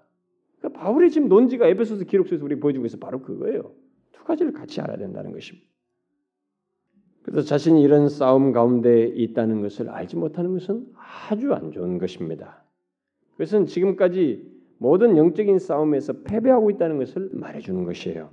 그러니까 0.59 0.79
바울의 0.79 1.09
지금 1.11 1.27
논지가 1.27 1.67
에베소서 1.67 2.05
기록서에서 2.05 2.43
우리 2.45 2.59
보여주고 2.59 2.85
있어 2.85 2.97
바로 2.97 3.21
그거예요. 3.21 3.71
두 4.11 4.23
가지를 4.23 4.53
같이 4.53 4.81
알아야 4.81 4.97
된다는 4.97 5.31
것입니다. 5.31 5.67
그래서 7.23 7.41
자신이 7.41 7.81
이런 7.81 8.07
싸움 8.07 8.53
가운데 8.53 9.05
있다는 9.05 9.61
것을 9.61 9.89
알지 9.89 10.15
못하는 10.15 10.53
것은 10.53 10.87
아주 10.95 11.53
안 11.53 11.71
좋은 11.71 11.97
것입니다. 11.97 12.63
그것은 13.33 13.65
지금까지 13.65 14.49
모든 14.77 15.17
영적인 15.17 15.59
싸움에서 15.59 16.21
패배하고 16.21 16.69
있다는 16.71 16.97
것을 16.99 17.29
말해주는 17.33 17.83
것이에요. 17.83 18.29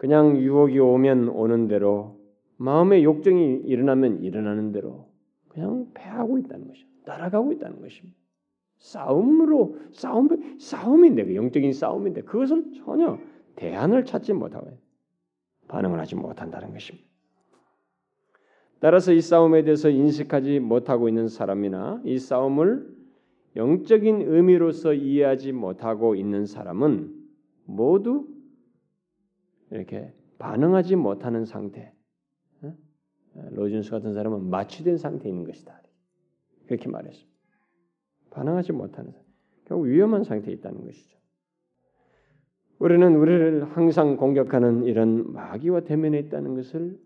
그냥 0.00 0.38
유혹이 0.38 0.78
오면 0.78 1.28
오는 1.28 1.68
대로 1.68 2.18
마음의 2.56 3.04
욕정이 3.04 3.56
일어나면 3.66 4.22
일어나는 4.22 4.72
대로 4.72 5.10
그냥 5.48 5.88
패하고 5.92 6.38
있다는 6.38 6.68
것이죠. 6.68 6.86
따라가고 7.04 7.52
있다는 7.52 7.82
것입니다. 7.82 8.16
싸움으로 8.78 9.76
싸움 9.92 10.58
싸움인데 10.58 11.26
그 11.26 11.34
영적인 11.34 11.74
싸움인데 11.74 12.22
그것을 12.22 12.72
전혀 12.76 13.18
대안을 13.56 14.06
찾지 14.06 14.32
못하고 14.32 14.70
반응을 15.68 15.98
하지 15.98 16.14
못한다는 16.14 16.72
것입니다. 16.72 17.06
따라서 18.78 19.12
이 19.12 19.20
싸움에 19.20 19.64
대해서 19.64 19.90
인식하지 19.90 20.60
못하고 20.60 21.10
있는 21.10 21.28
사람이나 21.28 22.00
이 22.06 22.18
싸움을 22.18 22.88
영적인 23.54 24.22
의미로서 24.22 24.94
이해하지 24.94 25.52
못하고 25.52 26.14
있는 26.14 26.46
사람은 26.46 27.14
모두 27.66 28.39
이렇게 29.70 30.12
반응하지 30.38 30.96
못하는 30.96 31.44
상태. 31.44 31.92
로준스 33.52 33.90
같은 33.90 34.12
사람은 34.12 34.50
마취된 34.50 34.96
상태에 34.96 35.30
있는 35.30 35.44
것이다. 35.44 35.80
그렇게 36.66 36.88
말했습니다. 36.88 37.30
반응하지 38.30 38.72
못하는 38.72 39.12
결국 39.66 39.84
위험한 39.84 40.24
상태에 40.24 40.52
있다는 40.54 40.84
것이죠. 40.84 41.18
우리는 42.78 43.14
우리를 43.14 43.76
항상 43.76 44.16
공격하는 44.16 44.84
이런 44.84 45.32
마귀와 45.32 45.80
대면에 45.80 46.18
있다는 46.18 46.54
것을 46.54 46.98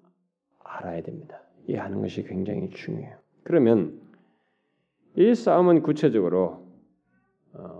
알아야 0.60 1.02
됩니다. 1.02 1.42
이해하는 1.66 2.00
것이 2.00 2.22
굉장히 2.22 2.70
중요해요. 2.70 3.18
그러면 3.42 4.00
이 5.16 5.34
싸움은 5.34 5.82
구체적으로 5.82 6.63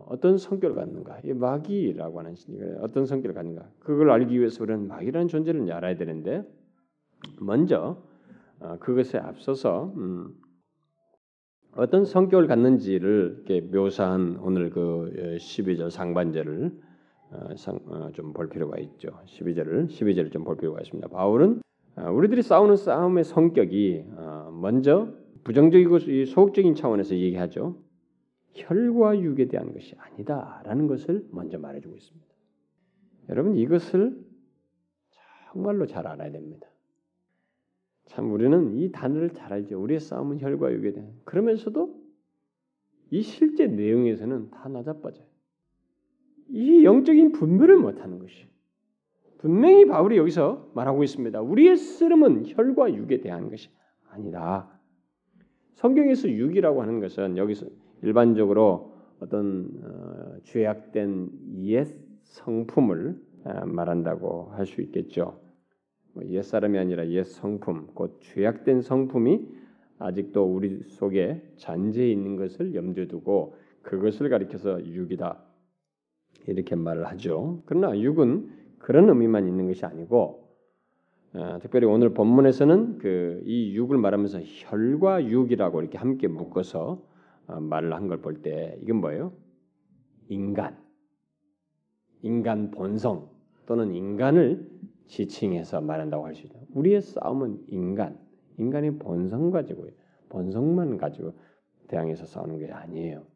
어, 0.06 0.20
떤 0.20 0.36
성격을 0.38 0.76
갖는가? 0.76 1.20
이 1.24 1.32
마귀라고 1.32 2.18
하는 2.18 2.34
어떤 2.80 3.06
성격을 3.06 3.34
갖는가? 3.34 3.68
그걸 3.80 4.10
알기 4.10 4.38
위해서 4.38 4.62
우리는 4.62 4.86
마귀라는 4.86 5.28
존재를 5.28 5.70
알아야 5.72 5.96
되는데 5.96 6.42
먼저 7.40 8.02
어, 8.60 8.76
그것에 8.78 9.18
앞서서 9.18 9.92
음, 9.96 10.34
어떤 11.76 12.04
성격을 12.04 12.46
갖는지를 12.46 13.44
이렇게 13.46 13.60
묘사한 13.60 14.38
오늘 14.40 14.70
그 14.70 15.36
12절 15.40 15.90
상반절을 15.90 16.72
어, 17.32 18.10
좀볼 18.12 18.48
필요가 18.48 18.78
있죠. 18.78 19.08
12절을 19.26 19.88
12절을 19.88 20.30
좀 20.32 20.44
볼 20.44 20.56
필요가 20.56 20.80
있습니다. 20.80 21.08
바울은 21.08 21.62
우리들이 21.96 22.42
싸우는 22.42 22.76
싸움의 22.76 23.24
성격이 23.24 24.04
먼저 24.60 25.08
부정적이고 25.44 26.26
소극적인 26.26 26.74
차원에서 26.74 27.14
얘기하죠. 27.16 27.76
혈과 28.54 29.20
육에 29.20 29.46
대한 29.46 29.72
것이 29.72 29.94
아니다라는 29.98 30.86
것을 30.86 31.26
먼저 31.30 31.58
말해주고 31.58 31.96
있습니다. 31.96 32.26
여러분 33.30 33.56
이것을 33.56 34.24
정말로 35.52 35.86
잘 35.86 36.06
알아야 36.06 36.30
됩니다. 36.30 36.68
참 38.06 38.32
우리는 38.32 38.74
이 38.74 38.92
단어를 38.92 39.30
잘 39.30 39.52
알죠. 39.52 39.80
우리의 39.82 40.00
싸움은 40.00 40.40
혈과 40.40 40.72
육에 40.72 40.92
대한. 40.92 41.12
그러면서도 41.24 42.02
이 43.10 43.22
실제 43.22 43.66
내용에서는 43.66 44.50
다 44.50 44.68
나자빠져요. 44.68 45.26
이 46.48 46.84
영적인 46.84 47.32
분별을 47.32 47.76
못하는 47.76 48.18
것이. 48.18 48.46
분명히 49.38 49.86
바울이 49.86 50.16
여기서 50.16 50.70
말하고 50.74 51.02
있습니다. 51.02 51.40
우리의 51.40 51.76
쓰름은 51.76 52.44
혈과 52.46 52.94
육에 52.94 53.20
대한 53.20 53.50
것이 53.50 53.68
아니다. 54.10 54.70
성경에서 55.74 56.28
육이라고 56.30 56.82
하는 56.82 57.00
것은 57.00 57.36
여기서 57.36 57.66
일반적으로 58.04 58.92
어떤 59.20 59.68
어, 59.82 60.36
죄악된 60.44 61.30
옛 61.62 61.88
성품을 62.22 63.16
어, 63.44 63.66
말한다고 63.66 64.50
할 64.52 64.66
수 64.66 64.80
있겠죠. 64.82 65.40
뭐옛 66.14 66.44
사람이 66.44 66.78
아니라 66.78 67.08
옛 67.08 67.24
성품, 67.24 67.88
곧 67.94 68.18
죄악된 68.20 68.82
성품이 68.82 69.48
아직도 69.98 70.44
우리 70.44 70.82
속에 70.84 71.42
잔재해 71.56 72.10
있는 72.10 72.36
것을 72.36 72.74
염두에 72.74 73.06
두고 73.08 73.56
그것을 73.82 74.28
가리켜서 74.28 74.84
육이다 74.84 75.42
이렇게 76.46 76.74
말을 76.76 77.06
하죠. 77.06 77.62
그러나 77.66 77.98
육은 77.98 78.50
그런 78.78 79.08
의미만 79.08 79.48
있는 79.48 79.66
것이 79.66 79.84
아니고 79.86 80.44
어, 81.34 81.58
특별히 81.62 81.86
오늘 81.86 82.12
본문에서는 82.14 82.98
그 82.98 83.42
이 83.46 83.74
육을 83.74 83.98
말하면서 83.98 84.40
혈과 84.42 85.26
육이라고 85.26 85.80
이렇게 85.80 85.98
함께 85.98 86.28
묶어서 86.28 86.92
어, 86.92 87.13
말을 87.46 87.92
한 87.94 88.08
걸 88.08 88.18
볼 88.20 88.42
때 88.42 88.78
이건 88.82 88.96
뭐예요? 89.00 89.32
인간, 90.28 90.76
인간 92.22 92.70
본성 92.70 93.28
또는 93.66 93.94
인간을 93.94 94.70
지칭해서 95.06 95.80
말한다고 95.82 96.24
할 96.26 96.34
수 96.34 96.46
있죠. 96.46 96.58
우리의 96.74 97.02
싸움은 97.02 97.64
인간, 97.68 98.18
인간의 98.58 98.98
본성 98.98 99.50
가지고 99.50 99.88
본성만 100.30 100.96
가지고 100.96 101.34
대항해서 101.88 102.24
싸우는 102.24 102.58
게 102.58 102.70
아니에요. 102.72 103.26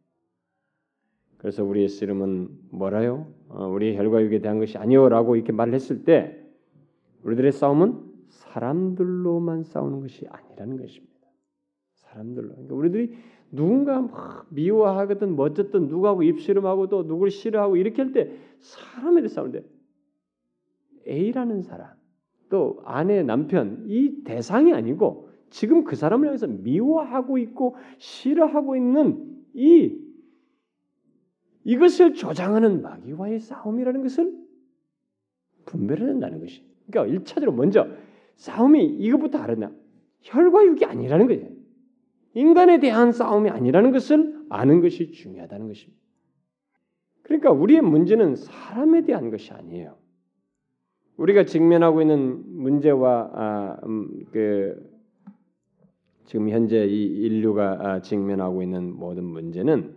그래서 1.36 1.62
우리의 1.64 1.88
씨름은 1.88 2.48
뭐라요? 2.70 3.32
어, 3.48 3.66
우리의 3.68 3.96
혈과 3.96 4.22
육에 4.22 4.40
대한 4.40 4.58
것이 4.58 4.76
아니요라고 4.78 5.36
이렇게 5.36 5.52
말을 5.52 5.74
했을 5.74 6.04
때 6.04 6.42
우리들의 7.22 7.52
싸움은 7.52 8.08
사람들로만 8.28 9.62
싸우는 9.64 10.00
것이 10.00 10.26
아니라는 10.28 10.78
것입니다. 10.78 11.14
사람들로. 11.94 12.48
그러니까 12.48 12.74
우리들이 12.74 13.14
누군가 13.50 14.00
막 14.00 14.46
미워하거든 14.50 15.36
멋졌든 15.36 15.88
누구하고 15.88 16.22
입씨름하고 16.22 16.88
또 16.88 17.06
누굴 17.06 17.30
싫어하고 17.30 17.76
이렇게 17.76 18.02
할 18.02 18.12
때 18.12 18.32
사람에 18.60 19.20
대해 19.20 19.28
싸우는데 19.28 19.64
A라는 21.06 21.62
사람 21.62 21.96
또 22.50 22.80
아내 22.84 23.22
남편 23.22 23.84
이 23.86 24.22
대상이 24.24 24.72
아니고 24.72 25.28
지금 25.50 25.84
그 25.84 25.96
사람을 25.96 26.26
향해서 26.28 26.46
미워하고 26.46 27.38
있고 27.38 27.76
싫어하고 27.98 28.76
있는 28.76 29.44
이 29.54 29.98
이것을 31.64 32.14
조장하는 32.14 32.82
마귀와의 32.82 33.40
싸움이라는 33.40 34.02
것을 34.02 34.32
분별해야 35.66 36.06
된다는 36.08 36.40
것이. 36.40 36.64
그러니까 36.90 37.14
일차적으로 37.14 37.52
먼저 37.52 37.86
싸움이 38.36 38.84
이것부터 38.84 39.38
알았나? 39.38 39.72
혈과 40.20 40.64
육이 40.64 40.84
아니라는 40.84 41.26
거예요. 41.26 41.57
인간에 42.38 42.78
대한 42.78 43.10
싸움이 43.10 43.50
아니라는 43.50 43.90
것을 43.90 44.46
아는 44.48 44.80
것이 44.80 45.10
중요하다는 45.10 45.66
것입니다. 45.66 46.00
그러니까 47.22 47.50
우리의 47.50 47.82
문제는 47.82 48.36
사람에 48.36 49.02
대한 49.02 49.30
것이 49.30 49.52
아니에요. 49.52 49.98
우리가 51.16 51.44
직면하고 51.44 52.00
있는 52.00 52.44
문제와 52.62 53.30
아, 53.34 53.80
음, 53.84 54.24
그 54.30 54.88
지금 56.26 56.48
현재 56.50 56.86
이 56.86 57.06
인류가 57.06 57.78
아, 57.80 58.00
직면하고 58.02 58.62
있는 58.62 58.94
모든 58.94 59.24
문제는 59.24 59.96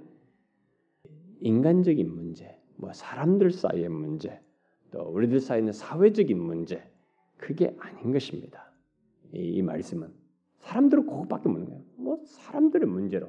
인간적인 1.42 2.10
문제, 2.10 2.58
뭐 2.76 2.92
사람들 2.92 3.52
사이의 3.52 3.90
문제, 3.90 4.42
또 4.90 5.04
우리들 5.04 5.40
있는 5.60 5.74
사회적인 5.74 6.42
문제, 6.42 6.82
그게 7.38 7.76
아닌 7.80 8.12
것입니다. 8.12 8.72
이, 9.32 9.42
이 9.42 9.62
말씀은 9.62 10.21
사람들은 10.62 11.06
그것밖에 11.06 11.50
모르는 11.50 11.70
거예요. 11.70 11.84
뭐 11.98 12.20
사람들의 12.26 12.88
문제로 12.88 13.28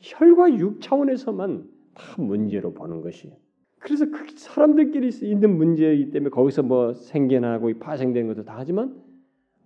혈과 0.00 0.58
육 0.58 0.80
차원에서만 0.80 1.68
다 1.94 2.22
문제로 2.22 2.72
보는 2.72 3.00
것이에요. 3.00 3.36
그래서 3.78 4.06
그 4.06 4.26
사람들끼리 4.36 5.10
있는 5.22 5.56
문제이기 5.56 6.10
때문에 6.10 6.30
거기서 6.30 6.62
뭐 6.62 6.94
생겨나고 6.94 7.78
파생되는 7.78 8.28
것도 8.28 8.44
다 8.44 8.54
하지만 8.56 9.00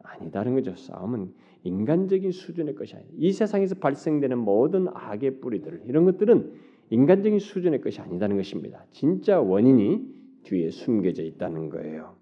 아니다는 0.02 0.54
거죠. 0.54 0.74
싸움은 0.74 1.32
인간적인 1.64 2.32
수준의 2.32 2.74
것이 2.74 2.94
아니다. 2.94 3.12
이 3.16 3.32
세상에서 3.32 3.76
발생되는 3.76 4.36
모든 4.38 4.88
악의 4.92 5.40
뿌리들 5.40 5.82
이런 5.86 6.04
것들은 6.04 6.52
인간적인 6.90 7.38
수준의 7.38 7.80
것이 7.80 8.00
아니다는 8.00 8.36
것입니다. 8.36 8.84
진짜 8.90 9.40
원인이 9.40 10.04
뒤에 10.42 10.70
숨겨져 10.70 11.22
있다는 11.22 11.70
거예요. 11.70 12.21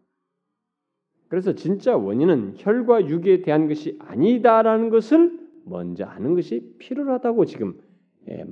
그래서 1.31 1.55
진짜 1.55 1.97
원인은 1.97 2.55
혈과 2.57 3.07
육에 3.07 3.43
대한 3.43 3.69
것이 3.69 3.97
아니다라는 4.01 4.91
것을 4.91 5.39
먼저 5.65 6.05
아는 6.05 6.35
것이 6.35 6.75
필요하다고 6.79 7.45
지금 7.45 7.81
예, 8.29 8.45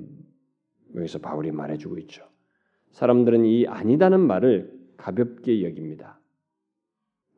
여기서 0.95 1.19
바울이 1.19 1.51
말해주고 1.51 1.99
있죠. 1.99 2.25
사람들은 2.93 3.45
이 3.45 3.67
아니다는 3.67 4.21
말을 4.21 4.73
가볍게 4.97 5.65
여깁니다. 5.65 6.21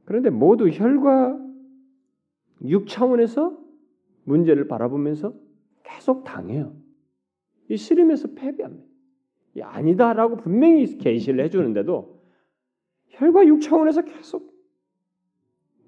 그런데 0.04 0.28
모두 0.28 0.68
혈과 0.68 1.38
육 2.66 2.86
차원에서 2.86 3.58
문제를 4.24 4.68
바라보면서 4.68 5.34
계속 5.84 6.24
당해요. 6.24 6.76
이 7.70 7.78
씨름에서 7.78 8.34
패배합니다. 8.34 8.86
이 9.54 9.62
아니다라고 9.62 10.36
분명히 10.36 10.98
계시를 10.98 11.42
해주는데도 11.46 12.20
혈과 13.08 13.46
육 13.46 13.62
차원에서 13.62 14.02
계속 14.02 14.49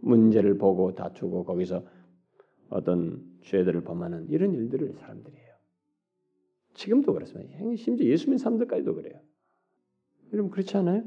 문제를 0.03 0.59
보고 0.59 0.95
다투고 0.95 1.45
거기서 1.45 1.85
어떤 2.69 3.23
죄들을 3.43 3.83
범하는 3.83 4.29
이런 4.29 4.53
일들을 4.53 4.95
사람들이 4.95 5.37
해요. 5.37 5.53
지금도 6.75 7.13
그렇습니다. 7.13 7.59
심지어 7.77 8.07
예수 8.07 8.27
믿는 8.27 8.39
사람들까지도 8.39 8.95
그래요. 8.95 9.21
여러분 10.33 10.51
그렇지 10.51 10.77
않아요? 10.79 11.05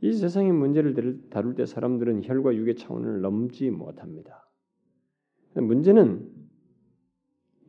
이 0.00 0.12
세상의 0.12 0.52
문제를 0.52 1.28
다룰 1.30 1.54
때 1.54 1.66
사람들은 1.66 2.24
혈과 2.24 2.54
육의 2.54 2.76
차원을 2.76 3.20
넘지 3.20 3.70
못합니다. 3.70 4.50
문제는 5.54 6.30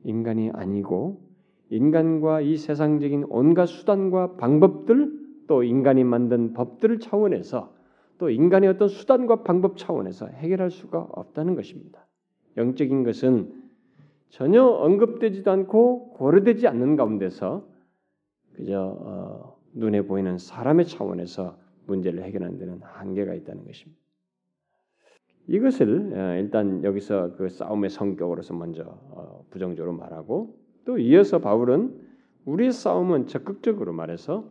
인간이 0.03 0.49
아니고 0.51 1.21
인간과 1.69 2.41
이 2.41 2.57
세상적인 2.57 3.25
온갖 3.29 3.67
수단과 3.67 4.37
방법들 4.37 5.45
또 5.47 5.63
인간이 5.63 6.03
만든 6.03 6.53
법들 6.53 6.99
차원에서 6.99 7.74
또 8.17 8.29
인간의 8.29 8.69
어떤 8.69 8.87
수단과 8.87 9.43
방법 9.43 9.77
차원에서 9.77 10.27
해결할 10.27 10.71
수가 10.71 11.07
없다는 11.11 11.55
것입니다. 11.55 12.05
영적인 12.57 13.03
것은 13.03 13.63
전혀 14.29 14.63
언급되지도 14.63 15.51
않고 15.51 16.13
고려되지 16.13 16.67
않는 16.67 16.95
가운데서 16.95 17.67
그저 18.53 18.97
어, 18.99 19.57
눈에 19.73 20.01
보이는 20.03 20.37
사람의 20.37 20.87
차원에서 20.87 21.57
문제를 21.87 22.23
해결하는 22.23 22.57
데는 22.57 22.79
한계가 22.81 23.33
있다는 23.33 23.65
것입니다. 23.65 24.01
이것을 25.47 26.13
어, 26.13 26.35
일단 26.37 26.83
여기서 26.83 27.35
그 27.35 27.49
싸움의 27.49 27.89
성격으로서 27.89 28.53
먼저 28.53 28.83
어, 28.83 29.45
부정적으로 29.49 29.93
말하고 29.93 30.57
또 30.85 30.97
이어서 30.97 31.39
바울은 31.39 32.01
우리의 32.45 32.71
싸움은 32.71 33.27
적극적으로 33.27 33.93
말해서 33.93 34.49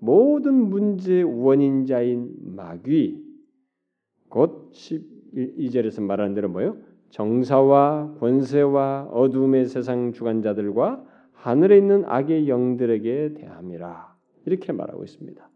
모든 0.00 0.54
문제의 0.54 1.24
원인자인 1.24 2.34
마귀 2.56 3.24
곧 4.28 4.70
12절에서 4.72 6.02
말하는 6.02 6.34
대로 6.34 6.48
뭐요? 6.48 6.76
정사와 7.10 8.16
권세와 8.20 9.08
어둠의 9.10 9.66
세상 9.66 10.12
주관자들과 10.12 11.04
하늘에 11.32 11.78
있는 11.78 12.04
악의 12.06 12.48
영들에게 12.48 13.34
대함이라 13.34 14.14
이렇게 14.46 14.72
말하고 14.72 15.04
있습니다. 15.04 15.48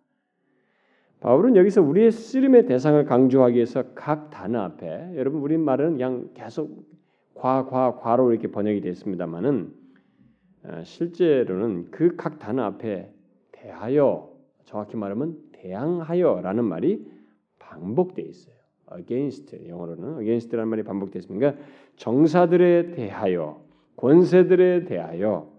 바울은 1.21 1.55
여기서 1.57 1.83
우리의 1.83 2.11
씨름의 2.11 2.67
대상을 2.67 3.05
강조하기 3.05 3.55
위해서 3.55 3.85
각 3.95 4.31
단어 4.31 4.61
앞에 4.63 5.13
여러분 5.17 5.41
우리 5.41 5.57
말은 5.57 5.93
그냥 5.93 6.31
계속 6.35 6.85
과, 7.35 7.65
과, 7.67 7.97
과로 7.97 8.33
이렇게 8.33 8.51
번역이 8.51 8.81
됐습니다만은 8.81 9.73
어, 10.65 10.83
실제로는 10.85 11.91
그 11.91 12.17
각 12.17 12.39
단어 12.39 12.63
앞에 12.65 13.13
대하여 13.53 14.32
정확히 14.65 14.97
말하면 14.97 15.37
대항하여라는 15.53 16.65
말이 16.65 17.07
반복되어 17.59 18.25
있어요. 18.25 18.55
against 18.99 19.69
영어로는 19.69 20.21
against라는 20.21 20.69
말이 20.69 20.83
반복되어 20.83 21.21
있습니다. 21.21 21.51
그러니까 21.51 21.73
정사들에 21.97 22.93
대하여 22.93 23.63
권세들에 23.97 24.85
대하여 24.85 25.51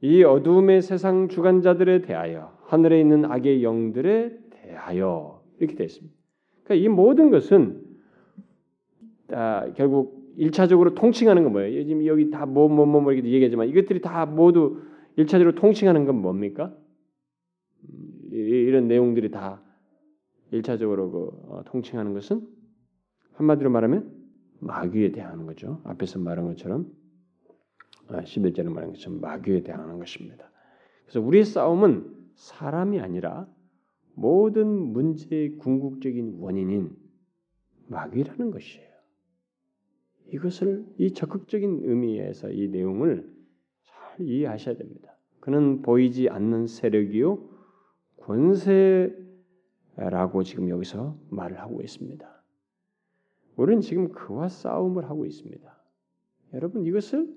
이 0.00 0.24
어두움의 0.24 0.82
세상 0.82 1.28
주관자들에 1.28 2.02
대하여 2.02 2.56
하늘에 2.64 3.00
있는 3.00 3.24
악의 3.24 3.62
영들에 3.62 4.36
대하여 4.50 5.42
이렇게 5.58 5.76
되어 5.76 5.84
있습니다. 5.86 6.14
그러니까 6.64 6.84
이 6.84 6.88
모든 6.88 7.30
것은 7.30 7.80
아, 9.30 9.72
결국 9.76 10.22
일차적으로 10.36 10.94
통칭하는 10.94 11.44
건 11.44 11.52
뭐예요? 11.52 11.84
지금 11.84 12.06
여기 12.06 12.30
다뭐뭐뭐 12.30 13.00
뭐 13.00 13.12
이렇게 13.12 13.30
얘기하지만 13.30 13.68
이것들이 13.68 14.00
다 14.00 14.26
모두 14.26 14.80
일차적으로 15.16 15.54
통칭하는 15.54 16.04
건 16.06 16.20
뭡니까? 16.20 16.74
이런 18.32 18.88
내용들이 18.88 19.30
다 19.30 19.62
일차적으로 20.50 21.10
그 21.10 21.18
어, 21.48 21.62
통칭하는 21.66 22.14
것은 22.14 22.46
한마디로 23.34 23.70
말하면 23.70 24.22
마귀에 24.60 25.12
대항하는 25.12 25.46
거죠. 25.46 25.80
앞에서 25.84 26.18
말한 26.18 26.46
것처럼 26.46 26.90
11절에 28.08 28.66
아, 28.66 28.70
말한 28.70 28.92
것처럼 28.92 29.20
마귀에 29.20 29.62
대항하는 29.62 29.98
것입니다. 29.98 30.50
그래서 31.04 31.20
우리의 31.20 31.44
싸움은 31.44 32.22
사람이 32.34 33.00
아니라 33.00 33.48
모든 34.14 34.66
문제의 34.68 35.56
궁극적인 35.56 36.36
원인인 36.38 36.94
마귀라는 37.88 38.50
것이에요. 38.50 38.92
이것을 40.32 40.86
이 40.98 41.12
적극적인 41.12 41.80
의미에서 41.82 42.50
이 42.50 42.68
내용을 42.68 43.30
잘 43.82 44.26
이해하셔야 44.26 44.76
됩니다. 44.76 45.16
그는 45.40 45.82
보이지 45.82 46.28
않는 46.28 46.66
세력이요 46.66 47.51
권세라고 48.24 49.14
지금 50.44 50.68
여기서 50.68 51.18
말을 51.30 51.60
하고 51.60 51.80
있습니다. 51.82 52.42
우리는 53.56 53.80
지금 53.80 54.12
그와 54.12 54.48
싸움을 54.48 55.08
하고 55.08 55.24
있습니다. 55.26 55.82
여러분 56.54 56.84
이것을 56.84 57.34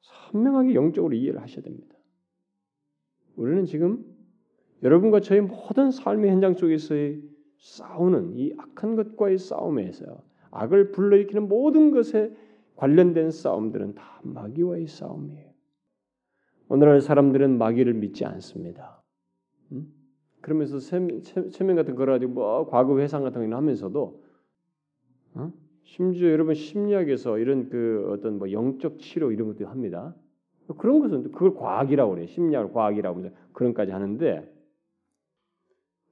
선명하게 0.00 0.74
영적으로 0.74 1.14
이해를 1.14 1.40
하셔야 1.40 1.62
됩니다. 1.62 1.96
우리는 3.36 3.64
지금 3.64 4.04
여러분과 4.82 5.20
저의 5.20 5.42
모든 5.42 5.90
삶의 5.90 6.30
현장 6.30 6.54
속에서의 6.54 7.22
싸우는 7.58 8.36
이 8.36 8.54
악한 8.56 8.96
것과의 8.96 9.38
싸움에서 9.38 10.22
악을 10.50 10.92
불러일으키는 10.92 11.48
모든 11.48 11.90
것에 11.90 12.34
관련된 12.76 13.30
싸움들은 13.30 13.94
다 13.94 14.20
마귀와의 14.22 14.86
싸움이에요. 14.86 15.50
오늘날 16.68 17.00
사람들은 17.00 17.58
마귀를 17.58 17.94
믿지 17.94 18.24
않습니다. 18.24 18.99
음? 19.72 19.92
그러면서 20.40 20.78
체면 20.78 21.76
같은 21.76 21.94
거 21.94 22.06
가지고 22.06 22.32
뭐 22.32 22.66
과거 22.68 22.98
회상 22.98 23.22
같은 23.22 23.48
거 23.48 23.56
하면서도 23.56 24.22
어? 25.34 25.52
심지어 25.84 26.30
여러분 26.30 26.54
심리학에서 26.54 27.38
이런 27.38 27.68
그 27.68 28.10
어떤 28.12 28.38
뭐 28.38 28.50
영적 28.50 28.98
치료 28.98 29.32
이런 29.32 29.48
것도 29.48 29.68
합니다. 29.68 30.14
그런 30.78 31.00
것은 31.00 31.32
그걸 31.32 31.54
과학이라고 31.54 32.12
그래요. 32.12 32.26
심리학을 32.26 32.72
과학이라고 32.72 33.30
그런까지 33.52 33.92
하는데 33.92 34.50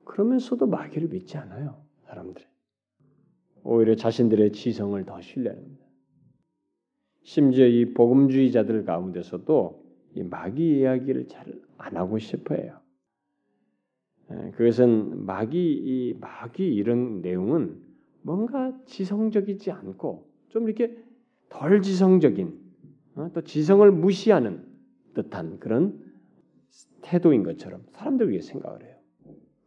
그러면서도 0.04 0.66
마귀를 0.66 1.08
믿지 1.08 1.38
않아요. 1.38 1.82
사람들이. 2.06 2.44
오히려 3.62 3.94
자신들의 3.94 4.52
지성을 4.52 5.02
더 5.04 5.20
신뢰합니다. 5.20 5.84
심지어 7.22 7.66
이 7.66 7.92
복음주의자들 7.92 8.84
가운데서도 8.84 9.84
이 10.14 10.22
마귀 10.22 10.80
이야기를 10.80 11.28
잘 11.28 11.68
안 11.78 11.96
하고 11.96 12.18
싶어해요. 12.18 12.77
예, 14.30 14.50
그것은 14.52 15.24
마귀 15.24 15.58
이 15.58 16.16
마귀 16.20 16.74
이런 16.74 17.20
내용은 17.22 17.80
뭔가 18.22 18.76
지성적이지 18.84 19.70
않고 19.70 20.28
좀 20.48 20.64
이렇게 20.68 20.96
덜 21.48 21.80
지성적인 21.80 22.68
어, 23.16 23.30
또 23.32 23.40
지성을 23.42 23.90
무시하는 23.90 24.64
듯한 25.14 25.58
그런 25.58 25.98
태도인 27.02 27.42
것처럼 27.42 27.82
사람들 27.90 28.30
위해 28.30 28.40
생각을 28.40 28.84
해요. 28.84 28.96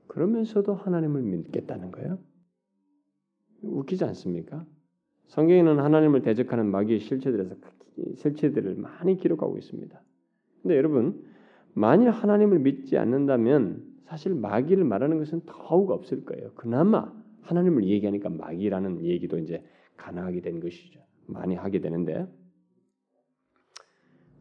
그러면서도 0.07 0.73
하나님을 0.75 1.21
믿겠다는 1.21 1.91
거예요. 1.91 2.19
웃기지 3.63 4.03
않습니까? 4.05 4.65
성경에는 5.27 5.79
하나님을 5.79 6.21
대적하는 6.21 6.69
마귀의 6.69 6.99
실체들에서 6.99 7.55
실체들을 8.15 8.75
많이 8.75 9.17
기록하고 9.17 9.57
있습니다. 9.57 10.01
근데 10.61 10.77
여러분 10.77 11.23
만일 11.73 12.09
하나님을 12.09 12.59
믿지 12.59 12.97
않는다면 12.97 13.90
사실 14.11 14.35
마귀를 14.35 14.83
말하는 14.83 15.19
것은 15.19 15.39
더욱 15.45 15.89
없을 15.89 16.25
거예요. 16.25 16.51
그나마 16.55 17.13
하나님을 17.43 17.85
얘기하니까 17.85 18.27
마귀라는 18.27 19.05
얘기도 19.05 19.37
이제 19.37 19.63
가능하게 19.95 20.41
된 20.41 20.59
것이죠. 20.59 20.99
많이 21.27 21.55
하게 21.55 21.79
되는데 21.79 22.27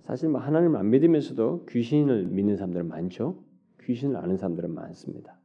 사실 0.01 0.29
뭐 0.29 0.41
하나님을 0.41 0.77
안 0.77 0.91
믿으면서도 0.91 1.67
귀신을 1.67 2.27
믿는 2.27 2.57
사람들은 2.57 2.89
많죠. 2.89 3.45
귀신을 3.83 4.17
아는 4.17 4.37
사람들은 4.37 4.75
많습니다. 4.75 5.39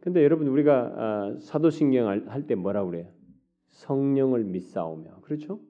근데 0.00 0.24
여러분 0.24 0.48
우리가 0.48 0.94
아, 0.96 1.36
사도신경 1.40 2.08
할 2.08 2.46
때 2.46 2.54
뭐라고 2.54 2.88
그래요? 2.88 3.12
성령을 3.68 4.44
믿사오며 4.44 5.20
그렇죠? 5.20 5.60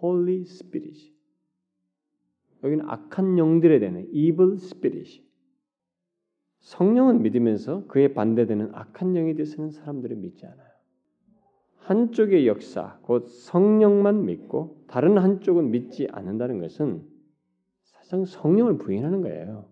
Holy 0.00 0.42
Spirit. 0.42 1.12
여기는 2.62 2.88
악한 2.88 3.36
영들에 3.36 3.80
대한 3.80 4.06
evil 4.12 4.54
spirit. 4.54 5.24
성령은 6.64 7.22
믿으면서 7.22 7.86
그에 7.88 8.14
반대되는 8.14 8.70
악한 8.72 9.16
영에 9.16 9.34
대해서는 9.34 9.70
사람들이 9.70 10.14
믿지 10.14 10.46
않아요. 10.46 10.68
한쪽의 11.80 12.46
역사, 12.46 12.98
곧 13.02 13.28
성령만 13.28 14.24
믿고 14.24 14.82
다른 14.86 15.18
한쪽은 15.18 15.70
믿지 15.70 16.08
않는다는 16.10 16.60
것은 16.60 17.02
사실상 17.82 18.24
성령을 18.24 18.78
부인하는 18.78 19.20
거예요. 19.20 19.66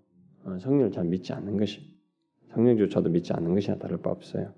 어, 0.45 0.59
성령을 0.59 0.93
잘 0.93 1.05
믿지 1.05 1.33
않는 1.33 1.57
것이 1.57 1.81
성령조차도 2.49 3.09
믿지 3.09 3.33
않는 3.33 3.55
것이나 3.55 3.79
다를 3.79 3.97
바 4.03 4.11
없어요. 4.11 4.53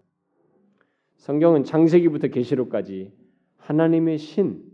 성경은 1.18 1.62
창세기부터 1.62 2.28
계시록까지 2.28 3.12
하나님의 3.58 4.18
신, 4.18 4.64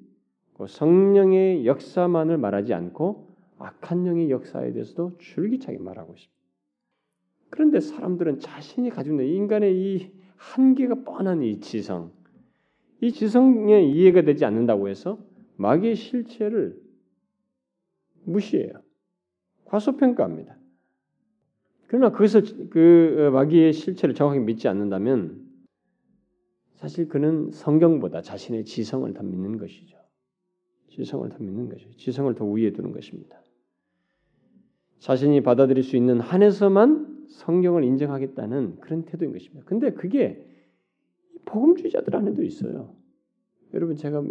성령의 0.67 1.67
역사만을 1.67 2.39
말하지 2.39 2.73
않고 2.73 3.37
악한 3.59 4.07
영의 4.07 4.31
역사에 4.31 4.73
대해서도 4.73 5.19
줄기차게 5.19 5.79
말하고 5.79 6.15
있습니다. 6.15 6.40
그런데 7.51 7.81
사람들은 7.81 8.39
자신이 8.39 8.91
가지고 8.91 9.21
있는 9.21 9.35
인간의 9.35 9.77
이 9.77 10.11
한계가 10.37 11.03
뻔한 11.05 11.43
이 11.43 11.61
지성, 11.61 12.13
이 13.01 13.13
지성에 13.13 13.83
이해가 13.83 14.23
되지 14.23 14.45
않는다고 14.45 14.89
해서 14.89 15.19
마귀의 15.57 15.97
실체를 15.97 16.81
무시해요. 18.25 18.73
과소평가합니다. 19.65 20.57
그러나 21.87 22.11
그것을 22.11 22.71
그 22.71 23.17
어, 23.19 23.31
마귀의 23.33 23.73
실체를 23.73 24.15
정확히 24.15 24.39
믿지 24.41 24.69
않는다면 24.69 25.45
사실 26.77 27.09
그는 27.09 27.51
성경보다 27.51 28.23
자신의 28.23 28.65
지성을 28.65 29.13
더 29.13 29.23
믿는 29.23 29.59
것이죠. 29.59 29.99
지성을 30.89 31.29
더 31.29 31.39
믿는 31.39 31.69
것이죠. 31.69 31.97
지성을 31.97 32.35
더 32.35 32.45
위에 32.47 32.73
두는 32.73 32.93
것입니다. 32.93 33.41
자신이 34.99 35.43
받아들일 35.43 35.83
수 35.83 35.97
있는 35.97 36.21
한에서만 36.21 37.10
성경을 37.31 37.85
인정하겠다는 37.85 38.81
그런 38.81 39.05
태도인 39.05 39.33
것입니다. 39.33 39.65
근데 39.67 39.93
그게 39.93 40.47
복음주의자들 41.45 42.15
안에도 42.15 42.43
있어요. 42.43 42.95
여러분 43.73 43.97
제가 43.97 44.23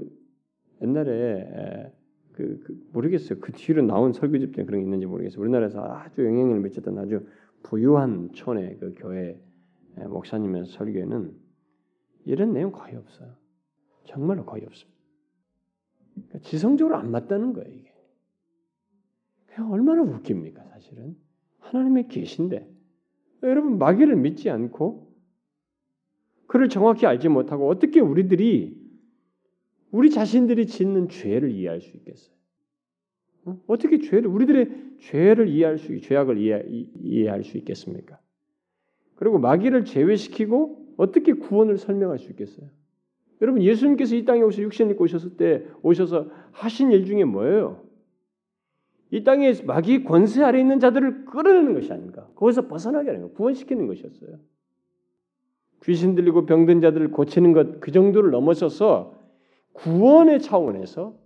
옛날에 0.81 1.91
그, 2.33 2.59
그 2.63 2.87
모르겠어요. 2.93 3.39
그 3.39 3.51
뒤로 3.51 3.81
나온 3.81 4.13
설교집 4.13 4.53
중에 4.53 4.65
그런 4.65 4.81
게 4.81 4.85
있는지 4.85 5.05
모르겠어요. 5.05 5.41
우리나라에서 5.41 5.81
아주 5.83 6.25
영향을 6.25 6.59
미쳤던 6.61 6.97
아주 6.97 7.25
부유한 7.63 8.31
촌의 8.31 8.77
그 8.79 8.93
교회 8.97 9.41
목사님의 9.95 10.65
설교에는 10.65 11.33
이런 12.25 12.53
내용 12.53 12.71
거의 12.71 12.95
없어요. 12.95 13.33
정말로 14.05 14.45
거의 14.45 14.65
없습니다. 14.65 14.99
그러니까 16.13 16.39
지성적으로 16.39 16.95
안 16.95 17.11
맞다는 17.11 17.53
거예요 17.53 17.73
이게. 17.73 17.89
얼마나 19.69 20.03
웃깁니까 20.03 20.63
사실은 20.69 21.17
하나님의 21.59 22.07
계신데 22.07 22.68
여러분 23.43 23.77
마귀를 23.77 24.15
믿지 24.15 24.49
않고 24.49 25.09
그를 26.47 26.67
정확히 26.69 27.05
알지 27.05 27.29
못하고 27.29 27.69
어떻게 27.69 27.99
우리들이 27.99 28.77
우리 29.91 30.09
자신들이 30.09 30.67
짓는 30.67 31.09
죄를 31.09 31.51
이해할 31.51 31.81
수 31.81 31.95
있겠어요? 31.97 32.35
어? 33.45 33.77
떻게 33.77 33.99
죄를 33.99 34.27
우리들의 34.27 34.97
죄를 34.99 35.47
이해할 35.47 35.77
수 35.77 35.99
죄악을 35.99 36.37
이해, 36.37 36.63
이해할 37.01 37.43
수 37.43 37.57
있겠습니까? 37.57 38.19
그리고 39.15 39.39
마귀를 39.39 39.85
제외시키고 39.85 40.95
어떻게 40.97 41.33
구원을 41.33 41.77
설명할 41.77 42.19
수 42.19 42.29
있겠어요? 42.31 42.69
여러분 43.41 43.61
예수님께서 43.63 44.15
이 44.15 44.25
땅에 44.25 44.41
오셔 44.41 44.61
육신을 44.61 44.91
입고 44.91 45.05
오셨을 45.05 45.37
때 45.37 45.65
오셔서 45.81 46.29
하신 46.51 46.91
일 46.91 47.05
중에 47.05 47.23
뭐예요? 47.23 47.88
이 49.11 49.23
땅에 49.23 49.53
마귀 49.65 50.03
권세 50.03 50.43
아래 50.43 50.59
있는 50.59 50.79
자들을 50.79 51.25
끌어내는 51.25 51.73
것이 51.73 51.91
아닌가? 51.91 52.27
거기서 52.35 52.67
벗어나게 52.67 53.09
하는 53.09 53.23
거, 53.23 53.29
구원시키는 53.31 53.87
것이었어요. 53.87 54.37
귀신 55.83 56.13
들리고 56.15 56.45
병든 56.45 56.81
자들을 56.81 57.11
고치는 57.11 57.53
것 57.53 57.79
그 57.79 57.91
정도를 57.91 58.31
넘어서서 58.31 59.17
구원의 59.73 60.41
차원에서 60.41 61.17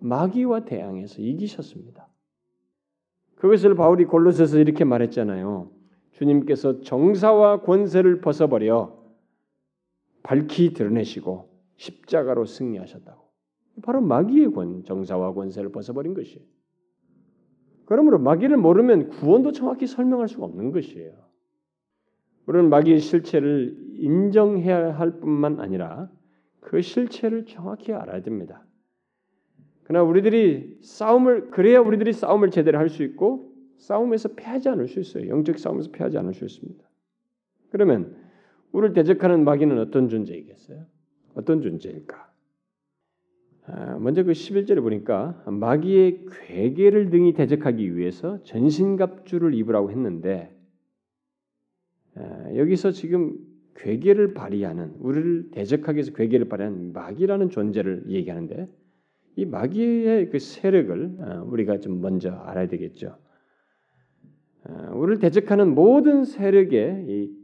마귀와 0.00 0.64
대항해서 0.64 1.20
이기셨습니다. 1.20 2.08
그것을 3.36 3.74
바울이 3.74 4.04
골로새서 4.06 4.58
이렇게 4.58 4.84
말했잖아요. 4.84 5.70
주님께서 6.12 6.80
정사와 6.80 7.62
권세를 7.62 8.20
벗어버려 8.20 8.96
밝히 10.22 10.72
드러내시고 10.72 11.48
십자가로 11.76 12.44
승리하셨다고. 12.44 13.27
바로 13.82 14.00
마귀의 14.00 14.52
권, 14.52 14.84
정사와 14.84 15.34
권세를 15.34 15.70
벗어버린 15.70 16.14
것이에요. 16.14 16.44
그러므로 17.84 18.18
마귀를 18.18 18.56
모르면 18.56 19.08
구원도 19.08 19.52
정확히 19.52 19.86
설명할 19.86 20.28
수가 20.28 20.44
없는 20.44 20.72
것이에요. 20.72 21.12
우리는 22.46 22.68
마귀의 22.70 23.00
실체를 23.00 23.76
인정해야 23.94 24.98
할 24.98 25.20
뿐만 25.20 25.60
아니라 25.60 26.10
그 26.60 26.82
실체를 26.82 27.46
정확히 27.46 27.92
알아야 27.92 28.22
됩니다. 28.22 28.64
그러나 29.84 30.04
우리들이 30.04 30.78
싸움을 30.82 31.50
그래야 31.50 31.80
우리들이 31.80 32.12
싸움을 32.12 32.50
제대로 32.50 32.78
할 32.78 32.88
수 32.90 33.02
있고 33.02 33.54
싸움에서 33.78 34.30
패하지 34.34 34.68
않을 34.70 34.88
수 34.88 35.00
있어요. 35.00 35.28
영적 35.28 35.58
싸움에서 35.58 35.90
패하지 35.90 36.18
않을 36.18 36.34
수 36.34 36.44
있습니다. 36.44 36.84
그러면 37.70 38.16
우리를 38.72 38.94
대적하는 38.94 39.44
마귀는 39.44 39.78
어떤 39.78 40.08
존재이겠어요? 40.08 40.84
어떤 41.34 41.62
존재일까? 41.62 42.27
아, 43.70 43.98
먼저 43.98 44.22
그 44.22 44.32
11절에 44.32 44.80
보니까 44.80 45.42
마귀의 45.46 46.24
괴계를 46.46 47.10
등이 47.10 47.34
대적하기 47.34 47.96
위해서 47.96 48.42
전신갑주를 48.44 49.52
입으라고 49.54 49.90
했는데 49.90 50.56
아, 52.14 52.56
여기서 52.56 52.92
지금 52.92 53.36
괴계를 53.76 54.32
발휘하는 54.32 54.94
우리를 55.00 55.50
대적하기 55.50 55.96
위해서 55.96 56.12
괴계를 56.12 56.48
발휘하는 56.48 56.92
마귀라는 56.94 57.50
존재를 57.50 58.04
얘기하는데 58.08 58.68
이 59.36 59.44
마귀의 59.44 60.30
그 60.30 60.38
세력을 60.38 61.16
어, 61.20 61.44
우리가 61.46 61.78
좀 61.78 62.00
먼저 62.00 62.32
알아야 62.32 62.68
되겠죠. 62.68 63.18
어, 64.64 64.92
우리를 64.94 65.18
대적하는 65.18 65.74
모든 65.74 66.24
세력의 66.24 67.04
이 67.06 67.38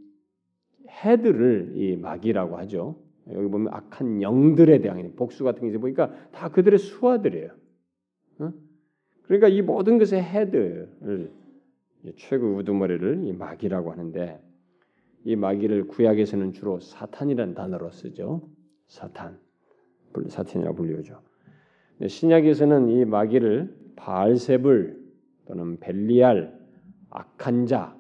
헤드를 0.89 1.73
이 1.77 1.97
마귀라고 1.97 2.57
하죠. 2.59 3.04
여기 3.33 3.49
보면 3.49 3.73
악한 3.73 4.23
영들에 4.23 4.81
대한 4.81 5.15
복수 5.17 5.45
같은 5.45 5.71
게 5.71 5.79
보니까 5.79 6.13
다 6.31 6.51
그들의 6.51 6.79
수하들이에요. 6.79 7.51
어? 8.41 8.53
그러니까 9.23 9.49
이 9.49 9.63
모든 9.63 9.99
것의 9.99 10.23
헤드를 10.23 11.33
최고 12.17 12.55
우두머리를 12.57 13.25
이 13.25 13.33
마귀라고 13.33 13.91
하는데 13.91 14.41
이 15.25 15.37
마귀를 15.37 15.89
구약에서는 15.89 16.53
주로 16.53 16.81
사탄이라는 16.81 17.55
단어로 17.55 17.91
쓰죠. 17.93 18.47
사탄, 18.87 19.39
사탄이라고 20.29 20.77
불리죠. 20.77 21.23
신약에서는 22.07 22.91
이 22.91 23.05
마귀를 23.07 23.75
바알세불 23.97 25.03
또는 25.47 25.79
벨리알, 25.81 26.59
악한 27.11 27.67
자, 27.67 27.97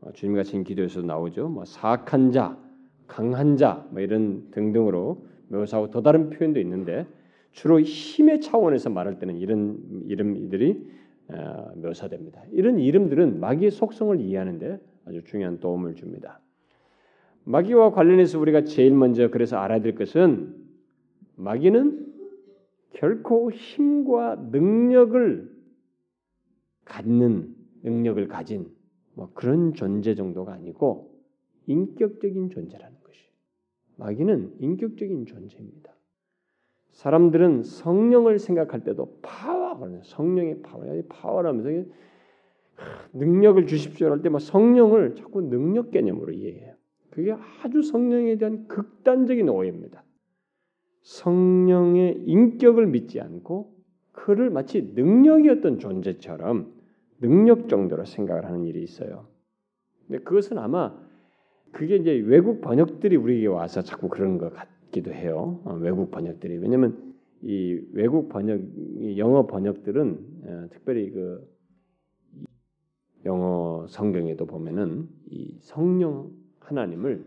어, 0.00 0.12
주님 0.12 0.36
같은 0.36 0.62
기도에서 0.62 1.02
나오죠. 1.02 1.48
뭐 1.48 1.64
사악한 1.64 2.30
자, 2.30 2.58
강한 3.06 3.56
자, 3.56 3.86
뭐 3.90 4.00
이런 4.00 4.50
등등으로 4.50 5.24
묘사하고 5.48 5.90
또 5.90 6.02
다른 6.02 6.30
표현도 6.30 6.60
있는데 6.60 7.06
주로 7.52 7.80
힘의 7.80 8.40
차원에서 8.40 8.90
말할 8.90 9.18
때는 9.18 9.36
이런 9.36 9.78
이름들이 10.06 10.96
어, 11.28 11.72
묘사됩니다. 11.76 12.42
이런 12.52 12.78
이름들은 12.78 13.40
마귀의 13.40 13.70
속성을 13.70 14.20
이해하는데 14.20 14.78
아주 15.06 15.24
중요한 15.24 15.58
도움을 15.58 15.94
줍니다. 15.94 16.40
마귀와 17.44 17.92
관련해서 17.92 18.38
우리가 18.40 18.64
제일 18.64 18.92
먼저 18.92 19.28
그래서 19.30 19.56
알아야 19.56 19.80
될 19.80 19.94
것은 19.94 20.54
마귀는 21.36 22.14
결코 22.92 23.50
힘과 23.50 24.36
능력을 24.50 25.56
갖는 26.84 27.54
능력을 27.82 28.26
가진 28.28 28.70
뭐 29.14 29.30
그런 29.34 29.74
존재 29.74 30.14
정도가 30.14 30.52
아니고 30.52 31.14
인격적인 31.66 32.50
존재라는 32.50 32.95
마귀는 33.96 34.56
인격적인 34.60 35.26
존재입니다. 35.26 35.92
사람들은 36.92 37.62
성령을 37.62 38.38
생각할 38.38 38.84
때도 38.84 39.18
파워, 39.22 40.00
성령의 40.02 40.62
파워, 40.62 40.84
파워라면서 41.08 41.90
능력을 43.12 43.66
주십시오 43.66 44.10
할 44.10 44.22
때 44.22 44.28
막 44.28 44.40
성령을 44.40 45.14
자꾸 45.16 45.42
능력 45.42 45.90
개념으로 45.90 46.32
이해해요. 46.32 46.74
그게 47.10 47.34
아주 47.62 47.82
성령에 47.82 48.36
대한 48.36 48.66
극단적인 48.68 49.48
오해입니다. 49.48 50.04
성령의 51.02 52.22
인격을 52.26 52.86
믿지 52.86 53.20
않고 53.20 53.74
그를 54.12 54.50
마치 54.50 54.82
능력이었던 54.94 55.78
존재처럼 55.78 56.74
능력 57.20 57.68
정도로 57.68 58.04
생각을 58.04 58.44
하는 58.44 58.64
일이 58.64 58.82
있어요. 58.82 59.28
근데 60.06 60.22
그것은 60.22 60.58
아마 60.58 60.94
그게 61.76 61.96
이제 61.96 62.10
외국 62.12 62.62
번역들이 62.62 63.16
우리에게 63.16 63.48
와서 63.48 63.82
자꾸 63.82 64.08
그런 64.08 64.38
것 64.38 64.50
같기도 64.50 65.12
해요. 65.12 65.60
어, 65.64 65.74
외국 65.74 66.10
번역들이 66.10 66.56
왜냐하면 66.56 67.14
이 67.42 67.78
외국 67.92 68.30
번역 68.30 68.62
영어 69.18 69.46
번역들은 69.46 70.26
어, 70.44 70.68
특별히 70.70 71.10
그 71.10 71.46
영어 73.26 73.86
성경에도 73.90 74.46
보면은 74.46 75.06
이 75.28 75.58
성령 75.60 76.30
하나님을 76.60 77.26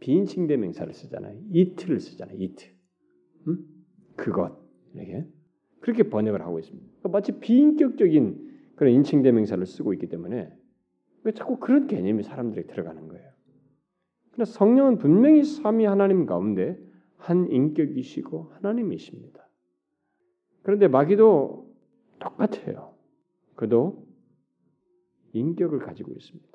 비인칭 0.00 0.48
대명사를 0.48 0.92
쓰잖아요. 0.92 1.38
이트를 1.52 2.00
쓰잖아요. 2.00 2.36
이트. 2.40 2.66
음? 3.46 3.64
그것 4.16 4.58
이렇게 4.94 5.24
그렇게 5.78 6.02
번역을 6.02 6.42
하고 6.42 6.58
있습니다. 6.58 6.84
그러니까 6.88 7.08
마치 7.08 7.38
비인격적인 7.38 8.72
그런 8.74 8.94
인칭 8.94 9.22
대명사를 9.22 9.64
쓰고 9.64 9.92
있기 9.92 10.08
때문에 10.08 10.52
왜 11.22 11.32
자꾸 11.32 11.58
그런 11.58 11.86
개념이 11.86 12.24
사람들이 12.24 12.66
들어가는 12.66 13.06
거예요. 13.06 13.27
그러나 14.38 14.52
성령은 14.52 14.98
분명히 14.98 15.42
삼위 15.42 15.84
하나님 15.84 16.24
가운데 16.24 16.78
한 17.16 17.50
인격이시고 17.50 18.52
하나님이십니다. 18.54 19.48
그런데 20.62 20.86
마귀도 20.86 21.66
똑같아요. 22.20 22.94
그도 23.56 24.06
인격을 25.32 25.80
가지고 25.80 26.12
있습니다. 26.12 26.48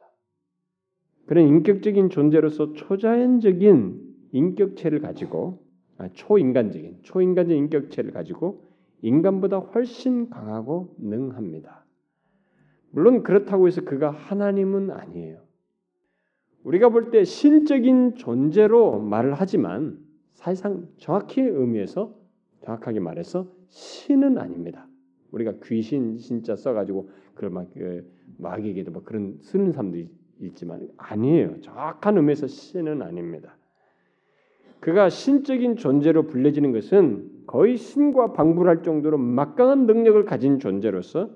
그런 1.25 1.45
인격적인 1.45 2.09
존재로서 2.09 2.71
초자연적인 2.71 4.29
인격체를 4.31 5.01
가지고 5.01 5.61
아, 5.97 6.07
초인간적인 6.13 6.99
초인간적 7.01 7.57
인격체를 7.57 8.11
가지고 8.11 8.65
인간보다 9.01 9.57
훨씬 9.57 10.29
강하고 10.29 10.95
능합니다. 10.99 11.85
물론 12.91 13.23
그렇다고 13.23 13.67
해서 13.67 13.81
그가 13.81 14.09
하나님은 14.09 14.91
아니에요. 14.91 15.42
우리가 16.63 16.89
볼 16.89 17.11
때 17.11 17.23
신적인 17.23 18.15
존재로 18.15 18.99
말을 18.99 19.33
하지만 19.33 19.97
사실상 20.33 20.87
정확히 20.97 21.41
의미에서 21.41 22.15
정확하게 22.61 22.99
말해서 22.99 23.47
신은 23.69 24.37
아닙니다. 24.37 24.87
우리가 25.31 25.53
귀신 25.63 26.17
진짜 26.17 26.55
써가지고 26.55 27.09
그걸 27.33 27.49
막그 27.49 28.11
마귀에게도 28.37 28.91
뭐 28.91 29.03
그런 29.03 29.37
쓰는 29.41 29.71
사람도 29.71 29.97
있지만 30.39 30.87
아니에요. 30.97 31.61
정확한 31.61 32.17
의미에서 32.17 32.47
신은 32.47 33.01
아닙니다. 33.01 33.57
그가 34.79 35.09
신적인 35.09 35.77
존재로 35.77 36.27
불려지는 36.27 36.71
것은 36.73 37.43
거의 37.47 37.77
신과 37.77 38.33
방불할 38.33 38.83
정도로 38.83 39.17
막강한 39.17 39.85
능력을 39.85 40.23
가진 40.25 40.59
존재로서 40.59 41.29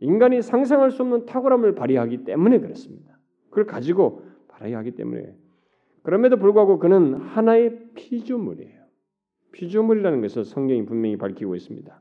인간이 0.00 0.42
상상할 0.42 0.90
수 0.90 1.02
없는 1.02 1.26
탁월함을 1.26 1.74
발휘하기 1.74 2.24
때문에 2.24 2.60
그렇습니다. 2.60 3.18
그걸 3.50 3.66
가지고 3.66 4.22
발휘하기 4.62 4.92
때문에 4.92 5.34
그럼에도 6.02 6.36
불구하고 6.36 6.78
그는 6.78 7.14
하나의 7.14 7.78
피조물이에요. 7.94 8.82
피조물이라는 9.52 10.20
것을 10.22 10.44
성경이 10.44 10.86
분명히 10.86 11.16
밝히고 11.16 11.54
있습니다. 11.54 12.00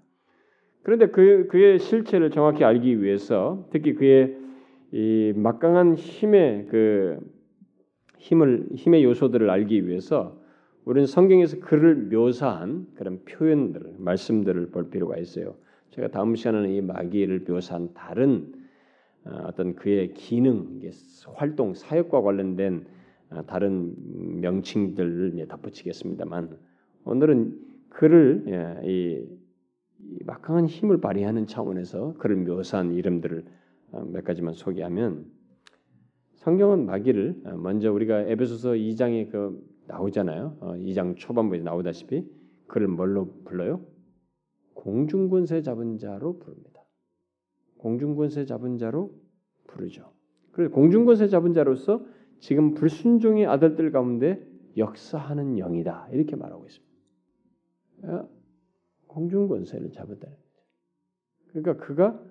그런데 0.84 1.08
그 1.08 1.48
그의 1.48 1.80
실체를 1.80 2.32
정확히 2.32 2.64
알기 2.64 3.04
위해서 3.04 3.68
특히 3.72 3.94
그의 3.94 4.38
이 4.92 5.34
막강한 5.36 5.96
힘의 5.96 6.68
그 6.70 7.20
힘을 8.18 8.68
힘의 8.76 9.04
요소들을 9.04 9.50
알기 9.50 9.88
위해서 9.88 10.40
우리는 10.86 11.06
성경에서 11.06 11.60
그를 11.60 11.96
묘사한 11.96 12.88
그런 12.96 13.24
표현들, 13.26 13.96
말씀들을 14.00 14.72
볼 14.72 14.90
필요가 14.90 15.18
있어요. 15.18 15.56
제가 15.92 16.08
다음 16.08 16.36
시간에는 16.36 16.70
이 16.70 16.82
마귀를 16.82 17.46
묘사한 17.48 17.94
다른 17.94 18.54
어, 19.26 19.44
어떤 19.46 19.76
그의 19.76 20.14
기능, 20.14 20.80
활동, 21.34 21.74
사역과 21.74 22.22
관련된 22.22 22.86
어, 23.30 23.46
다른 23.46 23.94
명칭들을 24.42 25.46
덧붙이겠습니다만 25.48 26.58
오늘은 27.06 27.60
그를 27.90 28.44
예, 28.48 28.88
이 28.88 29.26
막강한 30.26 30.66
힘을 30.66 31.00
발휘하는 31.00 31.46
차원에서 31.46 32.16
그를 32.18 32.38
묘사한 32.38 32.94
이름들을 32.94 33.46
어, 33.92 34.06
몇 34.06 34.24
가지만 34.24 34.54
소개하면 34.54 35.26
성경은 36.36 36.86
마귀를 36.86 37.42
먼저 37.58 37.92
우리가 37.92 38.22
에베소서 38.22 38.72
2장에 38.72 39.30
그 39.30 39.64
나오잖아요. 39.86 40.58
2장 40.80 41.16
초반부에 41.16 41.60
나오다시피 41.60 42.26
그를 42.66 42.88
뭘로 42.88 43.32
불러요? 43.44 43.86
공중권세 44.74 45.62
잡은 45.62 45.98
자로 45.98 46.40
부릅니다. 46.40 46.71
공중권세 47.82 48.46
잡은 48.46 48.78
자로 48.78 49.12
부르죠. 49.68 50.12
그래서 50.52 50.74
공중권세 50.74 51.28
잡은 51.30 51.54
자로서 51.54 52.06
지금 52.40 52.74
불순종의 52.74 53.48
아들들 53.48 53.92
가운데 53.92 54.46
역사하는 54.78 55.58
영이다 55.58 56.10
이렇게 56.12 56.36
말하고 56.36 56.66
있습니다. 56.66 56.92
어? 58.04 58.30
공중권세를 59.08 59.92
잡았다는 59.92 60.36
거죠. 60.36 60.66
그러니까 61.48 61.86
그가 61.86 62.24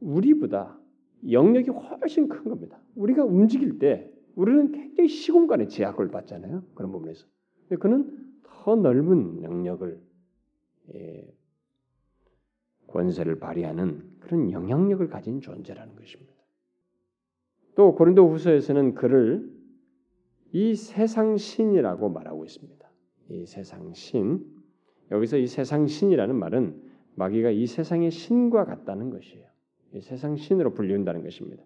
우리보다 0.00 0.78
영역이 1.30 1.70
훨씬 1.70 2.28
큰 2.28 2.44
겁니다. 2.44 2.78
우리가 2.94 3.24
움직일 3.24 3.78
때 3.78 4.12
우리는 4.34 4.70
굉장히 4.72 5.08
시공간의 5.08 5.68
제약을 5.68 6.10
받잖아요. 6.10 6.62
그런 6.74 6.92
부분에서. 6.92 7.26
근데 7.68 7.76
그는 7.80 8.32
더 8.44 8.76
넓은 8.76 9.42
영역을 9.42 10.00
예, 10.94 11.34
권세를 12.92 13.38
발휘하는 13.38 14.02
그런 14.20 14.52
영향력을 14.52 15.08
가진 15.08 15.40
존재라는 15.40 15.96
것입니다. 15.96 16.32
또 17.74 17.94
고린도 17.94 18.28
후서에서는 18.28 18.94
그를 18.94 19.50
이 20.52 20.74
세상 20.74 21.36
신이라고 21.36 22.10
말하고 22.10 22.44
있습니다. 22.44 22.90
이 23.30 23.46
세상 23.46 23.92
신. 23.94 24.44
여기서 25.10 25.38
이 25.38 25.46
세상 25.46 25.86
신이라는 25.86 26.34
말은 26.36 26.82
마귀가 27.14 27.50
이 27.50 27.66
세상의 27.66 28.10
신과 28.10 28.64
같다는 28.64 29.10
것이에요. 29.10 29.46
이 29.94 30.00
세상 30.00 30.36
신으로 30.36 30.72
불리운다는 30.74 31.22
것입니다. 31.22 31.62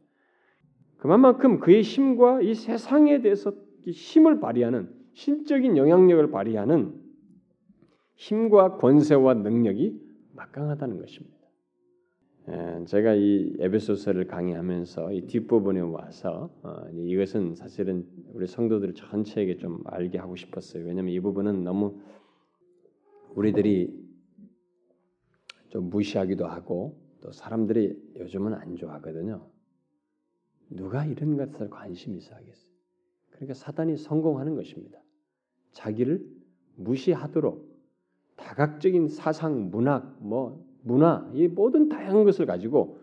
그만큼 0.97 1.61
그의 1.61 1.83
힘과 1.83 2.41
이 2.41 2.55
세상에 2.55 3.21
대해서 3.21 3.53
힘을 3.87 4.41
발휘하는 4.41 4.89
신적인 5.13 5.77
영향력을 5.77 6.31
발휘하는 6.31 7.01
힘과 8.15 8.77
권세와 8.77 9.35
능력이 9.35 10.06
막강하다는 10.37 10.99
것입니다. 10.99 11.37
예, 12.49 12.85
제가 12.85 13.15
이 13.15 13.57
에베소서를 13.59 14.29
강의하면서 14.29 15.13
이 15.13 15.27
뒷부분에 15.27 15.81
와서 15.81 16.49
어, 16.63 16.89
이것은 16.93 17.57
사실은 17.57 18.07
우리 18.33 18.47
성도들 18.47 18.95
전체에게 18.95 19.57
좀 19.57 19.83
알게 19.87 20.19
하고 20.19 20.37
싶었어요. 20.37 20.85
왜냐하면 20.85 21.13
이 21.13 21.19
부분은 21.19 21.65
너무 21.65 22.01
우리들이 23.35 23.93
좀 25.71 25.91
무시하기도 25.91 26.47
하고 26.47 27.01
또 27.21 27.33
사람들이 27.33 28.15
요즘은 28.17 28.55
안 28.55 28.77
좋아하거든요. 28.77 29.45
누가 30.71 31.05
이런 31.05 31.37
것에 31.37 31.69
관심이 31.69 32.19
있어 32.19 32.35
하겠어요? 32.35 32.71
그러니까 33.31 33.55
사단이 33.55 33.97
성공하는 33.97 34.55
것입니다. 34.55 35.01
자기를 35.73 36.25
무시하도록 36.77 37.66
다각적인 38.37 39.09
사상, 39.09 39.71
문학, 39.71 40.17
뭐 40.21 40.65
문화, 40.83 41.29
이 41.35 41.49
모든 41.49 41.89
다양한 41.89 42.25
것을 42.25 42.47
가지고 42.47 43.01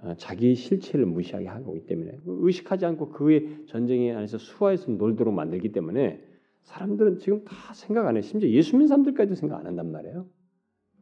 어, 0.00 0.14
자기 0.18 0.54
실체를 0.54 1.06
무시하게 1.06 1.46
하고 1.46 1.76
있기 1.76 1.86
때문에 1.86 2.18
의식하지 2.26 2.84
않고 2.84 3.10
그의 3.10 3.64
전쟁에 3.66 4.12
안에서 4.12 4.36
수화해서 4.36 4.90
놀도록 4.92 5.32
만들기 5.32 5.72
때문에 5.72 6.22
사람들은 6.62 7.18
지금 7.18 7.44
다 7.44 7.72
생각 7.74 8.06
안 8.06 8.16
해. 8.16 8.22
심지어 8.22 8.48
예수 8.50 8.72
믿는 8.72 8.88
사람들까지도 8.88 9.34
생각 9.34 9.60
안 9.60 9.66
한단 9.66 9.90
말이에요. 9.90 10.26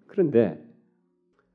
그런데 0.06 0.64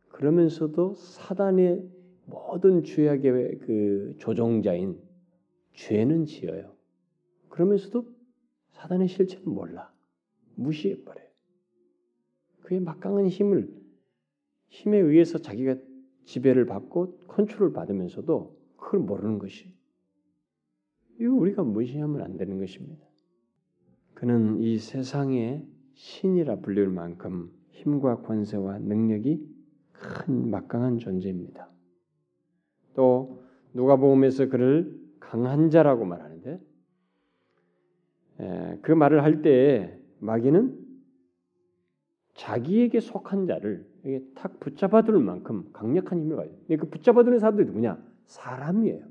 그러면서도 0.10 0.96
사단의 0.96 1.88
모든 2.26 2.84
죄악의 2.84 3.60
그 3.60 4.16
조종자인 4.18 5.00
죄는 5.74 6.26
지어요. 6.26 6.74
그러면서도 7.50 8.06
사단의 8.72 9.08
실체는 9.08 9.50
몰라. 9.50 9.94
무시해 10.56 11.02
버려요. 11.04 11.27
그의 12.68 12.82
막강한 12.82 13.28
힘을 13.28 13.74
힘에 14.68 14.98
의해서 14.98 15.38
자기가 15.38 15.78
지배를 16.26 16.66
받고 16.66 17.18
컨트롤 17.28 17.72
받으면서도 17.72 18.58
그걸 18.76 19.00
모르는 19.00 19.40
것이 19.40 19.74
이거 21.18 21.34
우리가 21.34 21.64
무시하면 21.64 22.22
안 22.22 22.36
되는 22.36 22.60
것입니다. 22.60 23.08
그는 24.14 24.60
이 24.60 24.80
세상의 24.80 25.66
신이라 25.94 26.58
불릴 26.58 26.90
만큼 26.90 27.50
힘과 27.70 28.24
권세와 28.24 28.80
능력이 28.80 29.48
큰 29.94 30.50
막강한 30.50 30.98
존재입니다. 30.98 31.70
또 32.96 33.46
누가복음에서 33.76 34.50
그를 34.50 34.94
강한 35.22 35.70
자라고 35.70 36.04
말하는데 36.04 36.60
그 38.82 38.92
말을 38.92 39.24
할때 39.24 39.98
마귀는 40.20 40.87
자기에게 42.38 43.00
속한 43.00 43.48
자를 43.48 43.86
탁 44.36 44.60
붙잡아둘 44.60 45.20
만큼 45.20 45.66
강력한 45.74 46.20
힘을 46.20 46.38
가요. 46.38 46.50
그 46.68 46.88
붙잡아두는 46.88 47.40
사람들이 47.40 47.68
누구냐? 47.68 48.02
사람이에요. 48.28 49.02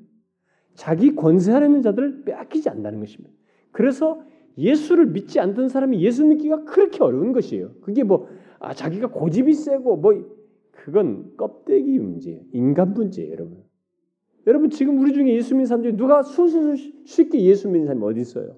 자기 0.75 1.15
권세하려는 1.15 1.83
자들을 1.83 2.25
빼앗기지 2.25 2.69
않는다는 2.69 3.01
것입니다. 3.01 3.35
그래서 3.73 4.23
예수를 4.57 5.07
믿지 5.07 5.41
않던 5.41 5.69
사람이 5.69 6.01
예수 6.03 6.25
믿기가 6.25 6.65
그렇게 6.65 7.03
어려운 7.03 7.33
것이에요. 7.33 7.73
그게 7.81 8.05
뭐 8.05 8.29
아, 8.59 8.73
자기가 8.73 9.09
고집이 9.09 9.53
세고 9.53 9.97
뭐 9.97 10.15
그건 10.71 11.37
껍데기 11.37 11.99
문제예요. 11.99 12.41
인간 12.53 12.95
문제예요, 12.95 13.33
여러분. 13.33 13.65
여러분 14.47 14.71
지금 14.71 15.01
우리 15.01 15.13
중에 15.13 15.35
예수 15.35 15.55
믿는 15.55 15.67
사람 15.67 15.83
중에 15.83 15.97
누가 15.97 16.23
순수 16.23 16.77
쉽게 17.05 17.43
예수 17.43 17.69
믿는 17.69 17.87
사람이 17.87 18.05
어디 18.05 18.21
있어요? 18.21 18.57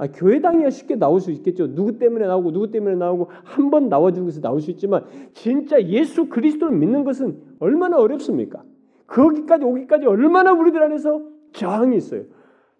아, 0.00 0.06
교회당이야 0.06 0.70
쉽게 0.70 0.96
나올 0.96 1.20
수 1.20 1.30
있겠죠. 1.30 1.74
누구 1.74 1.98
때문에 1.98 2.26
나오고 2.26 2.52
누구 2.52 2.70
때문에 2.70 2.96
나오고 2.96 3.28
한 3.44 3.68
번 3.70 3.90
나와주는 3.90 4.24
것에 4.26 4.40
나올 4.40 4.62
수 4.62 4.70
있지만 4.70 5.04
진짜 5.34 5.80
예수 5.84 6.30
그리스도를 6.30 6.74
믿는 6.74 7.04
것은 7.04 7.38
얼마나 7.58 7.98
어렵습니까? 7.98 8.64
거기까지 9.06 9.64
오기까지 9.66 10.06
얼마나 10.06 10.52
우리들 10.52 10.82
안에서 10.82 11.22
저항이 11.52 11.98
있어요. 11.98 12.24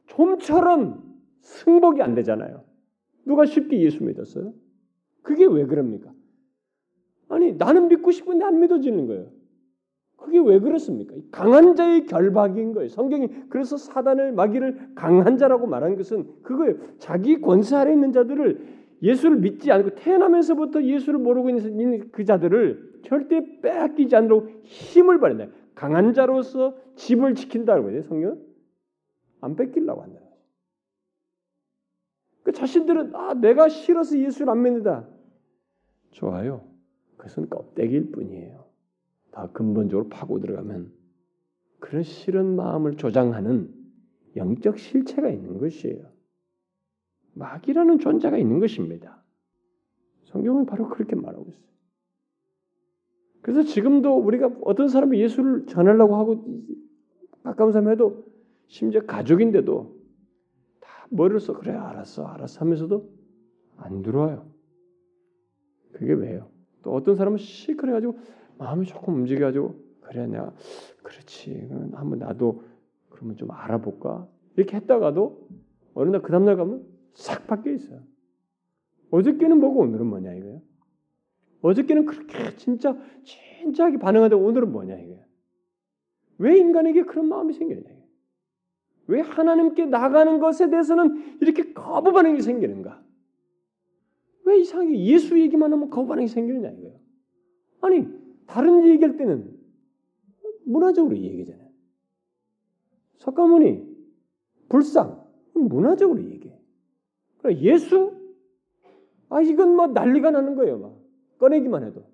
좀처럼 0.07 1.03
승복이 1.43 2.01
안 2.01 2.15
되잖아요. 2.15 2.65
누가 3.27 3.45
쉽게 3.45 3.83
예수 3.83 4.03
믿었어요? 4.03 4.55
그게 5.21 5.45
왜 5.45 5.67
그럽니까? 5.67 6.11
아니 7.29 7.53
나는 7.53 7.89
믿고 7.89 8.13
싶은데 8.13 8.47
안 8.47 8.61
믿어지는 8.61 9.07
거예요. 9.07 9.27
그게 10.21 10.39
왜 10.39 10.61
그렇습니까? 10.61 11.15
강한 11.31 11.75
자의 11.75 12.05
결박인 12.05 12.73
거예요. 12.73 12.89
성경이 12.89 13.29
그래서 13.49 13.77
사단을 13.77 14.33
마귀를 14.33 14.91
강한 14.95 15.39
자라고 15.39 15.67
말한 15.67 15.97
것은 15.97 16.43
그거예요. 16.43 16.77
자기 16.99 17.41
권세 17.41 17.77
아래 17.77 17.93
있는 17.93 18.13
자들을 18.13 18.81
예수를 19.03 19.39
믿지 19.39 19.73
않고 19.73 19.95
태어나면서부터 19.95 20.85
예수를 20.85 21.19
모르고 21.19 21.49
있는 21.51 22.11
그 22.13 22.25
자들을 22.25 23.01
절대 23.03 23.61
빼앗기지 23.63 24.15
않도록 24.15 24.51
힘을 24.65 25.19
발휘한다. 25.21 25.55
강한 25.75 26.13
자로서 26.13 26.77
집을 26.97 27.35
지킨다고 27.35 27.91
해요. 27.91 28.03
성경 28.03 28.39
안 29.41 29.57
뺏기려고 29.57 30.03
한다. 30.03 30.21
그 32.43 32.53
자신들은 32.53 33.15
아 33.15 33.33
내가 33.35 33.71
싫어서 33.71 34.19
예수를 34.19 34.51
안 34.51 34.63
믿는다. 34.63 35.09
좋아요. 36.11 36.63
그것은 37.17 37.49
껍데기일 37.49 38.13
뿐이에요. 38.13 38.70
다 39.33 39.49
근본적으로 39.53 40.09
파고 40.09 40.41
들어가면 40.41 40.93
그런 41.79 42.03
싫은 42.03 42.57
마음을 42.57 42.97
조장하는 42.97 43.73
영적 44.37 44.79
실체가 44.79 45.29
있는 45.29 45.59
것이에요. 45.59 46.05
마귀라는 47.35 47.99
존재가 47.99 48.39
있는 48.39 48.61
것입니다. 48.61 49.23
성경은 50.25 50.67
바로 50.67 50.89
그렇게 50.89 51.17
말하고 51.17 51.47
있어요. 51.49 51.71
그래서 53.43 53.63
지금도 53.63 54.19
우리가 54.19 54.51
어떤 54.63 54.89
사람이 54.89 55.21
예수를 55.21 55.67
전하려고 55.67 56.17
하고 56.17 56.45
가까운 57.43 57.73
사람 57.73 57.91
해도 57.91 58.25
심지어 58.67 59.01
가족인데도 59.07 59.99
다 60.81 61.07
머리를 61.11 61.41
써 61.41 61.55
그래 61.55 61.73
알았어 61.73 62.27
알았어 62.27 62.61
하면서도 62.61 63.11
안 63.79 64.03
들어와요. 64.03 64.49
그게 65.93 66.13
왜요? 66.13 66.51
또 66.83 66.93
어떤 66.93 67.17
사람은 67.17 67.39
시크해 67.39 67.93
가지고 67.93 68.19
마음이 68.61 68.87
조금 68.87 69.15
움직여가지고 69.15 69.75
그래 70.03 70.27
내가 70.27 70.53
그렇지 71.03 71.69
한번 71.95 72.19
나도 72.19 72.63
그러면 73.09 73.37
좀 73.37 73.51
알아볼까 73.51 74.29
이렇게 74.57 74.77
했다가도 74.77 75.49
어느 75.95 76.11
날 76.11 76.21
그 76.21 76.31
다음날 76.31 76.57
가면 76.57 76.87
싹 77.15 77.47
바뀌어 77.47 77.73
있어요. 77.73 78.03
어저께는 79.11 79.59
뭐고 79.59 79.81
오늘은 79.81 80.07
뭐냐 80.07 80.35
이거예요. 80.35 80.61
어저께는 81.63 82.05
그렇게 82.05 82.55
진짜 82.57 82.97
진짜하게 83.25 83.97
반응하다 83.99 84.37
오늘은 84.37 84.71
뭐냐 84.71 84.95
이거예요. 84.95 85.25
왜 86.39 86.59
인간에게 86.59 87.05
그런 87.05 87.29
마음이 87.29 87.55
이거예요. 87.55 88.01
왜 89.07 89.21
하나님께 89.21 89.87
나가는 89.87 90.39
것에 90.39 90.69
대해서는 90.69 91.39
이렇게 91.41 91.73
거부 91.73 92.13
반응이 92.13 92.43
생기는가? 92.43 93.03
왜 94.45 94.61
이상하게 94.61 95.03
예수 95.07 95.41
얘기만 95.41 95.73
하면 95.73 95.89
거부 95.89 96.09
반응이 96.09 96.29
생기느냐 96.29 96.69
이거예요. 96.71 97.01
아니 97.81 98.20
다른 98.51 98.85
얘기할 98.87 99.17
때는 99.17 99.57
문화적으로 100.67 101.17
얘기잖아요. 101.17 101.71
석가모니 103.19 103.89
불상 104.69 105.25
문화적으로 105.55 106.23
얘기해. 106.23 106.61
그러니까 107.39 107.63
예수 107.63 108.13
아 109.29 109.41
이건 109.41 109.77
뭐 109.77 109.87
난리가 109.87 110.33
나는 110.33 110.57
거예요. 110.57 110.79
막 110.79 110.97
꺼내기만 111.39 111.85
해도 111.85 112.05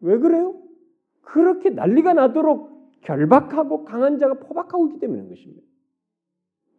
왜 0.00 0.18
그래요? 0.18 0.62
그렇게 1.22 1.70
난리가 1.70 2.14
나도록 2.14 3.00
결박하고 3.00 3.84
강한 3.84 4.18
자가 4.18 4.34
포박하고 4.34 4.86
있기 4.88 5.00
때문인 5.00 5.28
것입니다. 5.28 5.62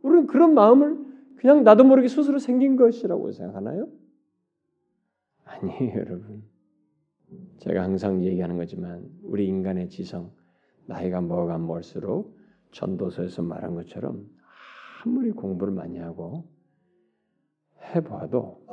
우리는 0.01 0.27
그런 0.27 0.53
마음을 0.53 0.97
그냥 1.35 1.63
나도 1.63 1.83
모르게 1.83 2.07
스스로 2.07 2.39
생긴 2.39 2.77
것이라고 2.77 3.31
생각하나요? 3.31 3.89
아니에요, 5.43 5.99
여러분. 5.99 6.43
제가 7.59 7.83
항상 7.83 8.23
얘기하는 8.23 8.57
거지만 8.57 9.09
우리 9.23 9.47
인간의 9.47 9.89
지성 9.89 10.31
나이가 10.85 11.21
먹어가 11.21 11.57
멀수록 11.57 12.37
전도서에서 12.71 13.41
말한 13.43 13.75
것처럼 13.75 14.27
아무리 15.03 15.31
공부를 15.31 15.73
많이 15.73 15.97
하고 15.97 16.47
해봐도 17.81 18.65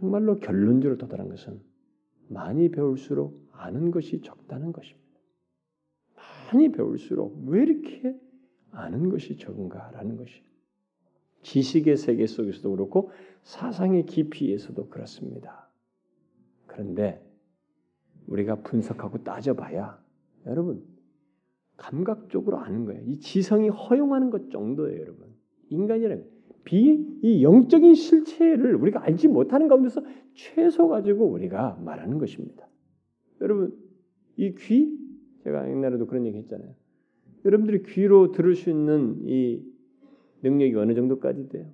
정말로 0.00 0.38
결론적으로 0.38 0.98
도달한 0.98 1.28
것은 1.28 1.60
많이 2.28 2.70
배울수록 2.70 3.48
아는 3.52 3.90
것이 3.90 4.20
적다는 4.20 4.72
것입니다. 4.72 5.02
많이 6.52 6.72
배울수록 6.72 7.44
왜 7.46 7.62
이렇게 7.62 8.18
아는 8.72 9.10
것이 9.10 9.36
적은가라는 9.36 10.16
것이 10.16 10.42
지식의 11.42 11.96
세계 11.96 12.26
속에서도 12.26 12.70
그렇고 12.70 13.10
사상의 13.42 14.06
깊이에서도 14.06 14.88
그렇습니다. 14.88 15.71
그런데 16.72 17.22
우리가 18.26 18.56
분석하고 18.62 19.18
따져봐야 19.24 20.02
여러분 20.46 20.82
감각적으로 21.76 22.58
아는 22.58 22.84
거예요. 22.84 23.02
이 23.06 23.18
지성이 23.18 23.68
허용하는 23.68 24.30
것 24.30 24.50
정도예요, 24.50 25.00
여러분. 25.00 25.26
인간이라는 25.70 26.24
비이 26.64 27.42
영적인 27.42 27.94
실체를 27.94 28.76
우리가 28.76 29.02
알지 29.04 29.28
못하는 29.28 29.68
가운데서 29.68 30.02
최소 30.34 30.88
가지고 30.88 31.26
우리가 31.26 31.78
말하는 31.84 32.18
것입니다. 32.18 32.68
여러분 33.40 33.76
이 34.36 34.54
귀 34.54 34.96
제가 35.42 35.68
옛날에도 35.68 36.06
그런 36.06 36.24
얘기 36.24 36.38
했잖아요. 36.38 36.72
여러분들이 37.44 37.82
귀로 37.82 38.30
들을 38.30 38.54
수 38.54 38.70
있는 38.70 39.18
이 39.24 39.60
능력이 40.42 40.76
어느 40.76 40.94
정도까지 40.94 41.48
돼요? 41.48 41.66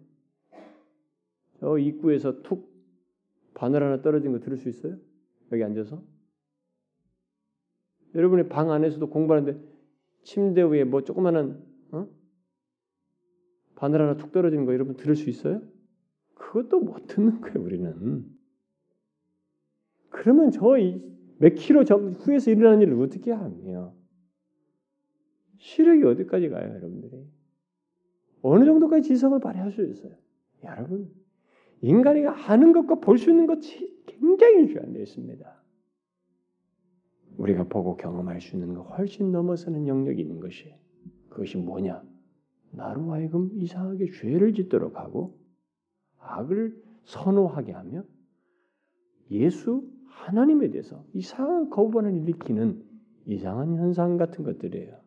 저 1.61 1.77
입구에서 1.77 2.43
툭 2.43 2.68
바늘 3.59 3.83
하나 3.83 4.01
떨어진 4.03 4.31
거 4.31 4.39
들을 4.39 4.57
수 4.57 4.69
있어요? 4.69 4.97
여기 5.51 5.65
앉아서? 5.65 6.01
여러분의 8.15 8.49
방 8.49 8.71
안에서도 8.71 9.11
공부하는데 9.11 9.61
침대 10.23 10.63
위에 10.63 10.85
뭐 10.85 11.03
조그마한 11.03 11.61
어? 11.91 12.09
바늘 13.75 14.01
하나 14.01 14.17
툭 14.17 14.31
떨어지는 14.31 14.65
거 14.65 14.73
여러분 14.75 14.97
들을 14.97 15.17
수 15.17 15.29
있어요? 15.29 15.61
그것도 16.35 16.79
못 16.79 17.09
듣는 17.09 17.41
거예요 17.41 17.61
우리는. 17.61 18.27
그러면 20.11 20.53
저몇 20.53 21.55
킬로 21.57 21.83
후에서 21.83 22.53
일어나는 22.53 22.83
일을 22.83 23.03
어떻게 23.03 23.33
하며 23.33 23.93
시력이 25.59 26.05
어디까지 26.05 26.49
가요 26.49 26.75
여러분들이? 26.75 27.27
어느 28.43 28.65
정도까지 28.65 29.09
지성을 29.09 29.41
발휘할 29.41 29.73
수 29.73 29.85
있어요? 29.85 30.15
여러분 30.63 31.13
인간이 31.81 32.27
아는 32.27 32.73
것과 32.73 32.97
볼 32.97 33.19
수 33.19 33.31
있는 33.31 33.47
것이 33.47 33.97
굉장히 34.07 34.67
중요한 34.67 34.97
있습니다. 34.97 35.63
우리가 37.37 37.65
보고 37.65 37.97
경험할 37.97 38.41
수 38.41 38.57
있는 38.57 38.75
것 38.75 38.83
훨씬 38.83 39.31
넘어서는 39.31 39.87
영역이 39.87 40.21
있는 40.21 40.41
것이 40.41 40.75
그것이 41.29 41.57
뭐냐? 41.57 42.03
나로 42.73 43.13
하여금 43.13 43.51
이상하게 43.55 44.11
죄를 44.11 44.55
짓도록 44.55 44.97
하고 44.97 45.39
악을 46.19 46.83
선호하게 47.05 47.73
하며 47.73 48.05
예수 49.31 49.89
하나님에 50.07 50.71
대해서 50.71 51.05
이상한 51.15 51.71
거부반응을 51.71 52.23
일으키는 52.23 52.85
이상한 53.27 53.77
현상 53.77 54.17
같은 54.17 54.45
것들이에요. 54.45 55.01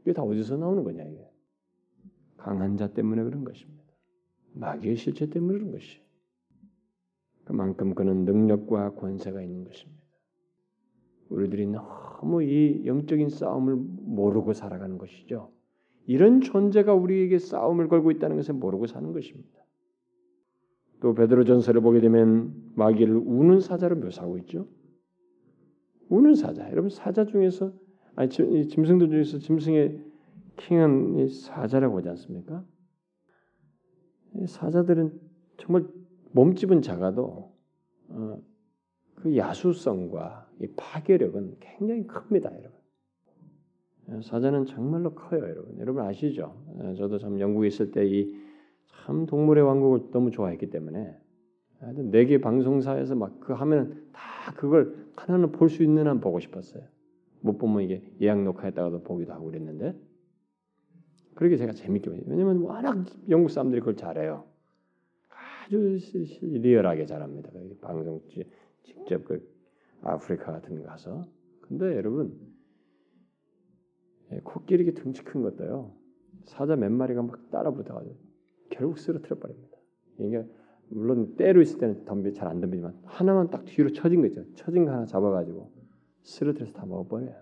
이게 0.00 0.12
다 0.12 0.22
어디서 0.22 0.56
나오는 0.56 0.82
거냐 0.82 1.04
이게 1.04 1.30
강한 2.38 2.76
자 2.76 2.88
때문에 2.88 3.22
그런 3.22 3.44
것입니다. 3.44 3.79
마귀의 4.54 4.96
실체 4.96 5.26
때문에 5.26 5.58
그런 5.58 5.72
것이. 5.72 6.00
그만큼 7.44 7.94
그는 7.94 8.24
능력과 8.24 8.94
권세가 8.94 9.42
있는 9.42 9.64
것입니다. 9.64 10.00
우리들이 11.30 11.66
너무 11.66 12.42
이 12.42 12.84
영적인 12.86 13.28
싸움을 13.28 13.76
모르고 13.76 14.52
살아가는 14.52 14.98
것이죠. 14.98 15.50
이런 16.06 16.40
존재가 16.40 16.94
우리에게 16.94 17.38
싸움을 17.38 17.88
걸고 17.88 18.10
있다는 18.10 18.36
것을 18.36 18.54
모르고 18.54 18.86
사는 18.86 19.12
것입니다. 19.12 19.60
또 21.00 21.14
베드로 21.14 21.44
전서를 21.44 21.80
보게 21.80 22.00
되면 22.00 22.72
마귀를 22.74 23.14
우는 23.16 23.60
사자로 23.60 23.96
묘사하고 23.96 24.38
있죠. 24.38 24.68
우는 26.08 26.34
사자. 26.34 26.68
여러분 26.70 26.90
사자 26.90 27.24
중에서 27.24 27.72
아니 28.16 28.28
짐승들 28.28 29.08
중에서 29.08 29.38
짐승의 29.38 30.04
킹은 30.56 31.28
사자라고 31.28 31.98
하지 31.98 32.08
않습니까? 32.10 32.64
사자들은 34.46 35.20
정말 35.58 35.86
몸집은 36.32 36.82
작아도 36.82 37.52
어, 38.08 38.38
그 39.14 39.36
야수성과 39.36 40.48
이 40.60 40.66
파괴력은 40.76 41.56
굉장히 41.60 42.06
큽니다, 42.06 42.50
여러분. 42.52 44.22
사자는 44.22 44.66
정말로 44.66 45.14
커요, 45.14 45.40
여러분. 45.42 45.78
여러분 45.78 46.04
아시죠? 46.04 46.54
어, 46.78 46.94
저도 46.96 47.18
참 47.18 47.38
영국에 47.40 47.68
있을 47.68 47.90
때 47.92 48.04
이 48.04 48.40
참 49.06 49.26
동물의 49.26 49.64
왕국을 49.64 50.10
너무 50.10 50.30
좋아했기 50.30 50.70
때문에 50.70 51.16
네개 52.10 52.40
방송사에서 52.40 53.14
막 53.14 53.40
그 53.40 53.52
하면 53.54 54.04
다 54.12 54.52
그걸 54.56 54.94
하나는 55.16 55.52
볼 55.52 55.68
수 55.70 55.82
있는 55.82 56.06
한 56.06 56.20
보고 56.20 56.40
싶었어요. 56.40 56.82
못 57.40 57.56
보면 57.58 57.82
이게 57.82 58.02
예약 58.20 58.42
녹화했다가도 58.42 59.02
보기도 59.02 59.32
하고 59.32 59.46
그랬는데 59.46 59.96
그렇게 61.40 61.56
제가 61.56 61.72
재밌게 61.72 62.10
봐요. 62.10 62.20
왜냐면 62.26 62.58
워낙 62.58 63.02
영국 63.30 63.48
사람들이 63.48 63.80
그걸 63.80 63.96
잘해요. 63.96 64.44
아주 65.64 65.98
리얼하게 66.42 67.06
잘합니다. 67.06 67.50
방송 67.80 68.20
직접 68.82 69.24
그 69.24 69.50
아프리카 70.02 70.52
같은 70.52 70.74
데 70.74 70.82
가서. 70.82 71.24
근데 71.62 71.96
여러분 71.96 72.38
예, 74.32 74.40
코끼리 74.44 74.84
게 74.84 74.92
등치 74.92 75.24
큰 75.24 75.40
것도요. 75.40 75.96
사자 76.44 76.76
몇 76.76 76.92
마리가 76.92 77.22
막 77.22 77.50
따라 77.50 77.70
붙어가지고 77.70 78.16
결국 78.68 78.98
쓰러뜨려 78.98 79.38
버립니다. 79.38 79.78
이게 80.18 80.44
물론 80.90 81.36
때로 81.36 81.62
있을 81.62 81.78
때는 81.78 82.04
덤비 82.04 82.34
잘 82.34 82.48
안 82.48 82.60
덤비지만 82.60 83.00
하나만 83.06 83.48
딱 83.48 83.64
뒤로 83.64 83.94
쳐진 83.94 84.20
거죠. 84.20 84.44
쳐진 84.56 84.84
거 84.84 84.92
하나 84.92 85.06
잡아가지고 85.06 85.72
쓰러뜨려서 86.22 86.74
다 86.74 86.84
먹어버려요. 86.84 87.34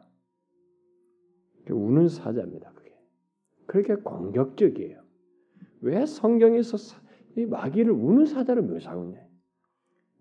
우는 1.68 2.06
사자입니다. 2.06 2.77
그렇게 3.68 3.94
공격적이에요. 3.96 4.98
왜 5.82 6.06
성경에서 6.06 6.78
이 7.36 7.44
마귀를 7.44 7.92
우는 7.92 8.24
사자로 8.24 8.62
묘사하고 8.62 9.04
있냐? 9.04 9.20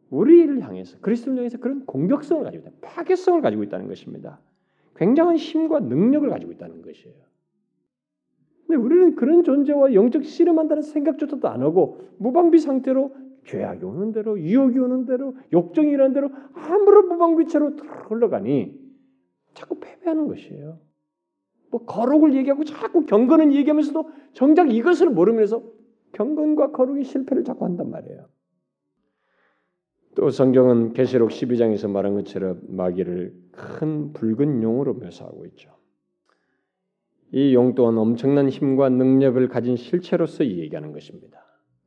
우리를 0.09 0.61
향해서 0.61 0.99
그리스도를 0.99 1.39
향해서 1.39 1.57
그런 1.57 1.85
공격성을 1.85 2.43
가지고 2.43 2.67
있다, 2.67 2.77
파괴성을 2.81 3.41
가지고 3.41 3.63
있다는 3.63 3.87
것입니다. 3.87 4.39
굉장한 4.97 5.37
힘과 5.37 5.79
능력을 5.79 6.29
가지고 6.29 6.51
있다는 6.51 6.81
것이에요. 6.81 7.15
근데 8.67 8.81
우리는 8.81 9.15
그런 9.15 9.43
존재와 9.43 9.93
영적 9.93 10.25
씨름한다는 10.25 10.83
생각조차도 10.83 11.47
안 11.47 11.61
하고 11.61 12.01
무방비 12.17 12.59
상태로 12.59 13.15
죄악이 13.45 13.85
오는 13.85 14.11
대로 14.11 14.37
유혹이 14.37 14.77
오는 14.77 15.05
대로 15.05 15.37
욕정이 15.53 15.89
일하는 15.91 16.13
대로 16.13 16.29
아무런 16.53 17.07
무방비채로 17.07 17.77
흘러가니 18.09 18.77
자꾸 19.53 19.79
패배하는 19.79 20.27
것이에요. 20.27 20.79
뭐 21.69 21.85
거룩을 21.85 22.35
얘기하고 22.35 22.63
자꾸 22.63 23.05
경건은 23.05 23.53
얘기하면서도 23.53 24.09
정작 24.33 24.71
이것을 24.71 25.09
모르면서 25.09 25.63
경건과 26.13 26.71
거룩의 26.71 27.03
실패를 27.03 27.43
자꾸 27.43 27.65
한단 27.65 27.89
말이에요. 27.91 28.27
또 30.15 30.29
성경은 30.29 30.93
계시록 30.93 31.29
12장에서 31.29 31.89
말한 31.89 32.15
것처럼 32.15 32.61
마귀를 32.69 33.35
큰 33.51 34.13
붉은 34.13 34.63
용으로 34.63 34.95
묘사하고 34.95 35.45
있죠. 35.47 35.71
이 37.33 37.53
용 37.53 37.75
또한 37.75 37.97
엄청난 37.97 38.47
힘과 38.49 38.89
능력을 38.89 39.45
가진 39.49 39.75
실체로서 39.75 40.45
얘기하는 40.45 40.93
것입니다. 40.93 41.43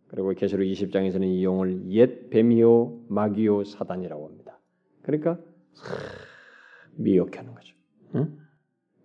그리고 0.09 0.31
계시록 0.35 0.65
20장에서는 0.67 1.25
이 1.25 1.45
용을 1.45 1.91
옛 1.91 2.29
뱀이요 2.31 3.07
마귀요 3.09 3.65
사단이라고 3.65 4.27
합니다. 4.29 4.59
그러니까 5.03 5.39
미혹하는 6.97 7.55
거죠. 7.55 7.75
응? 8.17 8.37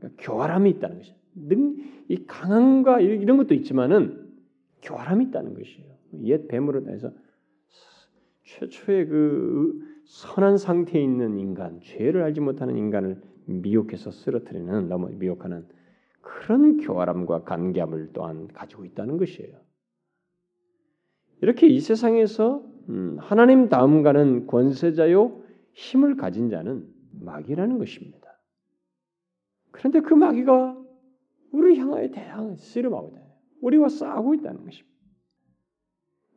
그러니까 0.05 0.23
교활함이 0.23 0.69
있다는 0.71 0.97
것이죠. 0.97 1.15
능, 1.35 1.75
이 2.07 2.25
강함과 2.25 3.01
이런 3.01 3.37
것도 3.37 3.53
있지만은 3.53 4.29
교활함이 4.81 5.25
있다는 5.25 5.53
것이에요. 5.53 5.95
옛 6.23 6.47
뱀으로 6.47 6.87
해서 6.89 7.11
최초의 8.43 9.07
그 9.07 9.81
선한 10.05 10.57
상태에 10.57 11.01
있는 11.01 11.37
인간, 11.39 11.79
죄를 11.81 12.21
알지 12.21 12.39
못하는 12.41 12.77
인간을 12.77 13.21
미혹해서 13.45 14.11
쓰러뜨리는 14.11 14.87
너무 14.87 15.09
미혹하는 15.09 15.65
그런 16.21 16.77
교활함과 16.77 17.43
간계함을 17.43 18.11
또한 18.13 18.47
가지고 18.47 18.85
있다는 18.85 19.17
것이에요. 19.17 19.57
이렇게 21.41 21.67
이 21.67 21.79
세상에서 21.79 22.63
음, 22.89 23.17
하나님 23.19 23.67
다음 23.67 24.03
가는 24.03 24.45
권세자요 24.47 25.43
힘을 25.73 26.15
가진 26.17 26.49
자는 26.49 26.87
마귀라는 27.19 27.79
것입니다. 27.79 28.24
그런데 29.75 29.99
그 29.99 30.13
마귀가 30.13 30.81
우리를 31.51 31.77
향하여 31.77 32.09
대항 32.09 32.55
씨름하고 32.55 33.09
있다. 33.09 33.21
우리와 33.61 33.89
싸우고 33.89 34.35
있다는 34.35 34.63
것입니다. 34.63 34.95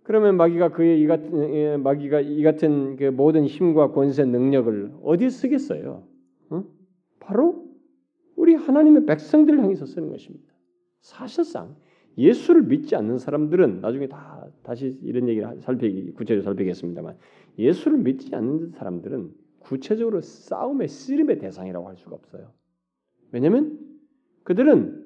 그러면 0.03 0.37
마귀가 0.37 0.71
그의 0.71 1.01
이 1.01 1.07
같은 1.07 1.55
예, 1.55 1.77
마귀가 1.77 2.21
이 2.21 2.43
같은 2.43 2.97
그 2.97 3.05
모든 3.05 3.45
힘과 3.45 3.93
권세 3.93 4.25
능력을 4.25 4.95
어디에 5.03 5.29
쓰겠어요? 5.29 6.05
어? 6.51 6.65
바로 7.21 7.69
우리 8.35 8.55
하나님의 8.55 9.07
백성들을 9.07 9.63
향해서 9.63 9.87
쓰는 9.87 10.11
것입니다. 10.11 10.53
사실상 11.01 11.77
예수를 12.17 12.63
믿지 12.63 12.97
않는 12.97 13.19
사람들은 13.19 13.81
나중에 13.81 14.09
다 14.09 14.49
다시 14.65 14.99
이런 15.03 15.29
얘기를 15.29 15.61
살피 15.61 16.13
구체적으로 16.15 16.43
살피겠습니다만 16.43 17.17
예수를 17.57 17.99
믿지 17.99 18.35
않는 18.35 18.71
사람들은 18.71 19.31
구체적으로 19.61 20.23
싸움의 20.23 20.89
씨름의 20.89 21.39
대상이라고 21.39 21.87
할 21.87 21.97
수가 21.97 22.17
없어요. 22.17 22.51
왜냐하면 23.33 23.79
그들은 24.45 25.05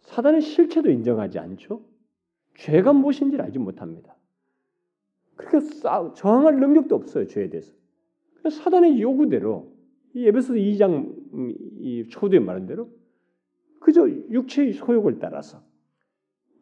사단의 0.00 0.40
실체도 0.40 0.90
인정하지 0.90 1.38
않죠. 1.38 1.82
죄가 2.56 2.92
무엇인지를 2.92 3.44
알지 3.44 3.58
못합니다. 3.58 4.16
그러니까 5.36 5.60
싸, 5.74 6.12
저항할 6.14 6.58
능력도 6.58 6.94
없어요. 6.94 7.26
죄에 7.26 7.48
대해서. 7.48 7.72
사단의 8.50 9.00
요구대로 9.00 9.72
이 10.14 10.26
에베소 10.26 10.54
2장 10.54 11.14
음, 11.34 11.54
이 11.80 12.08
초두에 12.08 12.38
말한 12.38 12.66
대로 12.66 12.90
그저 13.80 14.08
육체의 14.08 14.72
소욕을 14.72 15.18
따라서 15.18 15.62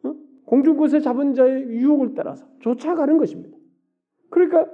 어? 0.03 0.13
공중 0.45 0.77
곳에 0.77 0.99
잡은 0.99 1.33
자의 1.33 1.63
유혹을 1.63 2.13
따라서 2.13 2.47
쫓아가는 2.59 3.17
것입니다. 3.17 3.57
그러니까 4.29 4.69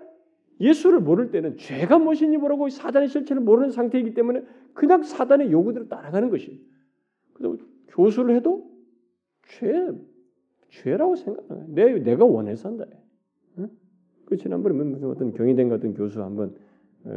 예수를 0.60 1.00
모를 1.00 1.32
때는 1.32 1.58
죄가 1.58 2.00
무엇인지 2.00 2.38
모르고 2.38 2.70
사단의 2.70 3.10
실체를 3.10 3.42
모르는 3.42 3.72
상태이기 3.72 4.14
때문에 4.14 4.44
그냥 4.74 5.04
사단의 5.04 5.52
요구대로 5.52 5.88
따라가는 5.88 6.30
것이에요. 6.30 6.60
교수를 7.90 8.36
해도 8.36 8.72
죄 9.48 9.92
죄라고 10.70 11.16
생각해. 11.16 11.66
내 11.68 12.00
내가 12.00 12.26
원해서 12.26 12.70
한다. 12.70 12.86
응? 13.60 13.70
그 14.26 14.38
지난번에 14.38 14.76
무슨 14.76 15.10
어떤 15.10 15.34
경희대 15.34 15.64
같은 15.66 15.94
교수 15.94 16.24
한번 16.24 16.56
어, 17.06 17.12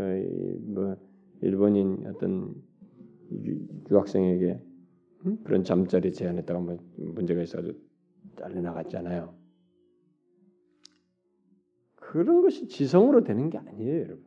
뭐 0.60 0.96
일본인 1.40 2.06
어떤 2.06 2.54
유, 3.44 3.96
학생에게 3.96 4.60
응? 5.24 5.38
그런 5.44 5.64
잠자리 5.64 6.12
제안했다가 6.12 6.60
뭐 6.60 6.76
문제가 6.96 7.42
있어서 7.42 7.72
잘려 8.36 8.60
나갔잖아요. 8.60 9.34
그런 12.06 12.40
것이 12.40 12.68
지성으로 12.68 13.24
되는 13.24 13.50
게 13.50 13.58
아니에요, 13.58 13.96
여러분. 13.96 14.24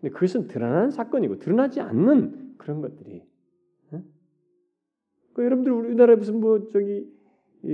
근데 0.00 0.12
그것은 0.12 0.46
드러나는 0.46 0.90
사건이고 0.90 1.38
드러나지 1.38 1.80
않는 1.80 2.54
그런 2.58 2.80
것들이. 2.80 3.24
응? 3.92 4.04
그 5.32 5.44
여러분들 5.44 5.72
우리나라에 5.72 6.16
무슨 6.16 6.40
뭐 6.40 6.68
저기 6.68 7.12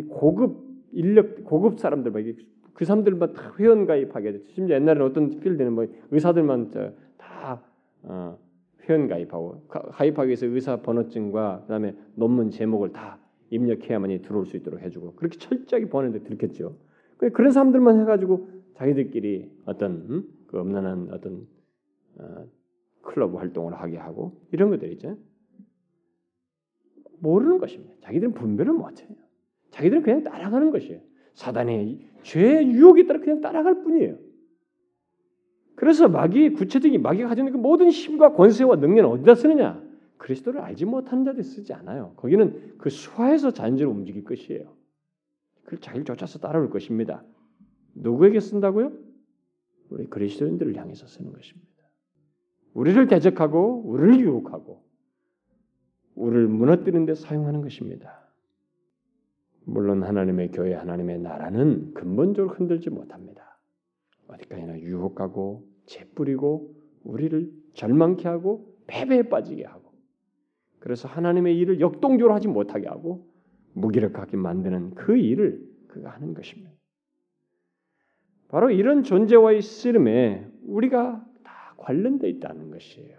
고급 0.08 0.64
인력 0.92 1.44
고급 1.44 1.78
사람들 1.78 2.10
막그 2.10 2.84
사람들만 2.84 3.34
다 3.34 3.54
회원 3.58 3.84
가입하게. 3.84 4.40
심지어 4.48 4.76
옛날에는 4.76 5.06
어떤 5.06 5.28
필드는 5.28 5.72
뭐 5.72 5.86
의사들만 6.10 6.70
다 7.18 7.62
어, 8.02 8.38
회원 8.88 9.08
가입하고 9.08 9.66
가입하기 9.68 10.28
위해서 10.28 10.46
의사 10.46 10.80
번호증과 10.80 11.62
그다음에 11.62 11.94
논문 12.14 12.50
제목을 12.50 12.92
다 12.92 13.18
입력해야만이 13.50 14.22
들어올 14.22 14.46
수 14.46 14.56
있도록 14.56 14.80
해주고 14.80 15.16
그렇게 15.16 15.38
철저하게 15.38 15.90
보내는데 15.90 16.24
들켰죠. 16.24 16.76
그런 17.32 17.50
사람들만 17.50 18.00
해가지고 18.00 18.53
자기들끼리 18.74 19.50
어떤 19.66 19.92
음? 20.10 20.28
그 20.46 20.58
엄난한 20.58 21.08
어떤 21.12 21.46
어, 22.16 22.46
클럽 23.02 23.34
활동을 23.36 23.74
하게 23.74 23.96
하고 23.96 24.40
이런 24.52 24.70
것들 24.70 24.92
있죠. 24.92 25.16
모르는 27.18 27.58
것입니다. 27.58 27.94
자기들은 28.00 28.34
분별을 28.34 28.72
못해요. 28.72 29.08
자기들은 29.70 30.02
그냥 30.02 30.22
따라가는 30.22 30.70
것이에요. 30.70 31.00
사단의 31.34 32.00
죄의 32.22 32.70
유혹에 32.70 33.06
따라 33.06 33.20
그냥 33.20 33.40
따라갈 33.40 33.82
뿐이에요. 33.82 34.18
그래서 35.76 36.08
마귀 36.08 36.50
구체적인 36.50 37.02
마귀가 37.02 37.28
가지고 37.28 37.48
있는 37.48 37.60
그 37.60 37.66
모든 37.66 37.90
힘과 37.90 38.32
권세와 38.32 38.76
능력은 38.76 39.10
어디다 39.10 39.34
쓰느냐? 39.34 39.82
그리스도를 40.18 40.60
알지 40.60 40.84
못하는 40.84 41.24
자들 41.24 41.42
쓰지 41.42 41.72
않아요. 41.74 42.14
거기는 42.16 42.76
그 42.78 42.88
수하에서 42.88 43.50
자연적으로 43.50 43.96
움직일 43.96 44.24
것이에요. 44.24 44.72
그걸 45.64 45.80
자기를 45.80 46.04
쫓아서 46.04 46.38
따라올 46.38 46.70
것입니다. 46.70 47.24
누구에게 47.94 48.40
쓴다고요? 48.40 48.92
우리 49.90 50.06
그리스도인들을 50.06 50.76
향해서 50.76 51.06
쓰는 51.06 51.32
것입니다. 51.32 51.72
우리를 52.74 53.06
대적하고 53.06 53.82
우리를 53.86 54.20
유혹하고 54.20 54.82
우리를 56.16 56.48
무너뜨리는 56.48 57.06
데 57.06 57.14
사용하는 57.14 57.62
것입니다. 57.62 58.28
물론 59.64 60.02
하나님의 60.02 60.50
교회, 60.52 60.74
하나님의 60.74 61.20
나라는 61.20 61.94
근본적으로 61.94 62.54
흔들지 62.54 62.90
못합니다. 62.90 63.58
어디까지나 64.28 64.80
유혹하고 64.80 65.66
재뿌리고 65.86 66.74
우리를 67.02 67.50
절망케 67.74 68.28
하고 68.28 68.74
패배에 68.86 69.28
빠지게 69.28 69.64
하고 69.64 69.92
그래서 70.78 71.08
하나님의 71.08 71.56
일을 71.58 71.80
역동적으로 71.80 72.34
하지 72.34 72.48
못하게 72.48 72.88
하고 72.88 73.26
무기력하게 73.72 74.36
만드는 74.36 74.94
그 74.94 75.16
일을 75.16 75.66
그가 75.88 76.10
하는 76.10 76.34
것입니다. 76.34 76.73
바로 78.54 78.70
이런 78.70 79.02
존재와의 79.02 79.62
씨름에 79.62 80.46
우리가 80.68 81.26
다 81.42 81.74
관련되어 81.76 82.30
있다는 82.30 82.70
것이에요. 82.70 83.18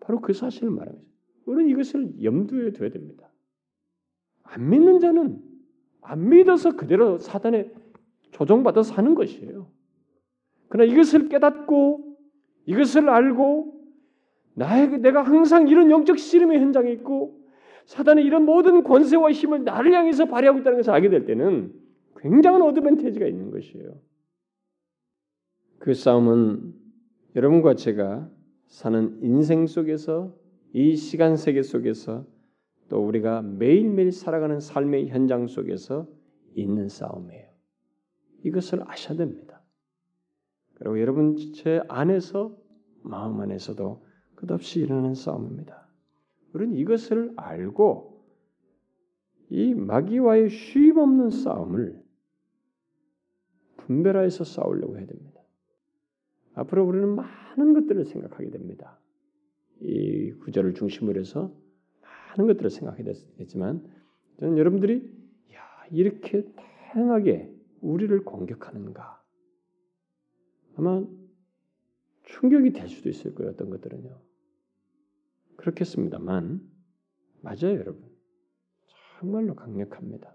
바로 0.00 0.22
그 0.22 0.32
사실을 0.32 0.70
말합니다. 0.70 1.06
우리는 1.44 1.70
이것을 1.70 2.24
염두에 2.24 2.72
둬야 2.72 2.88
됩니다. 2.88 3.28
안 4.42 4.70
믿는 4.70 5.00
자는 5.00 5.38
안 6.00 6.30
믿어서 6.30 6.76
그대로 6.76 7.18
사단에 7.18 7.70
조종받아 8.30 8.82
사는 8.82 9.14
것이에요. 9.14 9.70
그러나 10.68 10.90
이것을 10.90 11.28
깨닫고 11.28 12.16
이것을 12.64 13.10
알고 13.10 13.82
나에게 14.54 14.96
내가 14.96 15.20
항상 15.20 15.68
이런 15.68 15.90
영적 15.90 16.18
씨름의 16.18 16.58
현장에 16.58 16.90
있고 16.92 17.38
사단의 17.84 18.24
이런 18.24 18.46
모든 18.46 18.82
권세와 18.82 19.32
힘을 19.32 19.64
나를 19.64 19.92
향해서 19.92 20.24
발휘하고 20.24 20.60
있다는 20.60 20.78
것을 20.78 20.90
알게 20.90 21.10
될 21.10 21.26
때는 21.26 21.74
굉장한 22.16 22.62
어드밴티지가 22.62 23.26
있는 23.26 23.50
것이에요. 23.50 23.92
그 25.82 25.94
싸움은 25.94 26.74
여러분과 27.34 27.74
제가 27.74 28.30
사는 28.68 29.18
인생 29.20 29.66
속에서 29.66 30.32
이 30.72 30.94
시간 30.94 31.36
세계 31.36 31.64
속에서 31.64 32.24
또 32.88 33.04
우리가 33.04 33.42
매일매일 33.42 34.12
살아가는 34.12 34.60
삶의 34.60 35.08
현장 35.08 35.48
속에서 35.48 36.06
있는 36.54 36.88
싸움이에요. 36.88 37.48
이것을 38.44 38.88
아셔야 38.88 39.18
됩니다. 39.18 39.60
그리고 40.74 41.00
여러분 41.00 41.34
제 41.52 41.82
안에서 41.88 42.56
마음 43.02 43.40
안에서도 43.40 44.06
끝없이 44.36 44.78
일어나는 44.78 45.14
싸움입니다. 45.14 45.88
우리는 46.52 46.76
이것을 46.76 47.32
알고 47.34 48.24
이 49.50 49.74
마귀와의 49.74 50.48
쉼 50.48 50.96
없는 50.96 51.30
싸움을 51.30 52.00
분별하여서 53.78 54.44
싸우려고 54.44 54.96
해야 54.96 55.06
됩니다. 55.06 55.31
앞으로 56.54 56.86
우리는 56.86 57.14
많은 57.14 57.72
것들을 57.74 58.04
생각하게 58.04 58.50
됩니다. 58.50 58.98
이 59.80 60.32
구절을 60.32 60.74
중심으로 60.74 61.20
해서 61.20 61.54
많은 62.02 62.46
것들을 62.46 62.70
생각하게 62.70 63.12
됐지만 63.36 63.88
저는 64.38 64.58
여러분들이 64.58 64.96
야, 65.54 65.86
이렇게 65.90 66.44
다양하게 66.92 67.52
우리를 67.80 68.24
공격하는가 68.24 69.22
아마 70.76 71.04
충격이 72.24 72.72
될 72.72 72.88
수도 72.88 73.08
있을 73.08 73.34
거예요. 73.34 73.52
어떤 73.52 73.70
것들은요. 73.70 74.20
그렇겠습니다만 75.56 76.60
맞아요, 77.40 77.78
여러분. 77.78 78.04
정말로 79.18 79.54
강력합니다. 79.54 80.34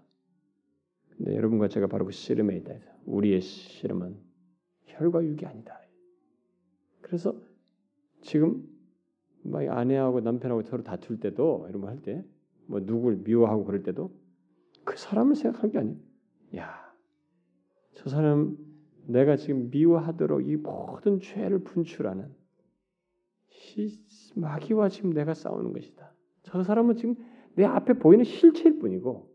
근데 1.16 1.34
여러분과 1.34 1.68
제가 1.68 1.88
바로 1.88 2.04
그 2.04 2.12
씨름에 2.12 2.56
있다 2.58 2.72
해서 2.72 2.90
우리의 3.06 3.40
씨름은 3.40 4.16
혈과 4.86 5.24
육이 5.24 5.44
아니다. 5.46 5.80
그래서 7.08 7.34
지금 8.22 8.64
막 9.42 9.66
아내하고 9.68 10.20
남편하고 10.20 10.62
서로 10.62 10.82
다툴 10.84 11.18
때도 11.20 11.66
이런 11.68 11.80
거 11.82 11.88
할 11.88 12.00
때 12.02 12.24
뭐 12.70 12.80
누굴 12.84 13.16
미워하고 13.24 13.64
그럴 13.64 13.82
때도 13.82 14.12
그 14.84 14.96
사람을 14.98 15.34
생각할 15.36 15.70
게 15.70 15.78
아니에요. 15.78 15.96
야, 16.56 16.94
저 17.94 18.10
사람 18.10 18.58
내가 19.06 19.36
지금 19.36 19.70
미워하도록 19.70 20.46
이 20.46 20.56
모든 20.56 21.18
죄를 21.18 21.64
분출하는 21.64 22.30
마귀와 24.36 24.90
지금 24.90 25.14
내가 25.14 25.32
싸우는 25.32 25.72
것이다. 25.72 26.12
저 26.42 26.62
사람은 26.62 26.96
지금 26.96 27.14
내 27.54 27.64
앞에 27.64 27.94
보이는 27.94 28.24
실체일 28.24 28.78
뿐이고 28.78 29.34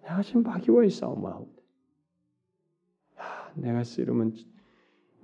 내가 0.00 0.22
지금 0.22 0.42
마귀와의 0.42 0.88
싸움을 0.88 1.30
하고 1.30 1.54
야, 3.18 3.52
내가 3.56 3.84
쓰려면 3.84 4.32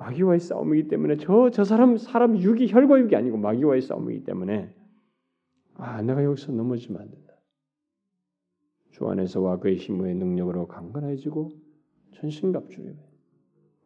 마귀와의 0.03 0.41
싸움이기 0.41 0.89
때문에 0.89 1.17
저 1.17 1.51
저 1.51 1.65
사람 1.65 1.97
사람 1.97 2.37
육이 2.37 2.73
혈과 2.73 2.99
육이 3.01 3.15
아니고 3.15 3.37
마귀와의 3.37 3.83
싸움이기 3.83 4.25
때문에 4.25 4.75
아 5.75 6.03
내가 6.03 6.25
여기서 6.25 6.53
넘어지면 6.53 7.01
안 7.03 7.11
된다. 7.11 7.35
주 8.91 9.09
안에서와 9.09 9.59
그의 9.59 9.77
힘의 9.77 10.15
능력으로 10.17 10.67
강건해지고 10.67 11.51
전신갑주에 12.13 12.95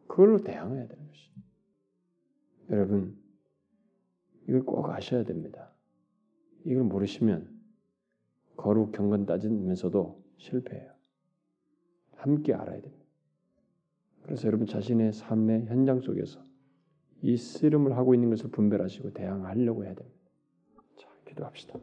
그걸로 0.07 0.37
대항해야 0.39 0.87
되는 0.87 1.07
것입니다. 1.07 1.47
여러분 2.71 3.17
이걸 4.47 4.63
꼭 4.63 4.89
아셔야 4.89 5.23
됩니다. 5.23 5.71
이걸 6.65 6.83
모르시면 6.83 7.55
거룩 8.57 8.91
경건 8.91 9.25
따지면서도 9.25 10.21
실패해요. 10.37 10.91
함께 12.15 12.53
알아야 12.53 12.81
됩니다. 12.81 13.06
그래서 14.27 14.45
여러분 14.47 14.67
자신의 14.67 15.13
삶의 15.13 15.67
현장 15.67 16.01
속에서 16.01 16.41
이 17.21 17.37
씨름을 17.37 17.95
하고 17.95 18.13
있는 18.13 18.29
것을 18.29 18.51
분별하시고 18.51 19.13
대항하려고 19.13 19.85
해야 19.85 19.93
됩니다. 19.95 20.19
자, 20.97 21.07
기도합시다. 21.25 21.79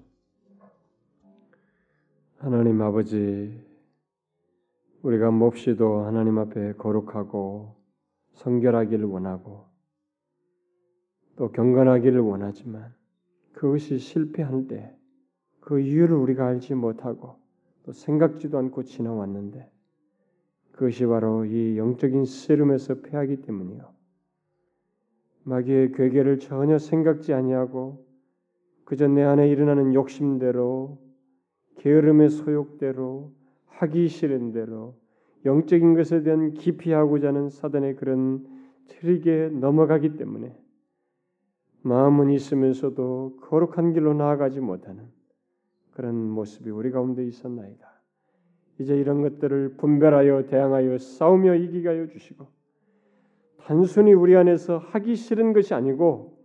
하나님 2.37 2.83
아버지, 2.83 3.65
우리가 5.01 5.31
몹시도 5.31 6.01
하나님 6.01 6.37
앞에 6.39 6.75
거룩하고 6.75 7.77
성결하기를 8.35 9.07
원하고 9.07 9.65
또 11.37 11.51
경건하기를 11.51 12.21
원하지만 12.21 12.95
그것이 13.55 13.99
실패할 13.99 14.69
때그 14.69 15.81
이유를 15.81 16.15
우리가 16.15 16.47
알지 16.47 16.75
못하고 16.75 17.39
또 17.85 17.93
생각지도 17.93 18.59
않고 18.59 18.83
지나왔는데 18.83 19.74
그것이 20.75 21.07
바로 21.07 21.45
이 21.45 21.79
영적인 21.79 22.25
씨름에서 22.25 23.01
패하기 23.01 23.43
때문이요. 23.43 23.93
마귀의 25.45 25.93
괴계를 25.93 26.41
전혀 26.41 26.79
생각지 26.79 27.33
아니하고 27.33 28.05
그저 28.85 29.07
내 29.07 29.23
안에 29.23 29.49
일어나는 29.49 29.95
욕심대로 29.95 30.99
게으름의 31.79 32.31
소욕대로 32.31 33.33
하기 33.67 34.09
싫은 34.09 34.53
대로 34.53 34.97
영적인 35.45 35.95
것에 35.95 36.23
대한 36.23 36.55
기피하고자 36.55 37.29
하는 37.29 37.51
사단의 37.51 37.97
그런 37.97 38.47
트릭에 38.89 39.51
넘어가기 39.51 40.17
때문에 40.17 40.59
마음은 41.83 42.31
있으면서도 42.31 43.39
거룩한 43.43 43.93
길로 43.93 44.15
나아가지 44.15 44.61
못하는 44.61 45.05
그런 45.93 46.17
모습이 46.31 46.71
우리 46.71 46.91
가운데 46.91 47.25
있었나이다. 47.25 47.94
이제 48.79 48.97
이런 48.97 49.23
것들을 49.23 49.77
분별하여 49.77 50.47
대항하여 50.47 50.99
싸우며 50.99 51.55
이기게 51.55 51.89
하여 51.89 52.07
주시고 52.09 52.47
단순히 53.59 54.13
우리 54.13 54.37
안에서 54.37 54.79
하기 54.79 55.15
싫은 55.17 55.53
것이 55.53 55.75
아니고 55.75 56.37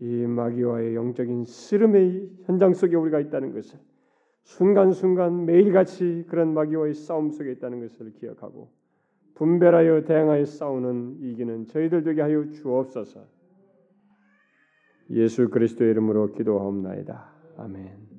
이 0.00 0.26
마귀와의 0.26 0.94
영적인 0.94 1.44
씨름의 1.44 2.30
현장 2.44 2.74
속에 2.74 2.96
우리가 2.96 3.20
있다는 3.20 3.52
것을 3.52 3.78
순간순간 4.42 5.46
매일같이 5.46 6.24
그런 6.28 6.54
마귀와의 6.54 6.94
싸움 6.94 7.30
속에 7.30 7.52
있다는 7.52 7.80
것을 7.80 8.12
기억하고 8.14 8.70
분별하여 9.34 10.04
대항하여 10.04 10.44
싸우는 10.44 11.18
이기는 11.20 11.66
저희들 11.66 12.04
되게 12.04 12.20
하여 12.20 12.48
주옵소서. 12.50 13.24
예수 15.10 15.48
그리스도의 15.48 15.90
이름으로 15.90 16.32
기도하옵나이다. 16.32 17.32
아멘. 17.56 18.11